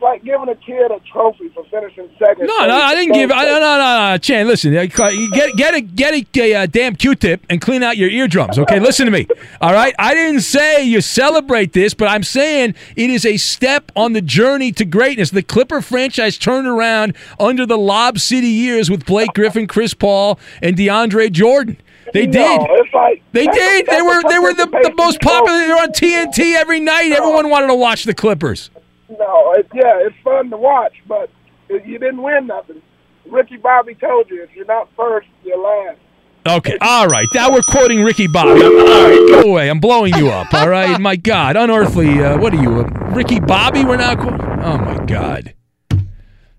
like 0.00 0.24
giving 0.24 0.48
a 0.48 0.54
kid 0.54 0.90
a 0.90 0.98
trophy 1.12 1.48
for 1.50 1.64
finishing 1.70 2.08
second. 2.18 2.46
No, 2.46 2.66
no, 2.66 2.74
I 2.74 2.94
didn't 2.94 3.14
give. 3.14 3.30
I, 3.30 3.44
no, 3.44 3.54
no, 3.60 3.78
no, 3.78 4.10
no, 4.12 4.18
Chan. 4.18 4.46
Listen, 4.46 4.72
get 4.72 5.56
get 5.56 5.74
a 5.74 5.80
get 5.80 6.14
a, 6.14 6.26
a, 6.40 6.54
uh, 6.54 6.66
damn 6.66 6.96
Q-tip 6.96 7.44
and 7.50 7.60
clean 7.60 7.82
out 7.82 7.96
your 7.96 8.10
eardrums. 8.10 8.58
Okay, 8.58 8.80
listen 8.80 9.06
to 9.06 9.12
me. 9.12 9.26
All 9.60 9.72
right, 9.72 9.94
I 9.98 10.14
didn't 10.14 10.40
say 10.42 10.82
you 10.84 11.00
celebrate 11.00 11.72
this, 11.72 11.94
but 11.94 12.08
I'm 12.08 12.22
saying 12.22 12.74
it 12.96 13.10
is 13.10 13.24
a 13.26 13.36
step 13.36 13.90
on 13.96 14.12
the 14.12 14.22
journey 14.22 14.72
to 14.72 14.84
greatness. 14.84 15.30
The 15.30 15.42
Clipper 15.42 15.80
franchise 15.80 16.38
turned 16.38 16.66
around 16.66 17.16
under 17.38 17.66
the 17.66 17.78
Lob 17.78 18.18
City 18.18 18.48
years 18.48 18.90
with 18.90 19.06
Blake 19.06 19.32
Griffin, 19.34 19.66
Chris 19.66 19.94
Paul, 19.94 20.38
and 20.62 20.76
DeAndre 20.76 21.30
Jordan. 21.32 21.76
They 22.12 22.26
No, 22.26 22.66
did. 22.66 22.92
like 22.92 23.22
They 23.32 23.46
that's 23.46 23.56
a- 23.56 23.60
did. 23.60 23.86
They 23.86 24.02
were 24.02 24.22
they 24.28 24.38
were 24.40 24.52
the, 24.54 24.66
the 24.66 24.92
most 24.96 25.20
popular. 25.20 25.58
They 25.60 25.68
were 25.68 25.74
on 25.80 25.92
TNT 25.92 26.54
every 26.56 26.80
night. 26.80 27.12
Everyone 27.12 27.48
wanted 27.50 27.68
to 27.68 27.74
watch 27.76 28.04
the 28.04 28.14
Clippers. 28.14 28.70
No, 29.18 29.52
it, 29.54 29.66
yeah, 29.74 29.98
it's 30.06 30.16
fun 30.22 30.50
to 30.50 30.56
watch, 30.56 30.94
but 31.08 31.30
you 31.68 31.98
didn't 31.98 32.22
win 32.22 32.46
nothing. 32.46 32.80
Ricky 33.26 33.56
Bobby 33.56 33.94
told 33.94 34.30
you 34.30 34.42
if 34.42 34.50
you're 34.54 34.66
not 34.66 34.88
first, 34.96 35.28
you're 35.44 35.58
last. 35.58 35.98
Okay, 36.46 36.78
all 36.80 37.06
right. 37.06 37.26
Now 37.34 37.52
we're 37.52 37.60
quoting 37.62 38.02
Ricky 38.02 38.26
Bobby. 38.26 38.62
All 38.62 38.70
right, 38.70 39.26
go 39.28 39.50
away. 39.50 39.68
I'm 39.68 39.78
blowing 39.80 40.14
you 40.14 40.30
up. 40.30 40.52
All 40.54 40.68
right, 40.68 40.98
my 40.98 41.16
God, 41.16 41.56
unearthly. 41.56 42.24
Uh, 42.24 42.38
what 42.38 42.54
are 42.54 42.62
you, 42.62 42.80
uh, 42.80 42.84
Ricky 43.12 43.40
Bobby? 43.40 43.84
We're 43.84 43.98
not. 43.98 44.18
Oh 44.18 44.78
my 44.78 45.04
God, 45.04 45.54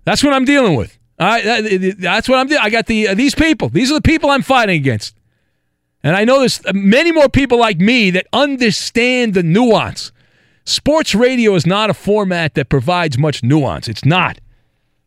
that's 0.04 0.22
what 0.22 0.34
I'm 0.34 0.44
dealing 0.44 0.76
with. 0.76 0.96
All 1.18 1.26
right, 1.26 1.44
that, 1.44 1.96
that's 1.98 2.28
what 2.28 2.38
I'm 2.38 2.46
doing. 2.46 2.60
I 2.62 2.70
got 2.70 2.86
the 2.86 3.08
uh, 3.08 3.14
these 3.14 3.34
people. 3.34 3.70
These 3.70 3.90
are 3.90 3.94
the 3.94 4.02
people 4.02 4.30
I'm 4.30 4.42
fighting 4.42 4.76
against, 4.76 5.16
and 6.04 6.14
I 6.16 6.24
know 6.24 6.38
there's 6.38 6.60
many 6.72 7.10
more 7.10 7.28
people 7.28 7.58
like 7.58 7.78
me 7.78 8.10
that 8.10 8.28
understand 8.32 9.34
the 9.34 9.42
nuance. 9.42 10.12
Sports 10.64 11.14
radio 11.14 11.54
is 11.56 11.66
not 11.66 11.90
a 11.90 11.94
format 11.94 12.54
that 12.54 12.68
provides 12.68 13.18
much 13.18 13.42
nuance. 13.42 13.88
It's 13.88 14.04
not. 14.04 14.38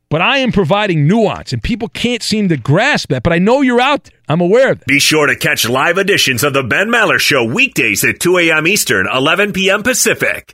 But 0.10 0.22
I 0.22 0.40
am 0.40 0.52
providing 0.52 1.08
nuance, 1.08 1.54
and 1.54 1.64
people 1.64 1.88
can't 1.88 2.22
seem 2.22 2.50
to 2.50 2.58
grasp 2.58 3.10
that. 3.10 3.24
But 3.24 3.32
I 3.32 3.40
know 3.40 3.62
you're 3.62 3.82
out 3.82 4.04
there. 4.04 4.20
I'm 4.28 4.42
aware 4.42 4.72
of 4.72 4.80
that. 4.80 4.88
Be 4.88 5.00
sure 5.00 5.28
to 5.28 5.36
catch 5.36 5.68
live 5.68 5.98
editions 5.98 6.44
of 6.44 6.54
The 6.54 6.64
Ben 6.64 6.90
Maller 6.90 7.20
Show 7.20 7.46
weekdays 7.46 8.04
at 8.04 8.20
2 8.20 8.38
a.m. 8.40 8.68
Eastern, 8.68 9.08
11 9.12 9.54
p.m. 9.54 9.82
Pacific. 9.82 10.54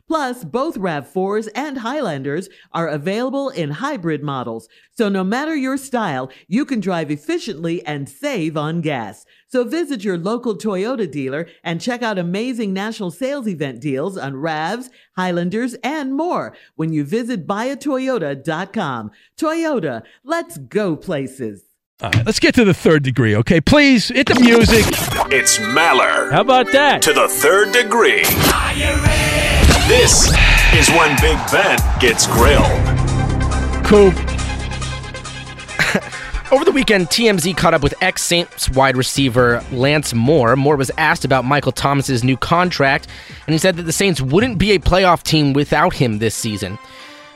Plus, 0.11 0.43
both 0.43 0.77
RAV4s 0.77 1.47
and 1.55 1.77
Highlanders 1.77 2.49
are 2.73 2.89
available 2.89 3.47
in 3.47 3.71
hybrid 3.71 4.21
models, 4.21 4.67
so 4.91 5.07
no 5.07 5.23
matter 5.23 5.55
your 5.55 5.77
style, 5.77 6.29
you 6.49 6.65
can 6.65 6.81
drive 6.81 7.09
efficiently 7.09 7.81
and 7.85 8.09
save 8.09 8.57
on 8.57 8.81
gas. 8.81 9.25
So 9.47 9.63
visit 9.63 10.03
your 10.03 10.17
local 10.17 10.57
Toyota 10.57 11.09
dealer 11.09 11.47
and 11.63 11.79
check 11.79 12.01
out 12.01 12.19
amazing 12.19 12.73
national 12.73 13.11
sales 13.11 13.47
event 13.47 13.79
deals 13.79 14.17
on 14.17 14.33
RAVs, 14.33 14.89
Highlanders, 15.15 15.75
and 15.75 16.13
more 16.13 16.57
when 16.75 16.91
you 16.91 17.05
visit 17.05 17.47
buyatoyota.com. 17.47 19.11
Toyota, 19.37 20.03
let's 20.25 20.57
go 20.57 20.97
places. 20.97 21.63
All 22.01 22.09
right, 22.09 22.25
let's 22.25 22.41
get 22.41 22.53
to 22.55 22.65
the 22.65 22.73
third 22.73 23.03
degree, 23.03 23.33
okay? 23.37 23.61
Please 23.61 24.09
hit 24.09 24.27
the 24.27 24.37
music. 24.41 24.83
It's 25.31 25.57
Maller. 25.57 26.29
How 26.33 26.41
about 26.41 26.69
that? 26.73 27.01
To 27.03 27.13
the 27.13 27.29
third 27.29 27.71
degree. 27.71 28.23
This 29.91 30.29
is 30.73 30.89
when 30.91 31.19
Big 31.19 31.37
Ben 31.51 31.77
gets 31.99 32.25
grilled. 32.25 32.63
Cool. 33.85 34.07
Over 36.49 36.63
the 36.63 36.71
weekend, 36.73 37.07
TMZ 37.07 37.57
caught 37.57 37.73
up 37.73 37.83
with 37.83 37.93
ex 38.01 38.23
Saints 38.23 38.69
wide 38.69 38.95
receiver 38.95 39.61
Lance 39.69 40.13
Moore. 40.13 40.55
Moore 40.55 40.77
was 40.77 40.91
asked 40.97 41.25
about 41.25 41.43
Michael 41.43 41.73
Thomas's 41.73 42.23
new 42.23 42.37
contract, 42.37 43.07
and 43.45 43.53
he 43.53 43.57
said 43.57 43.75
that 43.75 43.83
the 43.83 43.91
Saints 43.91 44.21
wouldn't 44.21 44.57
be 44.57 44.71
a 44.71 44.79
playoff 44.79 45.23
team 45.23 45.51
without 45.51 45.93
him 45.93 46.19
this 46.19 46.35
season. 46.35 46.79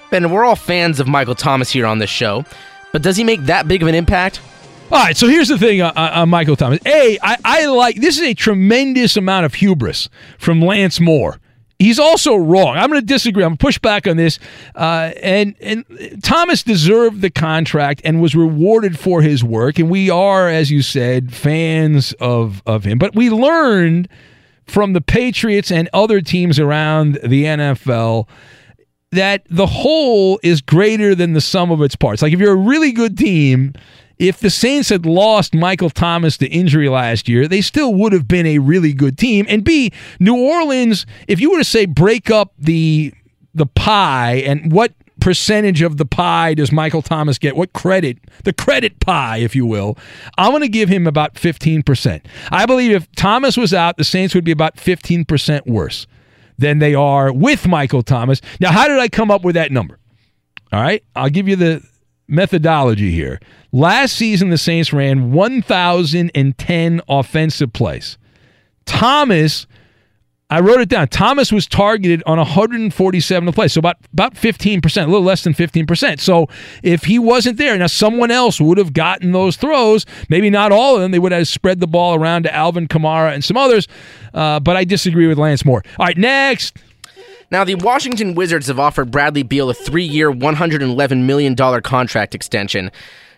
Ben, 0.09 0.31
we're 0.31 0.45
all 0.45 0.55
fans 0.55 1.01
of 1.01 1.09
Michael 1.09 1.35
Thomas 1.35 1.69
here 1.69 1.85
on 1.85 1.99
this 1.99 2.09
show, 2.09 2.45
but 2.93 3.01
does 3.01 3.17
he 3.17 3.25
make 3.25 3.41
that 3.47 3.67
big 3.67 3.81
of 3.81 3.89
an 3.89 3.95
impact? 3.95 4.39
All 4.93 5.03
right, 5.03 5.17
so 5.17 5.27
here's 5.27 5.49
the 5.49 5.57
thing 5.57 5.81
on, 5.81 5.91
on 5.97 6.29
Michael 6.29 6.55
Thomas. 6.55 6.79
A, 6.85 7.19
I, 7.21 7.35
I 7.43 7.65
like 7.65 7.97
this 7.97 8.17
is 8.17 8.23
a 8.23 8.33
tremendous 8.33 9.17
amount 9.17 9.45
of 9.45 9.55
hubris 9.55 10.07
from 10.37 10.61
Lance 10.61 11.01
Moore. 11.01 11.37
He's 11.77 11.99
also 11.99 12.35
wrong. 12.35 12.77
I'm 12.77 12.89
going 12.89 13.01
to 13.01 13.05
disagree. 13.05 13.43
I'm 13.43 13.49
going 13.49 13.57
to 13.57 13.65
push 13.65 13.79
back 13.79 14.07
on 14.07 14.15
this. 14.15 14.39
Uh, 14.75 15.11
and 15.21 15.55
and 15.59 15.85
Thomas 16.23 16.63
deserved 16.63 17.21
the 17.21 17.29
contract 17.29 18.01
and 18.05 18.21
was 18.21 18.33
rewarded 18.33 18.97
for 18.97 19.21
his 19.21 19.43
work. 19.43 19.77
And 19.77 19.89
we 19.89 20.09
are, 20.09 20.47
as 20.47 20.71
you 20.71 20.81
said, 20.81 21.33
fans 21.33 22.13
of 22.13 22.63
of 22.65 22.85
him. 22.85 22.97
But 22.97 23.13
we 23.15 23.29
learned 23.29 24.07
from 24.65 24.93
the 24.93 25.01
Patriots 25.01 25.69
and 25.69 25.89
other 25.93 26.21
teams 26.21 26.59
around 26.59 27.19
the 27.23 27.43
NFL 27.43 28.27
that 29.11 29.45
the 29.49 29.67
whole 29.67 30.39
is 30.43 30.61
greater 30.61 31.13
than 31.13 31.33
the 31.33 31.41
sum 31.41 31.71
of 31.71 31.81
its 31.81 31.95
parts. 31.95 32.21
Like 32.21 32.33
if 32.33 32.39
you're 32.39 32.53
a 32.53 32.55
really 32.55 32.91
good 32.91 33.17
team, 33.17 33.73
if 34.19 34.39
the 34.39 34.49
Saints 34.49 34.89
had 34.89 35.05
lost 35.05 35.53
Michael 35.53 35.89
Thomas 35.89 36.37
to 36.37 36.47
injury 36.47 36.89
last 36.89 37.27
year, 37.27 37.47
they 37.47 37.61
still 37.61 37.93
would 37.95 38.13
have 38.13 38.27
been 38.27 38.45
a 38.45 38.59
really 38.59 38.93
good 38.93 39.17
team. 39.17 39.45
And 39.49 39.63
B, 39.63 39.91
New 40.19 40.35
Orleans, 40.35 41.05
if 41.27 41.39
you 41.39 41.51
were 41.51 41.59
to 41.59 41.63
say 41.65 41.85
break 41.85 42.29
up 42.29 42.53
the 42.57 43.13
the 43.53 43.65
pie 43.65 44.43
and 44.45 44.71
what 44.71 44.93
percentage 45.21 45.81
of 45.81 45.97
the 45.97 46.05
pie 46.05 46.53
does 46.53 46.71
Michael 46.71 47.01
Thomas 47.01 47.37
get? 47.37 47.55
What 47.55 47.73
credit? 47.73 48.17
The 48.43 48.53
credit 48.53 48.99
pie, 48.99 49.37
if 49.37 49.55
you 49.55 49.65
will. 49.65 49.97
I'm 50.37 50.51
going 50.51 50.61
to 50.61 50.67
give 50.67 50.89
him 50.89 51.07
about 51.07 51.35
15%. 51.35 52.21
I 52.51 52.65
believe 52.65 52.91
if 52.91 53.09
Thomas 53.13 53.55
was 53.55 53.73
out, 53.73 53.97
the 53.97 54.03
Saints 54.03 54.35
would 54.35 54.43
be 54.43 54.51
about 54.51 54.75
15% 54.75 55.65
worse 55.65 56.05
than 56.57 56.79
they 56.79 56.93
are 56.93 57.33
with 57.33 57.67
Michael 57.67 58.03
Thomas. 58.03 58.41
Now, 58.59 58.71
how 58.71 58.87
did 58.87 58.99
I 58.99 59.07
come 59.07 59.31
up 59.31 59.43
with 59.43 59.55
that 59.55 59.71
number? 59.71 59.99
All 60.71 60.81
right, 60.81 61.03
I'll 61.15 61.29
give 61.29 61.47
you 61.47 61.55
the 61.55 61.81
methodology 62.27 63.11
here. 63.11 63.39
Last 63.71 64.15
season, 64.15 64.49
the 64.49 64.57
Saints 64.57 64.93
ran 64.93 65.31
1,010 65.31 67.01
offensive 67.07 67.73
plays. 67.73 68.17
Thomas, 68.85 69.67
I 70.49 70.59
wrote 70.59 70.79
it 70.79 70.89
down. 70.89 71.07
Thomas 71.07 71.51
was 71.51 71.65
targeted 71.65 72.21
on 72.27 72.37
147 72.37 73.51
plays, 73.51 73.73
so 73.73 73.79
about 73.79 73.97
about 74.13 74.37
15 74.37 74.79
percent, 74.79 75.09
a 75.09 75.11
little 75.11 75.25
less 75.25 75.43
than 75.43 75.53
15 75.53 75.87
percent. 75.87 76.19
So 76.21 76.47
if 76.83 77.05
he 77.05 77.17
wasn't 77.17 77.57
there, 77.57 77.75
now 77.77 77.87
someone 77.87 78.29
else 78.29 78.61
would 78.61 78.77
have 78.77 78.93
gotten 78.93 79.31
those 79.31 79.57
throws. 79.57 80.05
Maybe 80.29 80.51
not 80.51 80.71
all 80.71 80.95
of 80.95 81.01
them. 81.01 81.11
They 81.11 81.19
would 81.19 81.31
have 81.31 81.47
spread 81.47 81.79
the 81.79 81.87
ball 81.87 82.13
around 82.13 82.43
to 82.43 82.53
Alvin 82.53 82.87
Kamara 82.87 83.33
and 83.33 83.43
some 83.43 83.57
others. 83.57 83.87
Uh, 84.33 84.59
but 84.59 84.77
I 84.77 84.83
disagree 84.83 85.27
with 85.27 85.39
Lance 85.39 85.65
Moore. 85.65 85.83
All 85.97 86.05
right, 86.05 86.17
next. 86.17 86.77
Now, 87.51 87.63
the 87.63 87.75
Washington 87.75 88.35
Wizards 88.35 88.67
have 88.67 88.79
offered 88.79 89.11
Bradley 89.11 89.43
Beal 89.43 89.69
a 89.69 89.73
three 89.73 90.03
year, 90.03 90.31
$111 90.31 91.25
million 91.25 91.55
contract 91.55 92.35
extension. 92.35 92.91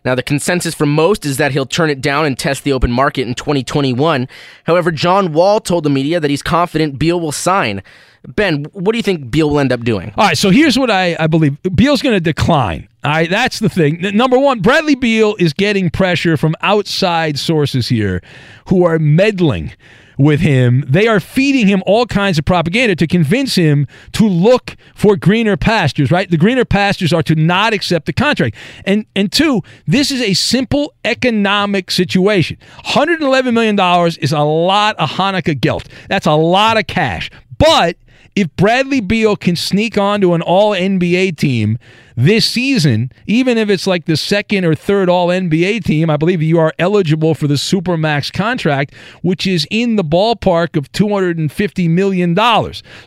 Now, 0.06 0.16
the 0.16 0.24
consensus 0.24 0.74
for 0.74 0.86
most 0.86 1.26
is 1.26 1.38
that 1.38 1.52
he'll 1.52 1.66
turn 1.66 1.90
it 1.90 2.00
down 2.00 2.26
and 2.26 2.40
test 2.40 2.64
the 2.64 2.72
open 2.72 2.92
market 2.92 3.28
in 3.28 3.36
2021. 3.36 4.28
However, 4.66 4.92
John 4.92 5.34
Wall 5.34 5.60
told 5.60 5.84
the 5.84 5.90
media 5.90 6.20
that 6.20 6.30
he's 6.30 6.44
confident 6.44 6.98
Beal 6.98 7.20
will 7.20 7.34
sign. 7.34 7.84
Ben, 8.26 8.66
what 8.74 8.94
do 8.94 8.98
you 8.98 9.04
think 9.04 9.30
Beal 9.30 9.50
will 9.50 9.60
end 9.60 9.72
up 9.72 9.82
doing? 9.82 10.14
All 10.18 10.28
right, 10.28 10.38
so 10.38 10.50
here's 10.50 10.78
what 10.78 10.90
I, 10.90 11.16
I 11.20 11.28
believe 11.28 11.58
Beal's 11.76 12.02
going 12.02 12.16
to 12.16 12.22
decline. 12.22 12.88
All 13.04 13.12
right, 13.12 13.30
that's 13.30 13.60
the 13.60 13.70
thing. 13.70 14.00
Number 14.02 14.40
one, 14.40 14.62
Bradley 14.62 14.96
Beal 14.96 15.36
is 15.40 15.54
getting 15.54 15.90
pressure 15.90 16.38
from 16.38 16.56
outside 16.62 17.38
sources 17.38 17.88
here 17.88 18.22
who 18.68 18.86
are 18.86 19.00
meddling 19.00 19.74
with 20.18 20.40
him. 20.40 20.84
They 20.88 21.08
are 21.08 21.20
feeding 21.20 21.68
him 21.68 21.84
all 21.86 22.06
kinds 22.06 22.38
of 22.38 22.46
propaganda 22.46 22.96
to 22.96 23.08
convince 23.08 23.56
him 23.56 23.88
to 24.14 24.28
look 24.28 24.76
for 24.96 25.16
greener 25.16 25.58
pastures, 25.58 26.12
right? 26.12 26.30
The 26.30 26.38
greener 26.38 26.66
pastures 26.66 27.14
are 27.14 27.24
to 27.24 27.36
not 27.36 27.74
accept 27.74 28.06
the 28.06 28.14
contract. 28.14 28.56
And 28.86 29.06
and 29.16 29.32
two, 29.32 29.62
this 29.86 30.12
is 30.12 30.22
a 30.22 30.34
simple 30.34 30.94
economic 31.06 31.92
situation. 31.92 32.58
$111 32.86 33.54
million 33.54 33.78
is 34.22 34.32
a 34.32 34.40
lot 34.40 34.96
of 34.98 35.10
Hanukkah 35.12 35.60
gelt. 35.60 35.88
That's 36.10 36.26
a 36.26 36.34
lot 36.34 36.78
of 36.78 36.88
cash. 36.88 37.30
But 37.58 37.98
if 38.38 38.56
Bradley 38.56 39.02
Beal 39.02 39.36
can 39.36 39.56
sneak 39.56 39.98
onto 39.98 40.36
an 40.36 40.44
all 40.44 40.74
NBA 40.74 41.38
team 41.38 41.80
this 42.16 42.46
season, 42.46 43.12
even 43.26 43.58
if 43.58 43.68
it's 43.68 43.88
like 43.88 44.06
the 44.06 44.16
second 44.16 44.64
or 44.64 44.76
third 44.76 45.10
all 45.10 45.30
NBA 45.30 45.84
team, 45.84 46.12
I 46.12 46.18
believe 46.18 46.44
you 46.44 46.60
are 46.60 46.72
eligible 46.78 47.34
for 47.34 47.48
the 47.48 47.56
Supermax 47.56 48.32
contract, 48.32 48.94
which 49.24 49.48
is 49.48 49.68
in 49.72 49.96
the 49.96 50.04
ballpark 50.04 50.78
of 50.78 50.92
$250 50.92 51.90
million. 51.90 52.36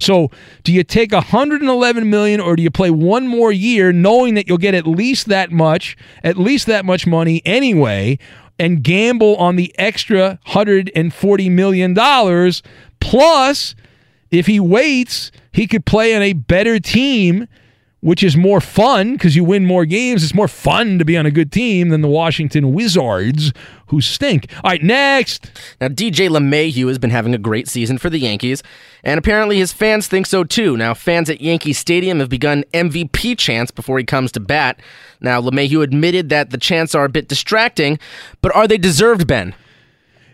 So 0.01 0.33
do 0.65 0.73
you 0.73 0.83
take 0.83 1.13
$111 1.13 2.07
million 2.07 2.41
or 2.41 2.57
do 2.57 2.65
you 2.65 2.71
play 2.73 2.91
one 2.91 3.29
more 3.29 3.53
year 3.53 3.93
knowing 3.93 4.35
that 4.35 4.49
you'll 4.49 4.59
get 4.59 4.75
at 4.75 4.85
least 4.85 5.29
that 5.29 5.53
much, 5.53 5.97
at 6.25 6.39
least 6.39 6.67
that 6.67 6.85
much 6.85 7.07
money 7.07 7.41
anyway? 7.45 8.19
And 8.59 8.83
gamble 8.83 9.37
on 9.37 9.55
the 9.55 9.73
extra 9.79 10.41
$140 10.49 11.51
million 11.53 11.95
plus 12.99 13.77
if 14.31 14.47
he 14.47 14.61
waits, 14.61 15.31
he 15.53 15.67
could 15.67 15.85
play 15.85 16.15
on 16.15 16.23
a 16.23 16.33
better 16.33 16.79
team, 16.79 17.47
which 18.01 18.23
is 18.23 18.37
more 18.37 18.61
fun 18.61 19.13
because 19.13 19.37
you 19.37 19.45
win 19.45 19.67
more 19.67 19.85
games. 19.85 20.25
It's 20.25 20.35
more 20.35 20.49
fun 20.49 20.99
to 20.99 21.05
be 21.05 21.19
on 21.19 21.27
a 21.27 21.31
good 21.31 21.53
team 21.53 21.91
than 21.91 22.01
the 22.01 22.09
Washington 22.09 22.73
Wizards, 22.73 23.53
who 23.89 24.01
stink. 24.01 24.47
All 24.65 24.71
right, 24.71 24.83
next. 24.83 25.51
Now, 25.81 25.89
DJ 25.89 26.29
LeMahieu 26.29 26.89
has 26.89 26.99
been 26.99 27.11
having 27.11 27.35
a 27.35 27.39
great 27.39 27.69
season 27.69 27.99
for 27.99 28.09
the 28.09 28.19
Yankees, 28.19 28.63
and 29.05 29.19
apparently 29.19 29.59
his 29.59 29.73
fans 29.73 30.07
think 30.07 30.27
so 30.27 30.45
too. 30.45 30.77
Now, 30.77 30.95
fans 30.95 31.29
at 31.29 31.41
Yankee 31.41 31.73
Stadium 31.73 32.21
have 32.21 32.31
begun 32.31 32.65
MVP 32.73 33.37
chants 33.37 33.71
before 33.71 33.99
he 33.99 34.05
comes 34.05 34.33
to 34.33 34.41
bat. 34.41 34.81
Now, 35.21 35.43
LeMahieu 35.43 35.83
admitted 35.83 36.31
that 36.31 36.51
the 36.51 36.59
chants 36.59 36.95
are 36.95 37.05
a 37.05 37.11
bit 37.11 37.29
distracting, 37.29 37.99
but 38.41 38.55
are 38.55 38.67
they 38.67 38.79
deserved, 38.79 39.27
Ben? 39.27 39.55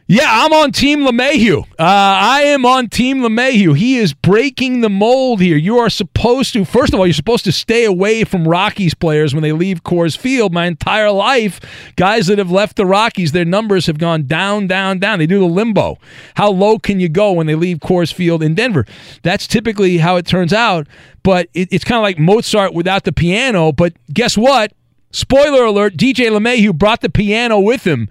Yeah, 0.09 0.29
I'm 0.29 0.53
on 0.53 0.71
Team 0.71 1.01
LeMahieu. 1.01 1.65
Uh, 1.65 1.75
I 1.81 2.43
am 2.43 2.65
on 2.65 2.89
Team 2.89 3.23
LeMahieu. 3.23 3.77
He 3.77 3.97
is 3.99 4.15
breaking 4.15 4.81
the 4.81 4.89
mold 4.89 5.41
here. 5.41 5.57
You 5.57 5.79
are 5.79 5.91
supposed 5.91 6.53
to, 6.53 6.65
first 6.65 6.95
of 6.95 7.01
all, 7.01 7.09
you're 7.09 7.13
supposed 7.13 7.43
to 7.47 7.51
stay 7.51 7.85
away 7.85 8.23
from 8.23 8.47
Rockies 8.47 8.95
players 8.95 9.35
when 9.35 9.43
they 9.43 9.51
leave 9.51 9.83
Coors 9.83 10.17
Field. 10.17 10.53
My 10.53 10.67
entire 10.67 11.11
life, 11.11 11.61
guys 11.97 12.29
that 12.29 12.39
have 12.39 12.53
left 12.53 12.77
the 12.77 12.87
Rockies, 12.87 13.33
their 13.33 13.45
numbers 13.45 13.87
have 13.87 13.99
gone 13.99 14.29
down, 14.29 14.69
down, 14.69 15.01
down. 15.01 15.19
They 15.19 15.27
do 15.27 15.41
the 15.41 15.47
limbo. 15.47 15.99
How 16.37 16.51
low 16.53 16.79
can 16.79 17.01
you 17.01 17.09
go 17.09 17.33
when 17.33 17.49
they 17.49 17.57
leave 17.57 17.79
Coors 17.79 18.15
Field 18.15 18.45
in 18.45 18.55
Denver? 18.55 18.87
That's 19.23 19.49
typically 19.49 19.99
how 19.99 20.15
it 20.15 20.25
turns 20.25 20.53
out. 20.53 20.87
But 21.25 21.49
it, 21.53 21.73
it's 21.73 21.85
kind 21.85 21.99
of 21.99 22.05
like 22.05 22.17
Mozart 22.21 22.75
without 22.75 23.03
the 23.03 23.13
piano. 23.13 23.73
But 23.73 23.95
guess 24.15 24.39
what? 24.39 24.73
Spoiler 25.11 25.65
alert: 25.65 25.97
DJ 25.97 26.31
LeMahieu 26.31 26.79
brought 26.79 27.01
the 27.01 27.11
piano 27.11 27.59
with 27.59 27.85
him 27.85 28.09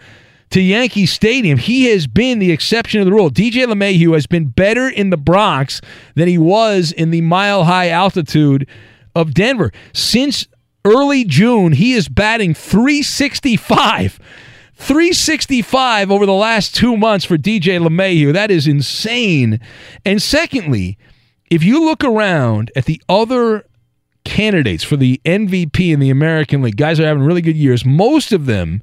to 0.51 0.61
Yankee 0.61 1.05
Stadium. 1.05 1.57
He 1.57 1.85
has 1.85 2.07
been 2.07 2.39
the 2.39 2.51
exception 2.51 3.01
of 3.01 3.05
the 3.05 3.11
rule. 3.11 3.29
DJ 3.29 3.65
LeMahieu 3.65 4.13
has 4.13 4.27
been 4.27 4.47
better 4.47 4.87
in 4.87 5.09
the 5.09 5.17
Bronx 5.17 5.81
than 6.15 6.27
he 6.27 6.37
was 6.37 6.91
in 6.91 7.11
the 7.11 7.21
mile 7.21 7.65
high 7.65 7.89
altitude 7.89 8.67
of 9.15 9.33
Denver. 9.33 9.71
Since 9.93 10.47
early 10.83 11.25
June, 11.25 11.73
he 11.73 11.93
is 11.93 12.07
batting 12.07 12.53
365. 12.53 14.19
365 14.77 16.11
over 16.11 16.25
the 16.25 16.33
last 16.33 16.75
two 16.75 16.97
months 16.97 17.23
for 17.25 17.37
DJ 17.37 17.79
LeMahieu. 17.79 18.33
That 18.33 18.51
is 18.51 18.67
insane. 18.67 19.59
And 20.03 20.21
secondly, 20.21 20.97
if 21.49 21.63
you 21.63 21.83
look 21.83 22.03
around 22.03 22.71
at 22.75 22.85
the 22.85 23.01
other 23.07 23.65
candidates 24.25 24.83
for 24.83 24.97
the 24.97 25.21
MVP 25.23 25.93
in 25.93 25.99
the 25.99 26.09
American 26.09 26.61
League, 26.61 26.77
guys 26.77 26.99
are 26.99 27.05
having 27.05 27.23
really 27.23 27.41
good 27.41 27.55
years. 27.55 27.85
Most 27.85 28.33
of 28.33 28.47
them 28.47 28.81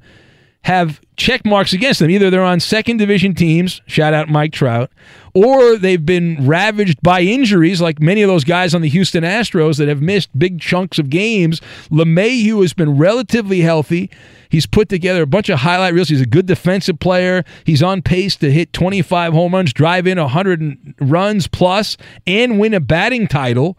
have 0.63 1.01
check 1.17 1.45
marks 1.45 1.73
against 1.73 1.99
them. 1.99 2.09
Either 2.09 2.29
they're 2.29 2.43
on 2.43 2.59
second 2.59 2.97
division 2.97 3.35
teams, 3.35 3.81
shout 3.85 4.13
out 4.13 4.29
Mike 4.29 4.53
Trout, 4.53 4.89
or 5.33 5.77
they've 5.77 6.05
been 6.05 6.47
ravaged 6.47 7.01
by 7.01 7.21
injuries, 7.21 7.81
like 7.81 7.99
many 7.99 8.21
of 8.21 8.29
those 8.29 8.43
guys 8.43 8.73
on 8.73 8.81
the 8.81 8.89
Houston 8.89 9.23
Astros 9.23 9.77
that 9.77 9.87
have 9.87 10.01
missed 10.01 10.37
big 10.37 10.59
chunks 10.59 10.99
of 10.99 11.09
games. 11.09 11.59
LeMahieu 11.89 12.61
has 12.61 12.73
been 12.73 12.97
relatively 12.97 13.61
healthy. 13.61 14.09
He's 14.49 14.65
put 14.65 14.87
together 14.87 15.23
a 15.23 15.27
bunch 15.27 15.49
of 15.49 15.59
highlight 15.59 15.93
reels. 15.93 16.09
He's 16.09 16.21
a 16.21 16.25
good 16.25 16.45
defensive 16.45 16.99
player. 16.99 17.43
He's 17.65 17.83
on 17.83 18.01
pace 18.01 18.35
to 18.37 18.51
hit 18.51 18.71
25 18.71 19.33
home 19.33 19.53
runs, 19.53 19.73
drive 19.73 20.07
in 20.07 20.19
100 20.19 20.95
runs 21.01 21.47
plus, 21.47 21.97
and 22.25 22.59
win 22.59 22.73
a 22.73 22.79
batting 22.79 23.27
title. 23.27 23.77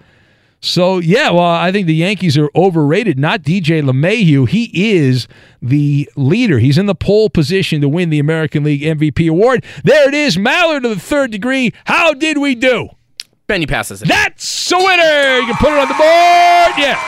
So 0.64 0.98
yeah, 0.98 1.30
well, 1.30 1.44
I 1.44 1.70
think 1.72 1.86
the 1.86 1.94
Yankees 1.94 2.38
are 2.38 2.48
overrated. 2.56 3.18
Not 3.18 3.42
DJ 3.42 3.82
LeMahieu. 3.82 4.48
He 4.48 4.96
is 4.96 5.28
the 5.60 6.08
leader. 6.16 6.58
He's 6.58 6.78
in 6.78 6.86
the 6.86 6.94
pole 6.94 7.28
position 7.28 7.82
to 7.82 7.88
win 7.88 8.08
the 8.08 8.18
American 8.18 8.64
League 8.64 8.80
MVP 8.80 9.28
award. 9.28 9.62
There 9.84 10.08
it 10.08 10.14
is, 10.14 10.38
Maller 10.38 10.80
to 10.80 10.88
the 10.88 10.98
third 10.98 11.32
degree. 11.32 11.74
How 11.84 12.14
did 12.14 12.38
we 12.38 12.54
do? 12.54 12.88
Benny 13.46 13.66
passes 13.66 14.00
it. 14.00 14.08
That's 14.08 14.72
a 14.72 14.78
winner. 14.78 15.38
You 15.40 15.46
can 15.46 15.56
put 15.56 15.68
it 15.70 15.78
on 15.78 15.88
the 15.88 15.94
board. 15.94 16.78
Yeah. 16.78 16.98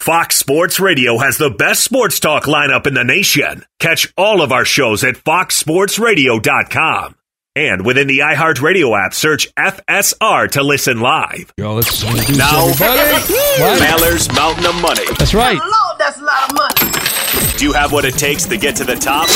Fox 0.00 0.36
Sports 0.36 0.80
Radio 0.80 1.18
has 1.18 1.36
the 1.36 1.50
best 1.50 1.84
sports 1.84 2.18
talk 2.18 2.44
lineup 2.44 2.86
in 2.86 2.94
the 2.94 3.04
nation. 3.04 3.66
Catch 3.78 4.10
all 4.16 4.40
of 4.40 4.52
our 4.52 4.64
shows 4.64 5.04
at 5.04 5.16
foxsportsradio.com. 5.16 7.14
And 7.54 7.84
within 7.84 8.06
the 8.08 8.20
iHeartRadio 8.20 8.98
app, 8.98 9.12
search 9.12 9.54
FSR 9.56 10.50
to 10.52 10.62
listen 10.62 11.00
live. 11.00 11.52
Yo, 11.58 11.74
let's 11.74 12.02
Now, 12.34 12.68
everybody. 12.68 13.78
Maller's 13.78 14.32
Mountain 14.32 14.64
of 14.64 14.74
Money. 14.80 15.04
That's 15.18 15.34
right. 15.34 15.58
Lord, 15.58 15.98
that's 15.98 16.18
a 16.18 16.24
lot 16.24 16.50
of 16.50 16.56
money. 16.56 17.58
Do 17.58 17.66
you 17.66 17.74
have 17.74 17.92
what 17.92 18.06
it 18.06 18.14
takes 18.14 18.46
to 18.46 18.56
get 18.56 18.74
to 18.76 18.84
the 18.84 18.94
top? 18.94 19.28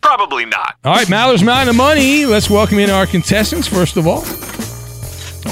Probably 0.00 0.44
not. 0.44 0.74
All 0.84 0.92
right, 0.92 1.08
Maller's 1.08 1.44
Mountain 1.44 1.68
of 1.68 1.76
Money. 1.76 2.26
Let's 2.26 2.50
welcome 2.50 2.80
in 2.80 2.90
our 2.90 3.06
contestants, 3.06 3.68
first 3.68 3.96
of 3.96 4.08
all. 4.08 4.24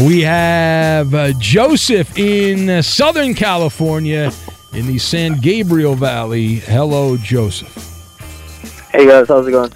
We 0.04 0.22
have 0.22 1.14
uh, 1.14 1.32
Joseph 1.38 2.18
in 2.18 2.68
uh, 2.68 2.82
Southern 2.82 3.34
California 3.34 4.32
in 4.74 4.88
the 4.88 4.98
San 4.98 5.38
Gabriel 5.38 5.94
Valley. 5.94 6.56
Hello, 6.56 7.16
Joseph. 7.16 7.76
Hey 8.90 9.06
guys, 9.06 9.28
how's 9.28 9.46
it 9.46 9.52
going? 9.52 9.72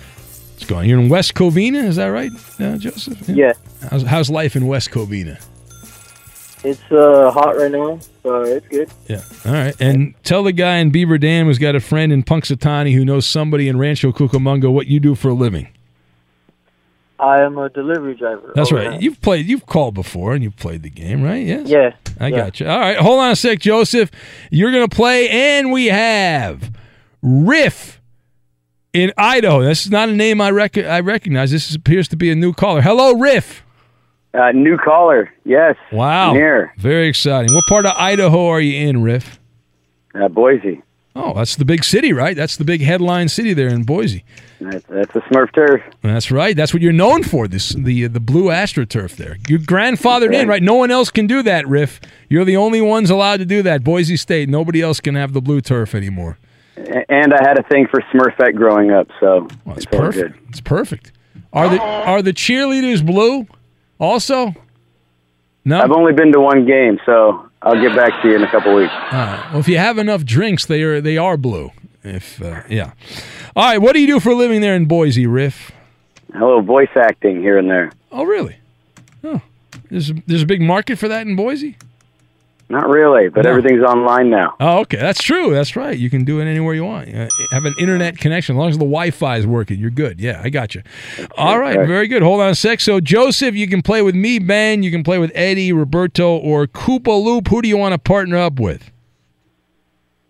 What's 0.64 0.70
going 0.70 0.80
on? 0.84 0.88
You're 0.88 1.00
in 1.00 1.10
West 1.10 1.34
Covina, 1.34 1.84
is 1.84 1.96
that 1.96 2.06
right, 2.06 2.32
uh, 2.58 2.78
Joseph? 2.78 3.28
Yeah. 3.28 3.52
How's, 3.90 4.02
how's 4.04 4.30
life 4.30 4.56
in 4.56 4.66
West 4.66 4.90
Covina? 4.90 5.38
It's 6.64 6.80
uh, 6.90 7.30
hot 7.30 7.58
right 7.58 7.70
now, 7.70 8.00
but 8.22 8.48
it's 8.48 8.66
good. 8.68 8.90
Yeah. 9.06 9.20
All 9.44 9.52
right. 9.52 9.78
And 9.78 10.14
tell 10.24 10.42
the 10.42 10.52
guy 10.52 10.76
in 10.76 10.88
Beaver 10.88 11.18
Dam 11.18 11.44
who's 11.44 11.58
got 11.58 11.74
a 11.74 11.80
friend 11.80 12.14
in 12.14 12.22
Punxsutawney 12.22 12.94
who 12.94 13.04
knows 13.04 13.26
somebody 13.26 13.68
in 13.68 13.76
Rancho 13.76 14.10
Cucamonga 14.10 14.72
what 14.72 14.86
you 14.86 15.00
do 15.00 15.14
for 15.14 15.28
a 15.28 15.34
living. 15.34 15.68
I 17.18 17.42
am 17.42 17.58
a 17.58 17.68
delivery 17.68 18.14
driver. 18.14 18.52
That's 18.54 18.72
right. 18.72 18.92
there. 18.92 19.02
You've 19.02 19.20
played, 19.20 19.44
you've 19.44 19.66
called 19.66 19.92
before, 19.92 20.32
and 20.32 20.42
you've 20.42 20.56
played 20.56 20.82
the 20.82 20.88
game, 20.88 21.22
right? 21.22 21.44
Yes. 21.44 21.68
Yeah. 21.68 21.94
I 22.18 22.28
yeah. 22.28 22.36
got 22.38 22.60
you. 22.60 22.68
All 22.68 22.78
right, 22.78 22.96
hold 22.96 23.20
on 23.20 23.32
a 23.32 23.36
sec, 23.36 23.58
Joseph. 23.58 24.10
You're 24.50 24.72
gonna 24.72 24.88
play, 24.88 25.28
and 25.28 25.70
we 25.72 25.86
have 25.86 26.72
Riff 27.20 27.93
in 28.94 29.12
Idaho. 29.18 29.62
This 29.62 29.84
is 29.84 29.90
not 29.90 30.08
a 30.08 30.12
name 30.12 30.40
I 30.40 30.50
rec- 30.50 30.78
I 30.78 31.00
recognize. 31.00 31.50
This 31.50 31.68
is, 31.68 31.74
appears 31.74 32.08
to 32.08 32.16
be 32.16 32.30
a 32.30 32.34
new 32.34 32.54
caller. 32.54 32.80
Hello, 32.80 33.12
Riff. 33.12 33.62
Uh, 34.32 34.52
new 34.52 34.78
caller. 34.78 35.32
Yes. 35.44 35.76
Wow. 35.92 36.32
Here. 36.32 36.72
Very 36.78 37.08
exciting. 37.08 37.54
What 37.54 37.64
part 37.68 37.84
of 37.84 37.94
Idaho 37.96 38.46
are 38.48 38.60
you 38.60 38.88
in, 38.88 39.02
Riff? 39.02 39.38
Uh, 40.14 40.28
Boise. 40.28 40.82
Oh, 41.16 41.32
that's 41.34 41.54
the 41.54 41.64
big 41.64 41.84
city, 41.84 42.12
right? 42.12 42.36
That's 42.36 42.56
the 42.56 42.64
big 42.64 42.80
headline 42.80 43.28
city 43.28 43.52
there 43.52 43.68
in 43.68 43.84
Boise. 43.84 44.24
That's, 44.60 44.84
that's 44.88 45.12
the 45.12 45.20
Smurf 45.20 45.54
turf. 45.54 45.80
That's 46.02 46.32
right. 46.32 46.56
That's 46.56 46.72
what 46.72 46.82
you're 46.82 46.92
known 46.92 47.22
for. 47.22 47.46
This 47.46 47.68
the 47.68 48.08
the 48.08 48.18
blue 48.18 48.46
astroturf 48.46 49.14
there. 49.14 49.36
You're 49.48 49.60
grandfathered 49.60 50.34
in, 50.34 50.48
right? 50.48 50.62
No 50.62 50.74
one 50.74 50.90
else 50.90 51.10
can 51.10 51.28
do 51.28 51.42
that, 51.42 51.68
Riff. 51.68 52.00
You're 52.28 52.44
the 52.44 52.56
only 52.56 52.80
ones 52.80 53.10
allowed 53.10 53.36
to 53.36 53.44
do 53.44 53.62
that. 53.62 53.84
Boise 53.84 54.16
State. 54.16 54.48
Nobody 54.48 54.80
else 54.82 54.98
can 55.00 55.14
have 55.14 55.32
the 55.34 55.40
blue 55.40 55.60
turf 55.60 55.94
anymore. 55.94 56.38
And 56.76 57.32
I 57.32 57.38
had 57.46 57.58
a 57.58 57.62
thing 57.64 57.86
for 57.88 58.00
Smurfette 58.12 58.54
growing 58.56 58.90
up, 58.90 59.08
so 59.20 59.46
it's 59.68 59.86
all 59.86 60.00
perfect. 60.00 60.34
good. 60.34 60.48
It's 60.48 60.60
perfect. 60.60 61.12
Are 61.52 61.68
the 61.68 61.80
are 61.80 62.20
the 62.20 62.32
cheerleaders 62.32 63.04
blue? 63.04 63.46
Also, 64.00 64.54
no. 65.64 65.80
I've 65.80 65.92
only 65.92 66.12
been 66.12 66.32
to 66.32 66.40
one 66.40 66.66
game, 66.66 66.98
so 67.06 67.48
I'll 67.62 67.80
get 67.80 67.94
back 67.96 68.20
to 68.22 68.28
you 68.28 68.34
in 68.36 68.42
a 68.42 68.50
couple 68.50 68.74
weeks. 68.74 68.92
Right. 69.12 69.48
Well, 69.52 69.60
if 69.60 69.68
you 69.68 69.78
have 69.78 69.98
enough 69.98 70.24
drinks, 70.24 70.66
they 70.66 70.82
are 70.82 71.00
they 71.00 71.16
are 71.16 71.36
blue. 71.36 71.70
If 72.02 72.42
uh, 72.42 72.62
yeah. 72.68 72.92
All 73.54 73.64
right. 73.64 73.78
What 73.78 73.92
do 73.94 74.00
you 74.00 74.06
do 74.06 74.18
for 74.20 74.30
a 74.30 74.34
living 74.34 74.60
there 74.60 74.74
in 74.74 74.86
Boise, 74.86 75.26
Riff? 75.26 75.70
Hello, 76.32 76.60
voice 76.60 76.88
acting 76.96 77.40
here 77.40 77.56
and 77.56 77.70
there. 77.70 77.92
Oh, 78.10 78.24
really? 78.24 78.56
Oh, 79.22 79.40
there's 79.90 80.12
there's 80.26 80.42
a 80.42 80.46
big 80.46 80.60
market 80.60 80.98
for 80.98 81.06
that 81.06 81.26
in 81.26 81.36
Boise. 81.36 81.76
Not 82.70 82.88
really, 82.88 83.28
but 83.28 83.44
No. 83.44 83.50
everything's 83.50 83.82
online 83.82 84.30
now. 84.30 84.54
Oh, 84.58 84.78
okay. 84.80 84.96
That's 84.96 85.22
true. 85.22 85.52
That's 85.52 85.76
right. 85.76 85.96
You 85.96 86.08
can 86.08 86.24
do 86.24 86.40
it 86.40 86.46
anywhere 86.46 86.74
you 86.74 86.84
want. 86.84 87.14
Uh, 87.14 87.28
have 87.52 87.66
an 87.66 87.74
internet 87.78 88.16
connection. 88.16 88.56
As 88.56 88.58
long 88.58 88.68
as 88.70 88.78
the 88.78 88.84
Wi 88.84 89.10
Fi 89.10 89.36
is 89.36 89.46
working, 89.46 89.78
you're 89.78 89.90
good. 89.90 90.18
Yeah, 90.18 90.40
I 90.42 90.48
got 90.48 90.74
you. 90.74 90.82
All 91.36 91.58
right. 91.58 91.76
right. 91.76 91.86
Very 91.86 92.08
good. 92.08 92.22
Hold 92.22 92.40
on 92.40 92.48
a 92.50 92.54
sec. 92.54 92.80
So, 92.80 93.00
Joseph, 93.00 93.54
you 93.54 93.68
can 93.68 93.82
play 93.82 94.00
with 94.00 94.14
me, 94.14 94.38
Ben. 94.38 94.82
You 94.82 94.90
can 94.90 95.04
play 95.04 95.18
with 95.18 95.30
Eddie, 95.34 95.72
Roberto, 95.72 96.36
or 96.36 96.66
Koopa 96.66 97.22
Loop. 97.22 97.48
Who 97.48 97.60
do 97.60 97.68
you 97.68 97.76
want 97.76 97.92
to 97.92 97.98
partner 97.98 98.38
up 98.38 98.58
with? 98.58 98.90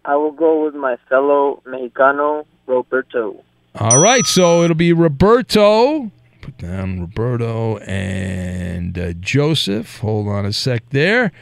I 0.05 0.16
will 0.16 0.32
go 0.32 0.64
with 0.64 0.74
my 0.74 0.97
fellow 1.09 1.62
Mexicano, 1.66 2.45
Roberto. 2.66 3.43
All 3.78 4.01
right. 4.01 4.24
So, 4.26 4.62
it'll 4.62 4.74
be 4.76 4.93
Roberto 4.93 6.11
Put 6.43 6.59
down 6.59 7.01
Roberto 7.01 7.78
and 7.78 8.99
uh, 8.99 9.14
Joseph. 9.14 10.01
Hold 10.01 10.28
on 10.28 10.45
a 10.45 10.53
sec 10.53 10.82
there. 10.91 11.32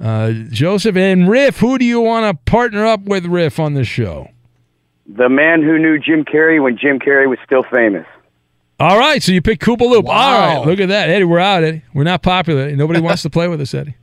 Uh, 0.00 0.32
Joseph 0.50 0.96
and 0.96 1.28
Riff, 1.28 1.58
who 1.58 1.78
do 1.78 1.84
you 1.84 2.00
want 2.00 2.26
to 2.26 2.50
partner 2.50 2.84
up 2.84 3.02
with, 3.02 3.26
Riff, 3.26 3.58
on 3.58 3.74
the 3.74 3.84
show? 3.84 4.28
The 5.08 5.28
man 5.28 5.62
who 5.62 5.78
knew 5.78 5.98
Jim 5.98 6.24
Carrey 6.24 6.62
when 6.62 6.76
Jim 6.76 6.98
Carrey 6.98 7.28
was 7.28 7.38
still 7.44 7.62
famous. 7.62 8.06
All 8.78 8.98
right, 8.98 9.22
so 9.22 9.32
you 9.32 9.40
pick 9.40 9.60
Koopa 9.60 9.80
Loop. 9.88 10.06
All 10.06 10.12
right, 10.12 10.66
look 10.66 10.80
at 10.80 10.88
that, 10.88 11.08
Eddie. 11.08 11.24
We're 11.24 11.38
out, 11.38 11.64
Eddie. 11.64 11.82
We're 11.94 12.04
not 12.04 12.22
popular. 12.22 12.70
Nobody 12.76 13.00
wants 13.00 13.22
to 13.22 13.30
play 13.30 13.48
with 13.48 13.60
us, 13.60 13.72
Eddie. 13.72 13.94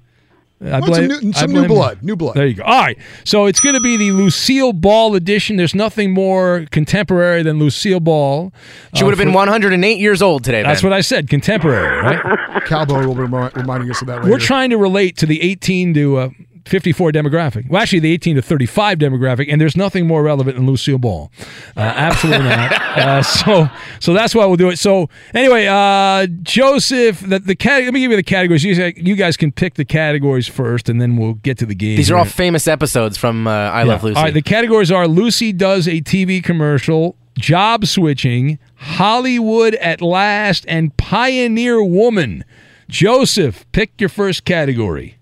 I 0.66 0.80
Well, 0.80 0.94
some 0.94 1.08
new- 1.08 1.34
some 1.34 1.52
new 1.52 1.60
blame 1.60 1.64
you. 1.64 1.68
blood, 1.76 2.04
new 2.04 2.16
blood. 2.16 2.36
There 2.36 2.48
you 2.48 2.54
go. 2.56 2.64
All 2.64 2.80
right, 2.80 2.98
so 3.24 3.46
it's 3.48 3.60
going 3.60 3.76
to 3.76 3.82
be 3.82 3.98
the 3.98 4.12
Lucille 4.12 4.72
Ball 4.74 5.16
edition. 5.16 5.58
There's 5.58 5.76
nothing 5.76 6.12
more 6.14 6.66
contemporary 6.72 7.44
than 7.44 7.60
Lucille 7.60 8.00
Ball. 8.00 8.54
She 8.94 9.02
Uh, 9.02 9.06
would 9.06 9.12
have 9.12 9.20
been 9.20 9.34
108 9.34 10.00
years 10.00 10.22
old 10.22 10.44
today. 10.44 10.64
That's 10.64 10.82
then. 10.82 10.92
what 10.92 10.96
I 10.98 11.02
said. 11.02 11.30
Contemporary, 11.30 11.98
right? 12.02 12.64
Cowboy 12.66 13.06
will 13.06 13.16
be 13.16 13.22
remi- 13.22 13.50
reminding 13.56 13.90
us 13.90 14.02
of 14.02 14.08
that 14.08 14.20
later. 14.20 14.30
We're 14.32 14.40
trying 14.40 14.70
to 14.70 14.78
relate 14.78 15.18
to 15.18 15.26
the 15.26 15.42
18 15.42 15.94
to 15.96 16.18
uh, 16.18 16.30
54 16.66 17.12
demographic. 17.12 17.70
Well, 17.70 17.82
actually, 17.82 18.00
the 18.00 18.12
18 18.14 18.38
to 18.38 18.42
35 18.42 18.98
demographic, 18.98 19.52
and 19.52 19.60
there's 19.60 19.76
nothing 19.76 20.08
more 20.08 20.24
relevant 20.24 20.56
than 20.56 20.66
Lucille 20.66 20.98
Ball. 20.98 21.30
Uh, 21.76 21.82
absolutely 21.82 22.48
not. 22.50 22.82
Uh, 22.94 23.24
so, 23.24 23.68
so 24.00 24.14
that's 24.14 24.36
why 24.36 24.46
we'll 24.46 24.56
do 24.56 24.70
it. 24.70 24.78
So, 24.78 25.10
anyway, 25.34 25.66
uh, 25.66 26.28
Joseph, 26.44 27.22
the, 27.28 27.40
the 27.40 27.56
cat- 27.56 27.84
let 27.84 27.92
me 27.92 28.02
give 28.02 28.12
you 28.12 28.18
the 28.18 28.22
categories. 28.22 28.64
You, 28.64 28.76
guys- 28.76 28.94
you 28.98 29.16
guys 29.16 29.36
can 29.36 29.52
pick 29.52 29.74
the 29.74 29.84
categories 29.84 30.48
first, 30.48 30.90
and 30.90 31.02
then 31.02 31.18
we'll 31.18 31.34
get 31.34 31.58
to 31.58 31.66
the 31.66 31.74
game. 31.74 31.98
These 31.98 32.12
are 32.12 32.18
all 32.18 32.26
famous 32.26 32.68
episodes 32.68 33.18
from 33.18 33.48
uh, 33.48 33.52
I 33.52 33.80
Yeah. 33.82 33.88
Love 33.94 34.04
Lucy. 34.04 34.16
All 34.18 34.24
right, 34.26 34.34
the 34.34 34.44
categories 34.44 34.92
are 34.92 35.08
Lucy 35.08 35.52
does 35.52 35.88
a 35.88 36.02
TV 36.02 36.44
commercial, 36.44 37.16
job 37.36 37.88
switching, 37.88 38.60
Hollywood 38.76 39.74
at 39.76 40.00
last, 40.02 40.64
and 40.68 40.96
pioneer 40.96 41.84
woman. 41.84 42.46
Joseph, 42.90 43.66
pick 43.72 44.00
your 44.00 44.10
first 44.10 44.46
category. 44.46 45.18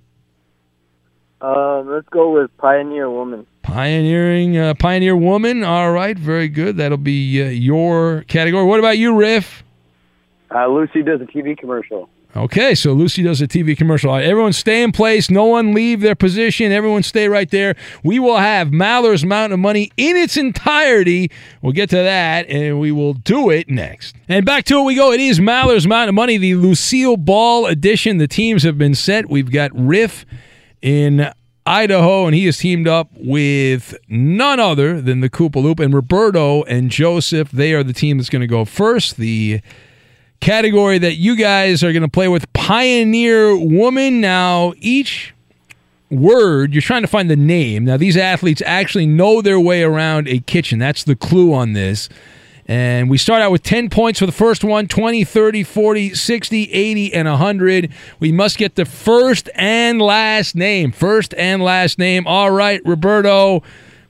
Um, 1.42 1.90
let's 1.90 2.08
go 2.10 2.32
with 2.32 2.56
Pioneer 2.58 3.10
Woman. 3.10 3.48
Pioneering, 3.64 4.58
uh, 4.58 4.74
pioneer 4.76 5.16
woman. 5.16 5.64
All 5.64 5.92
right, 5.92 6.18
very 6.18 6.48
good. 6.48 6.78
That'll 6.78 6.98
be 6.98 7.42
uh, 7.42 7.50
your 7.50 8.24
category. 8.28 8.66
What 8.66 8.80
about 8.80 8.98
you, 8.98 9.16
Riff? 9.16 9.64
Uh, 10.54 10.68
Lucy 10.68 11.02
does 11.02 11.22
a 11.22 11.26
TV 11.26 11.58
commercial. 11.58 12.10
Okay, 12.36 12.76
so 12.76 12.94
Lucy 12.94 13.24
does 13.24 13.42
a 13.42 13.48
TV 13.48 13.78
commercial. 13.78 14.12
Right, 14.12 14.24
everyone 14.24 14.54
stay 14.54 14.84
in 14.84 14.92
place. 14.92 15.30
No 15.30 15.46
one 15.46 15.74
leave 15.74 16.00
their 16.00 16.16
position. 16.16 16.72
Everyone 16.72 17.04
stay 17.04 17.28
right 17.28 17.50
there. 17.50 17.76
We 18.04 18.20
will 18.20 18.38
have 18.38 18.72
Maller's 18.72 19.26
Mountain 19.26 19.54
of 19.54 19.60
Money 19.60 19.92
in 19.98 20.16
its 20.16 20.38
entirety. 20.38 21.30
We'll 21.62 21.74
get 21.74 21.90
to 21.90 21.98
that, 21.98 22.48
and 22.48 22.80
we 22.80 22.92
will 22.92 23.14
do 23.14 23.50
it 23.50 23.70
next. 23.70 24.16
And 24.30 24.46
back 24.46 24.64
to 24.66 24.80
it 24.80 24.84
we 24.84 24.96
go. 24.96 25.12
It 25.12 25.20
is 25.20 25.42
Maller's 25.42 25.86
Mountain 25.86 26.10
of 26.10 26.16
Money, 26.16 26.38
the 26.38 26.56
Lucille 26.56 27.18
Ball 27.18 27.66
edition. 27.66 28.18
The 28.18 28.28
teams 28.28 28.64
have 28.64 28.78
been 28.78 28.96
set. 28.96 29.30
We've 29.30 29.52
got 29.52 29.72
Riff 29.74 30.26
in 30.82 31.32
Idaho, 31.66 32.26
and 32.26 32.36
he 32.36 32.48
is 32.48 32.58
teamed 32.58 32.88
up 32.88 33.10
with 33.16 33.96
none 34.10 34.60
other 34.60 35.00
than 35.00 35.22
the 35.22 35.30
Koopa 35.30 35.62
Loop 35.62 35.80
and 35.80 35.94
Roberto 35.94 36.64
and 36.64 36.90
Joseph. 36.90 37.52
They 37.52 37.74
are 37.74 37.84
the 37.84 37.94
team 37.94 38.18
that's 38.18 38.30
going 38.30 38.42
to 38.42 38.48
go 38.48 38.66
first. 38.66 39.18
The 39.18 39.62
category 40.40 40.98
that 40.98 41.16
you 41.16 41.36
guys 41.36 41.84
are 41.84 41.94
going 41.94 42.02
to 42.02 42.10
play 42.10 42.28
with 42.28 42.52
Pioneer 42.54 43.56
Woman. 43.56 44.20
Now, 44.22 44.74
each 44.78 45.34
word, 46.10 46.74
you're 46.74 46.82
trying 46.82 47.04
to 47.04 47.08
find 47.08 47.30
the 47.30 47.36
name. 47.36 47.86
Now, 47.86 47.98
these 47.98 48.18
athletes 48.18 48.62
actually 48.66 49.06
know 49.06 49.42
their 49.42 49.60
way 49.60 49.84
around 49.84 50.28
a 50.28 50.40
kitchen. 50.40 50.80
That's 50.80 51.04
the 51.04 51.16
clue 51.16 51.54
on 51.54 51.74
this. 51.74 52.10
And 52.72 53.10
we 53.10 53.18
start 53.18 53.42
out 53.42 53.52
with 53.52 53.64
10 53.64 53.90
points 53.90 54.20
for 54.20 54.26
the 54.26 54.32
first 54.32 54.64
one 54.64 54.88
20, 54.88 55.26
30, 55.26 55.64
40, 55.66 56.14
60, 56.16 56.72
80, 56.72 57.14
and 57.14 57.28
100. 57.28 57.92
We 58.22 58.32
must 58.32 58.58
get 58.58 58.76
the 58.76 58.86
first 58.86 59.50
and 59.56 60.02
last 60.02 60.56
name. 60.56 60.94
First 60.94 61.34
and 61.34 61.62
last 61.62 62.00
name. 62.00 62.26
All 62.26 62.50
right, 62.50 62.80
Roberto. 62.86 63.62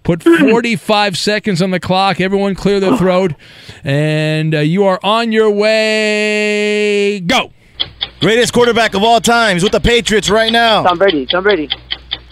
Put 0.04 0.22
45 0.24 1.18
seconds 1.18 1.60
on 1.64 1.72
the 1.72 1.80
clock. 1.80 2.22
Everyone 2.22 2.54
clear 2.54 2.80
their 2.80 2.96
throat. 2.98 3.34
And 3.84 4.54
uh, 4.54 4.60
you 4.60 4.84
are 4.84 5.00
on 5.02 5.32
your 5.32 5.50
way. 5.50 7.20
Go. 7.22 7.52
Greatest 8.20 8.54
quarterback 8.54 8.94
of 8.94 9.02
all 9.02 9.20
times 9.20 9.64
with 9.64 9.72
the 9.72 9.82
Patriots 9.82 10.30
right 10.30 10.52
now. 10.52 10.84
Tom 10.84 11.00
Brady. 11.00 11.26
Tom 11.26 11.42
Brady. 11.42 11.68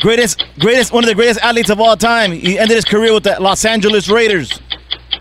Greatest, 0.01 0.45
greatest, 0.59 0.93
one 0.93 1.03
of 1.03 1.07
the 1.07 1.15
greatest 1.15 1.39
athletes 1.39 1.71
of 1.71 1.79
all 1.79 1.97
time. 1.97 2.31
He 2.33 2.59
ended 2.59 2.75
his 2.75 2.85
career 2.85 3.15
with 3.15 3.23
the 3.23 3.35
Los 3.39 3.65
Angeles 3.65 4.09
Raiders. 4.09 4.61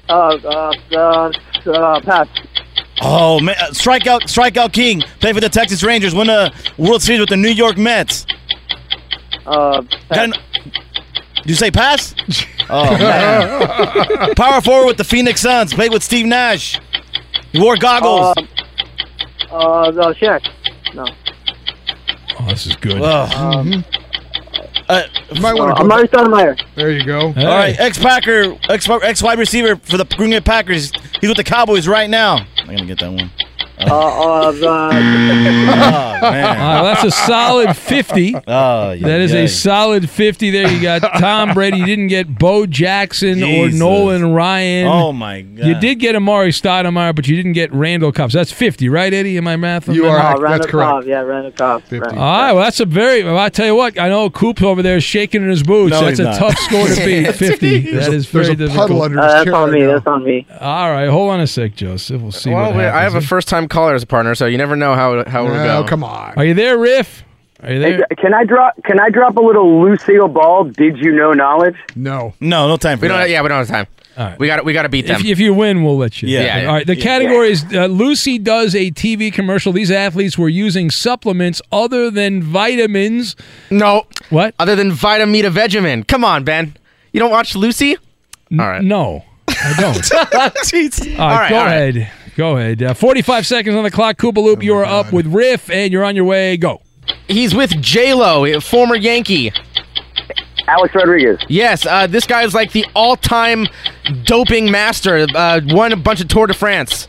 Uh, 0.09 0.39
uh, 0.45 0.73
uh, 0.93 1.33
uh, 1.71 2.01
pass. 2.01 2.29
Oh 3.01 3.39
man, 3.41 3.55
uh, 3.61 3.67
strikeout, 3.71 4.23
strikeout 4.23 4.73
king. 4.73 5.01
Played 5.21 5.35
for 5.35 5.41
the 5.41 5.49
Texas 5.49 5.83
Rangers. 5.83 6.15
Won 6.15 6.29
a 6.29 6.51
World 6.79 7.03
Series 7.03 7.21
with 7.21 7.29
the 7.29 7.37
New 7.37 7.51
York 7.51 7.77
Mets. 7.77 8.27
Uh, 9.47 9.83
Got 10.09 10.19
an- 10.19 10.33
Did 11.37 11.47
you 11.47 11.55
say 11.55 11.71
pass? 11.71 12.15
Oh 12.71 12.91
man. 12.99 14.35
Power 14.35 14.61
forward 14.61 14.89
with 14.89 14.99
the 14.99 15.05
Phoenix 15.05 15.41
Suns. 15.41 15.73
Played 15.73 15.91
with 15.91 16.03
Steve 16.03 16.27
Nash. 16.27 16.79
He 17.51 17.59
wore 17.59 17.79
goggles. 17.79 18.37
Uh, 19.51 19.55
uh, 19.55 19.91
no, 19.93 20.13
Shaq. 20.13 20.47
No. 20.95 21.07
Oh, 22.39 22.45
this 22.49 22.67
is 22.67 22.77
good. 22.77 23.01
Um, 23.01 23.83
Uh, 24.89 25.03
you 25.33 25.43
might 25.43 25.55
want 25.55 25.73
uh, 25.73 25.75
to 25.75 25.83
go. 25.83 25.89
Amar'e 25.89 26.09
Stoudemire. 26.09 26.61
There 26.75 26.91
you 26.91 27.05
go. 27.05 27.27
All 27.27 27.33
right, 27.35 27.79
ex 27.79 27.99
Packer, 27.99 28.57
ex 28.69 28.89
ex 28.89 29.23
wide 29.23 29.39
receiver 29.39 29.77
for 29.77 29.99
the 29.99 30.05
Green 30.17 30.31
Bay 30.31 30.41
Packers. 30.41 30.93
He's 31.21 31.29
with 31.29 31.37
the 31.37 31.45
Cowboys 31.45 31.87
right 31.87 32.09
now. 32.09 32.39
I'm 32.59 32.67
gonna 32.67 32.87
get 32.87 32.99
that 33.01 33.13
one. 33.13 33.31
Uh, 33.81 33.85
uh, 33.87 34.49
uh, 34.51 34.91
Oh 36.21 36.21
man. 36.21 36.59
Uh, 36.59 36.83
that's 36.83 37.05
a 37.05 37.11
solid 37.11 37.77
50. 37.77 38.35
Oh, 38.47 38.93
yeah, 38.93 39.07
That 39.07 39.21
is 39.21 39.33
yeah. 39.33 39.41
a 39.41 39.49
solid 39.49 40.11
50 40.11 40.51
there. 40.51 40.69
You 40.71 40.83
got 40.83 41.01
Tom 41.19 41.55
Brady. 41.55 41.79
You 41.79 41.87
didn't 41.87 42.09
get 42.09 42.39
Bo 42.39 42.67
Jackson 42.67 43.43
or 43.43 43.71
Nolan 43.71 44.33
Ryan. 44.33 44.87
Oh 44.89 45.13
my 45.13 45.43
god. 45.43 45.67
You 45.67 45.75
did 45.79 45.97
get 46.01 46.17
Amar'e 46.17 46.49
Stoudemire, 46.49 47.15
but 47.15 47.29
you 47.29 47.37
didn't 47.37 47.53
get 47.53 47.73
Randall 47.73 48.11
Cobb. 48.13 48.33
So 48.33 48.39
that's 48.39 48.53
50, 48.53 48.89
right, 48.89 49.13
Eddie? 49.13 49.37
Am 49.39 49.47
I 49.47 49.57
math? 49.57 49.89
You 49.89 50.07
are. 50.09 50.19
That's 50.19 50.41
Randall 50.41 50.69
correct. 50.69 50.91
Cobb. 50.91 51.05
Yeah, 51.07 51.21
Randall 51.21 51.53
Cobb. 51.53 51.83
50. 51.85 52.17
All 52.17 52.17
right, 52.17 52.53
well, 52.53 52.63
that's 52.65 52.81
a 52.81 52.85
very. 52.87 53.23
Well, 53.25 53.39
I 53.39 53.49
tell 53.49 53.67
you 53.67 53.75
what, 53.77 53.99
I 53.99 54.09
know 54.09 54.29
Coop 54.31 54.63
over 54.63 54.83
there 54.83 54.97
is 54.97 55.05
shaking 55.05 55.43
in 55.43 55.51
his 55.51 55.63
boots. 55.63 55.93
No, 55.93 56.01
that's 56.05 56.19
a 56.19 56.25
not. 56.25 56.37
tough 56.39 56.59
score 56.59 56.87
to 56.87 56.97
beat. 57.05 57.33
50. 57.35 57.93
that 57.93 58.13
is 58.13 58.31
There's 58.31 58.49
very 58.49 58.49
a 58.53 58.57
difficult. 58.57 58.89
puddle 58.89 59.03
under 59.03 59.21
Uh, 59.21 59.37
his 59.37 59.45
that's 59.45 59.55
on 59.57 59.71
me. 59.73 59.81
now. 59.81 59.93
That's 59.95 60.07
on 60.07 60.25
me. 60.25 60.47
All 60.61 60.91
right, 60.91 61.09
hold 61.09 61.31
on 61.31 61.41
a 61.41 61.47
sec, 61.47 61.75
Joseph. 61.77 62.21
We'll 62.23 62.33
see 62.33 62.51
well, 62.51 62.71
what 62.71 62.77
wait. 62.79 62.89
I 62.89 63.03
have 63.03 63.15
a 63.15 63.21
first-time 63.69 63.79
caller 63.83 63.95
as 63.95 64.03
a 64.03 64.07
partner, 64.07 64.35
so 64.35 64.47
you 64.47 64.59
never 64.59 64.77
know 64.77 64.95
how 64.95 65.25
how 65.29 65.47
it 65.47 65.51
will 65.51 65.57
Oh, 65.61 65.83
go. 65.83 65.89
come 65.89 66.05
on. 66.05 66.35
Are 66.37 66.45
you 66.45 66.55
there, 66.55 66.79
Riff? 66.79 67.25
Are 67.63 67.73
you 67.73 67.81
Hey, 67.81 67.97
there? 67.97 68.07
can 68.19 68.35
I 68.35 68.45
drop? 68.45 68.75
Can 68.85 69.01
I 69.01 69.11
drop 69.11 69.37
a 69.37 69.41
little 69.43 69.83
Lucille 69.83 70.29
Ball? 70.29 70.65
Did 70.65 70.99
you 70.99 71.13
know 71.13 71.33
knowledge? 71.33 71.75
No. 71.97 72.35
No, 72.41 72.69
no 72.69 72.77
time 72.77 72.99
for 72.99 73.03
We 73.03 73.09
don't. 73.09 73.29
Yeah, 73.29 73.43
we 73.43 73.49
don't 73.49 73.59
have 73.59 73.69
time. 73.69 73.87
All 74.17 74.27
right. 74.27 74.39
We 74.39 74.47
got. 74.49 74.65
We 74.65 74.73
got 74.73 74.83
to 74.83 74.89
beat 74.89 75.07
them. 75.07 75.21
If, 75.21 75.27
if 75.27 75.39
you 75.41 75.55
win, 75.55 75.83
we'll 75.85 75.97
let 75.97 76.23
you. 76.23 76.29
Yeah. 76.29 76.41
Yeah, 76.41 76.61
yeah. 76.63 76.69
All 76.69 76.75
right. 76.75 76.87
The 76.87 76.97
Yeah. 76.97 77.03
category 77.05 77.51
is 77.51 77.65
uh, 77.73 77.87
Lucy 77.87 78.39
does 78.39 78.75
a 78.75 78.91
TV 78.91 79.33
commercial. 79.33 79.73
These 79.73 79.91
athletes 79.91 80.37
were 80.39 80.49
using 80.49 80.91
supplements 80.91 81.61
other 81.73 82.11
than 82.11 82.43
vitamins. 82.43 83.35
no, 83.71 84.07
What? 84.31 84.55
other 84.59 84.75
than 84.77 84.91
Vitameatavegamin. 84.93 86.07
Come 86.09 86.25
on, 86.25 86.43
Ben. 86.45 86.77
You 87.13 87.21
don't 87.21 87.31
watch 87.31 87.55
Lucy? 87.57 87.97
N- 88.51 88.61
All 88.61 88.67
right. 88.69 88.83
No, 88.83 89.25
I 89.49 89.75
don't. 89.81 89.95
Jeez. 90.65 91.19
All 91.19 91.29
right, 91.29 91.51
go 91.51 91.57
all 91.59 91.65
right. 91.67 91.97
ahead. 91.97 92.11
Go 92.39 92.57
ahead. 92.57 92.81
Uh, 92.85 92.95
45 92.95 93.45
seconds 93.49 93.75
on 93.75 93.83
the 93.83 93.91
clock. 93.91 94.17
Koopa 94.17 94.37
Loop, 94.37 94.63
you 94.63 94.73
are 94.77 94.85
up 94.85 95.13
with 95.13 95.27
Riff, 95.27 95.69
and 95.71 95.93
you're 95.93 96.05
on 96.05 96.15
your 96.15 96.25
way. 96.25 96.57
Go. 96.57 96.81
He's 97.27 97.53
with 97.53 97.71
J 97.83 98.15
Lo, 98.15 98.61
former 98.61 98.95
Yankee. 98.95 99.51
Alex 100.69 100.95
Rodriguez. 100.95 101.41
Yes, 101.49 101.85
uh, 101.85 102.07
this 102.07 102.29
guy 102.29 102.45
is 102.45 102.55
like 102.55 102.71
the 102.71 102.87
all-time 102.95 103.67
doping 104.23 104.71
master. 104.71 105.27
Uh, 105.35 105.61
won 105.67 105.93
a 105.93 105.97
bunch 105.97 106.21
of 106.21 106.29
Tour 106.29 106.47
de 106.47 106.55
France 106.55 107.09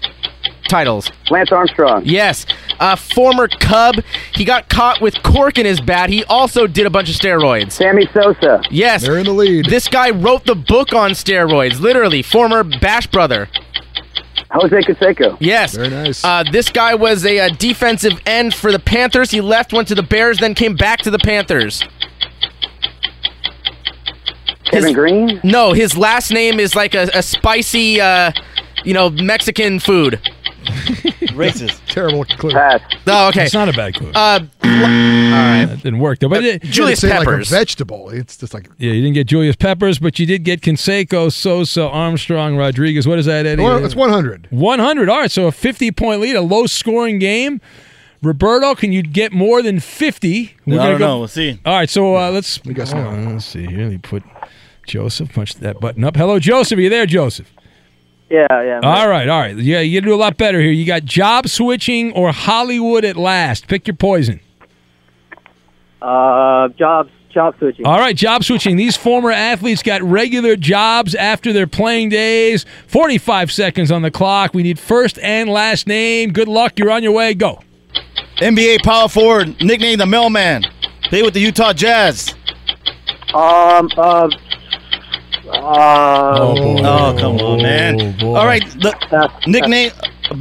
titles. 0.68 1.12
Lance 1.30 1.52
Armstrong. 1.52 2.02
Yes, 2.06 2.48
uh, 2.80 2.96
former 2.96 3.48
Cub. 3.48 3.98
He 4.34 4.46
got 4.46 4.68
caught 4.68 5.00
with 5.00 5.22
cork 5.22 5.60
in 5.60 5.66
his 5.68 5.80
bat. 5.80 6.10
He 6.10 6.24
also 6.24 6.66
did 6.66 6.88
a 6.88 6.90
bunch 6.90 7.08
of 7.10 7.16
steroids. 7.16 7.74
Sammy 7.74 8.08
Sosa. 8.14 8.62
Yes, 8.72 9.04
They're 9.04 9.20
in 9.20 9.26
the 9.26 9.34
lead. 9.34 9.66
this 9.66 9.88
guy 9.88 10.10
wrote 10.10 10.46
the 10.46 10.56
book 10.56 10.94
on 10.94 11.12
steroids. 11.12 11.80
Literally, 11.80 12.24
former 12.24 12.64
Bash 12.64 13.06
brother. 13.08 13.48
Jose 14.52 14.76
Canseco. 14.82 15.38
Yes. 15.40 15.76
Very 15.76 15.90
nice. 15.90 16.24
Uh, 16.24 16.44
this 16.52 16.70
guy 16.70 16.96
was 16.96 17.26
a, 17.26 17.40
uh 17.40 17.50
defensive 17.58 18.14
end 18.26 18.54
for 18.54 18.72
the 18.72 18.80
Panthers. 18.80 19.32
He 19.32 19.42
left, 19.42 19.74
went 19.74 19.88
to 19.90 19.96
the 19.96 20.04
Bears, 20.04 20.40
then 20.40 20.56
came 20.56 20.76
back 20.76 21.00
to 21.00 21.12
the 21.12 21.20
Panthers. 21.20 21.84
Kevin 24.66 24.88
His- 24.90 24.96
Greene. 24.96 25.40
No, 25.44 25.74
his 25.74 25.98
last 25.98 26.32
name 26.32 26.60
is 26.60 26.76
like 26.76 26.94
a, 26.94 27.10
a 27.14 27.24
spicy, 27.24 28.00
uh, 28.00 28.32
you 28.84 28.94
know, 28.94 29.10
Mexican 29.10 29.80
food. 29.80 30.20
Racist. 31.34 31.80
Terrible 31.88 32.26
clue. 32.26 32.52
Pass. 32.52 32.82
No, 33.06 33.28
okay. 33.30 33.46
It's 33.46 33.54
not 33.54 33.70
a 33.70 33.74
bad 33.74 33.96
clue. 33.96 34.12
Uh, 34.14 34.40
all 34.64 34.70
right. 34.70 35.66
That 35.66 35.80
didn't 35.84 36.00
work 36.00 36.20
though. 36.20 36.30
But 36.30 36.44
it, 36.44 36.62
Julius 36.64 37.02
say 37.02 37.10
Peppers. 37.10 37.52
like 37.52 37.60
a 37.60 37.62
vegetable. 37.62 38.10
It's 38.10 38.38
just 38.38 38.54
like 38.54 38.68
yeah, 38.78 38.92
you 38.92 39.02
didn't 39.02 39.16
get 39.16 39.28
Julius 39.28 39.56
Peppers, 39.56 40.00
but 40.00 40.20
you 40.20 40.26
did 40.26 40.44
get 40.44 40.62
Canseco, 40.62 41.32
Sosa, 41.32 41.88
Armstrong, 41.88 42.56
Rodriguez. 42.56 43.08
What 43.08 43.20
is 43.20 43.26
that, 43.26 43.46
Eddie? 43.46 43.64
well, 43.64 43.84
it's 43.84 43.96
100. 43.96 44.48
100. 44.50 45.10
All 45.10 45.20
right, 45.20 45.32
so 45.32 45.48
a 45.48 45.52
50 45.52 45.92
point 45.92 46.22
lead, 46.22 46.36
a 46.36 46.42
low 46.42 46.66
scoring 46.66 47.20
game. 47.20 47.62
Roberto, 48.22 48.76
can 48.76 48.92
you 48.92 49.02
get 49.02 49.32
more 49.32 49.62
than 49.62 49.80
50? 49.80 50.56
I 50.68 50.70
don't 50.70 51.00
know. 51.00 51.20
We'll 51.20 51.28
see. 51.30 51.60
All 51.66 51.74
right, 51.74 51.90
so 51.90 52.18
uh, 52.18 52.32
let's. 52.32 52.64
We 52.66 52.74
guess 52.74 52.92
hold 52.92 53.06
no. 53.06 53.32
Let's 53.32 53.46
see 53.46 53.66
here. 53.66 53.84
Let 53.84 53.92
me 53.92 53.98
put 53.98 54.24
Joseph. 54.86 55.34
Punch 55.34 55.56
that 55.56 55.80
button 55.80 56.04
up. 56.04 56.18
Hello, 56.18 56.38
Joseph. 56.40 56.78
Are 56.78 56.82
you 56.82 56.90
there, 56.90 57.06
Joseph? 57.06 57.50
Yeah, 58.30 58.46
yeah. 58.50 58.80
All 58.84 59.10
right, 59.10 59.28
all 59.28 59.40
right. 59.40 59.58
Yeah, 59.58 59.80
you 59.80 59.94
need 59.98 60.02
to 60.06 60.10
do 60.12 60.16
a 60.16 60.18
lot 60.18 60.38
better 60.38 60.60
here. 60.60 60.72
You 60.72 60.86
got 60.86 61.04
job 61.04 61.48
switching 61.48 62.12
or 62.14 62.32
Hollywood 62.32 63.04
at 63.04 63.18
last. 63.18 63.68
Pick 63.68 63.88
your 63.88 63.96
poison. 63.96 64.40
Uh, 66.02 66.70
jobs, 66.70 67.10
job 67.34 67.56
switching. 67.58 67.86
All 67.86 67.98
right, 67.98 68.16
job 68.16 68.44
switching. 68.44 68.78
These 68.78 68.96
former 68.96 69.32
athletes 69.32 69.82
got 69.82 70.02
regular 70.04 70.56
jobs 70.56 71.16
after 71.16 71.52
their 71.52 71.68
playing 71.68 72.10
days. 72.10 72.66
45 72.88 73.52
seconds 73.52 73.92
on 73.92 74.04
the 74.04 74.12
clock. 74.12 74.54
We 74.54 74.62
need 74.64 74.78
first 74.78 75.18
and 75.20 75.50
last 75.50 75.88
name. 75.88 76.32
Good 76.32 76.48
luck. 76.48 76.78
You're 76.78 76.92
on 76.92 77.02
your 77.02 77.12
way. 77.12 77.34
Go. 77.34 77.62
NBA 78.38 78.84
power 78.84 79.10
forward, 79.10 79.60
nicknamed 79.62 80.00
the 80.00 80.06
Mailman. 80.06 80.64
Played 81.10 81.26
with 81.26 81.34
the 81.34 81.42
Utah 81.42 81.74
Jazz. 81.74 82.36
Um, 83.34 83.90
uh, 83.98 84.30
uh, 85.48 86.40
Oh, 86.40 87.16
come 87.20 87.38
on, 87.38 87.62
man. 87.62 88.22
All 88.24 88.46
right, 88.46 88.64
the 88.80 89.32
nickname 89.48 89.92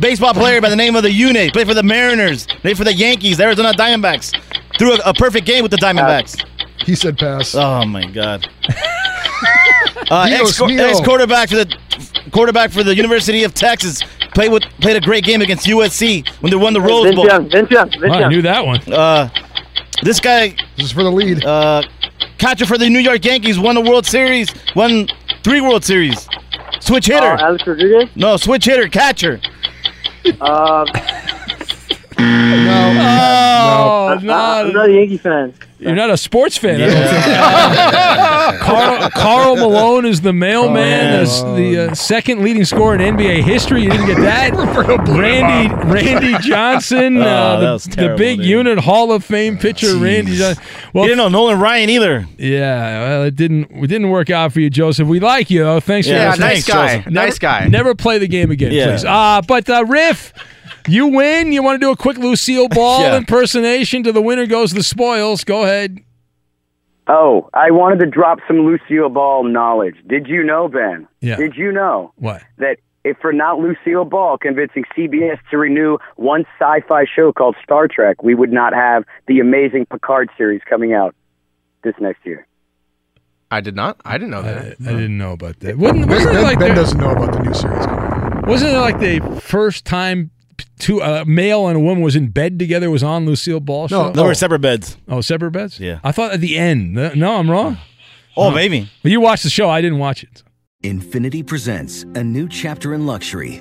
baseball 0.01 0.35
player 0.35 0.61
by 0.61 0.69
the 0.69 0.77
name 0.77 0.97
of 0.97 1.03
the 1.03 1.11
Unit. 1.13 1.53
Played 1.53 1.67
for 1.69 1.75
the 1.75 1.83
Mariners. 1.83 2.47
Played 2.47 2.77
for 2.77 2.85
the 2.85 2.93
Yankees, 2.95 3.37
the 3.39 3.45
Arizona 3.45 3.73
Diamondbacks. 3.73 4.33
Threw 4.79 4.95
a, 4.95 4.99
a 5.07 5.15
perfect 5.15 5.47
game 5.47 5.63
with 5.63 5.71
the 5.71 5.79
Diamondbacks. 5.79 6.45
He 6.85 6.95
said 6.95 7.19
pass. 7.19 7.55
Oh 7.55 7.85
my 7.85 8.05
God. 8.11 8.49
Uh, 10.11 10.27
Dios 10.27 10.61
ex, 10.61 10.61
mío. 10.61 10.81
ex 10.89 11.01
quarterback 11.01 11.49
for 11.51 11.57
the 11.57 11.77
quarterback 12.31 12.71
for 12.71 12.83
the 12.83 12.95
University 12.95 13.45
of 13.45 13.53
Texas. 13.53 14.01
Played 14.35 14.53
with 14.53 14.63
played 14.81 14.97
a 14.97 15.01
great 15.01 15.25
game 15.25 15.43
against 15.43 15.67
USC 15.67 16.27
when 16.41 16.51
they 16.51 16.57
won 16.57 16.73
the 16.73 16.81
Rose 16.81 17.05
Vince 17.05 17.17
Bowl. 17.17 17.27
Young, 17.27 17.51
Vince 17.51 17.71
Young, 17.71 17.91
Vince 17.91 18.05
Oh, 18.05 18.13
I 18.13 18.29
knew 18.29 18.41
that 18.43 18.65
one. 18.65 18.81
Uh, 18.91 19.29
this 20.03 20.19
guy 20.21 20.55
This 20.77 20.87
is 20.87 20.93
for 20.93 21.03
the 21.03 21.11
lead. 21.11 21.45
uh, 21.45 21.83
catcher 22.39 22.67
for 22.67 22.79
the 22.79 22.89
New 22.89 22.99
York 22.99 23.25
Yankees, 23.25 23.59
won 23.59 23.75
the 23.75 23.81
World 23.81 24.07
Series, 24.07 24.49
won 24.75 25.09
three 25.43 25.61
World 25.61 25.85
Series. 25.85 26.29
Switch 26.81 27.11
Uh, 27.11 27.15
hitter. 27.15 27.45
Alex 27.45 27.67
Rodriguez. 27.67 28.09
no, 28.15 28.37
switch 28.37 28.65
hitter, 28.65 28.89
catcher. 28.89 29.41
Uh. 30.41 30.85
Oh, 34.19 34.21
I'm, 34.21 34.27
not, 34.27 34.67
I'm 34.67 34.73
not 34.73 34.89
a 34.89 34.93
Yankee 34.93 35.19
fan. 35.19 35.55
You're 35.79 35.95
not 35.95 36.11
a 36.11 36.17
sports 36.17 36.57
fan. 36.59 36.81
I 36.83 36.87
don't 36.87 38.53
think. 38.53 38.61
Karl, 38.63 39.11
Karl 39.11 39.57
Malone 39.57 40.05
is 40.07 40.21
the 40.23 40.33
mailman, 40.33 41.13
Karl 41.13 41.21
as 41.23 41.43
the 41.57 41.79
uh, 41.91 41.95
second 41.95 42.43
leading 42.43 42.65
scorer 42.65 42.97
in 42.97 43.17
NBA 43.17 43.43
history. 43.43 43.83
You 43.85 43.91
didn't 43.91 44.07
get 44.07 44.17
that. 44.19 44.55
Randy 45.09 45.73
Randy 45.87 46.37
Johnson, 46.39 47.17
Oh, 47.23 47.23
uh, 47.23 47.61
the, 47.61 47.73
was 47.73 47.85
the 47.85 48.15
big 48.19 48.39
dude. 48.39 48.47
unit 48.47 48.79
Hall 48.81 49.13
of 49.13 49.25
Fame 49.25 49.57
pitcher, 49.57 49.97
Randy 49.97 50.37
Johnson. 50.37 50.65
Well, 50.93 51.05
You 51.05 51.11
didn't 51.11 51.19
know 51.33 51.39
Nolan 51.47 51.61
Ryan 51.61 51.91
either. 51.91 52.27
yeah, 52.39 53.09
well, 53.09 53.23
it 53.25 53.37
didn't. 53.37 53.71
It 53.71 53.87
didn't 53.87 54.11
work 54.11 54.31
out 54.31 54.53
for 54.53 54.59
you, 54.61 54.71
Joseph. 54.71 55.07
We 55.07 55.21
like 55.21 55.49
you, 55.51 55.63
though. 55.63 55.79
Thanks 55.81 56.09
Yeah, 56.09 56.33
for 56.33 56.41
Yeah, 56.41 56.47
nice 56.49 56.67
guy. 56.67 56.97
Joseph. 56.99 57.13
Nice 57.13 57.39
guy. 57.39 57.69
Never 57.69 57.95
play 57.95 58.19
the 58.19 58.29
game 58.29 58.51
again, 58.51 58.73
Yeah. 58.73 58.91
please. 58.91 59.05
Uh, 59.05 59.43
but 59.47 59.69
uh, 59.71 59.85
Riff, 59.87 60.33
you 60.89 61.07
win. 61.09 61.53
You 61.53 61.63
want 61.63 61.81
to 61.81 61.87
do 61.87 61.91
a 61.91 61.97
quick 61.97 62.19
Lucille 62.19 62.69
Ball 62.69 63.01
Yeah. 63.03 63.17
impersonation 63.17 64.03
to 64.05 64.13
the 64.13 64.23
winner 64.23 64.47
goes 64.47 64.73
the 64.73 64.83
spoils. 64.83 65.45
Go 65.45 65.65
ahead. 65.65 65.99
Oh, 67.07 67.49
I 67.55 67.71
wanted 67.71 68.01
to 68.01 68.07
drop 68.07 68.39
some 68.47 68.67
Lucille 68.67 69.09
Ball 69.09 69.45
knowledge. 69.45 69.97
Did 70.07 70.27
you 70.27 70.43
know, 70.45 70.69
Ben? 70.69 71.09
Yeah. 71.21 71.37
Did 71.37 71.57
you 71.57 71.73
know 71.73 72.13
What? 72.17 72.43
that 72.59 72.79
if 73.05 73.17
for 73.19 73.33
not 73.33 73.59
Lucille 73.59 74.05
Ball 74.05 74.37
convincing 74.37 74.85
CBS 74.97 75.39
to 75.51 75.57
renew 75.57 75.97
one 76.17 76.45
sci-fi 76.61 77.05
show 77.07 77.33
called 77.33 77.57
Star 77.63 77.89
Trek, 77.89 78.23
we 78.23 78.35
would 78.35 78.53
not 78.53 78.75
have 78.75 79.05
the 79.27 79.41
amazing 79.41 79.87
Picard 79.87 80.29
series 80.37 80.61
coming 80.69 80.93
out 80.93 81.15
this 81.83 81.95
next 81.99 82.27
year. 82.27 82.47
I 83.51 83.63
did 83.63 83.75
not. 83.75 83.99
I 84.05 84.19
didn't 84.19 84.31
know 84.31 84.43
that. 84.43 84.77
I 84.81 84.91
didn't 84.93 85.17
know 85.17 85.33
about 85.33 85.61
that. 85.61 85.79
Wasn't, 85.79 86.01
Ben, 86.01 86.09
wasn't 86.11 86.31
it 86.31 86.35
ben, 86.35 86.43
like 86.43 86.59
ben 86.59 86.69
the, 86.71 86.75
doesn't 86.75 86.99
know 87.01 87.13
about 87.13 87.33
the 87.33 87.39
new 87.43 87.55
series 87.55 87.87
coming. 87.87 88.43
wasn't 88.47 88.73
it 88.75 88.79
like 88.79 88.99
the 89.01 89.41
first 89.41 89.87
time 89.87 90.31
two 90.79 91.01
a 91.01 91.25
male 91.25 91.67
and 91.69 91.77
a 91.77 91.81
woman 91.81 92.03
was 92.03 92.17
in 92.17 92.29
bed 92.29 92.59
together 92.59 92.91
was 92.91 93.03
on 93.03 93.27
Lucille 93.27 93.61
Ball 93.61 93.89
show? 93.89 94.07
No, 94.09 94.13
They 94.13 94.23
were 94.23 94.35
separate 94.35 94.61
beds. 94.61 94.97
Oh, 95.09 95.21
separate 95.21 95.51
beds. 95.53 95.79
Yeah. 95.81 96.01
I 96.05 96.13
thought 96.13 96.33
at 96.33 96.41
the 96.41 96.57
end. 96.57 96.95
No, 96.95 97.37
I'm 97.37 97.51
wrong. 97.51 97.79
Oh, 98.37 98.51
maybe. 98.51 98.89
Well, 99.03 99.11
you 99.11 99.21
watched 99.21 99.43
the 99.43 99.51
show. 99.51 99.69
I 99.69 99.81
didn't 99.81 99.99
watch 99.99 100.23
it. 100.23 100.43
Infiniti 100.85 101.45
presents 101.45 102.05
a 102.15 102.23
new 102.23 102.49
chapter 102.49 102.95
in 102.95 103.05
luxury, 103.05 103.61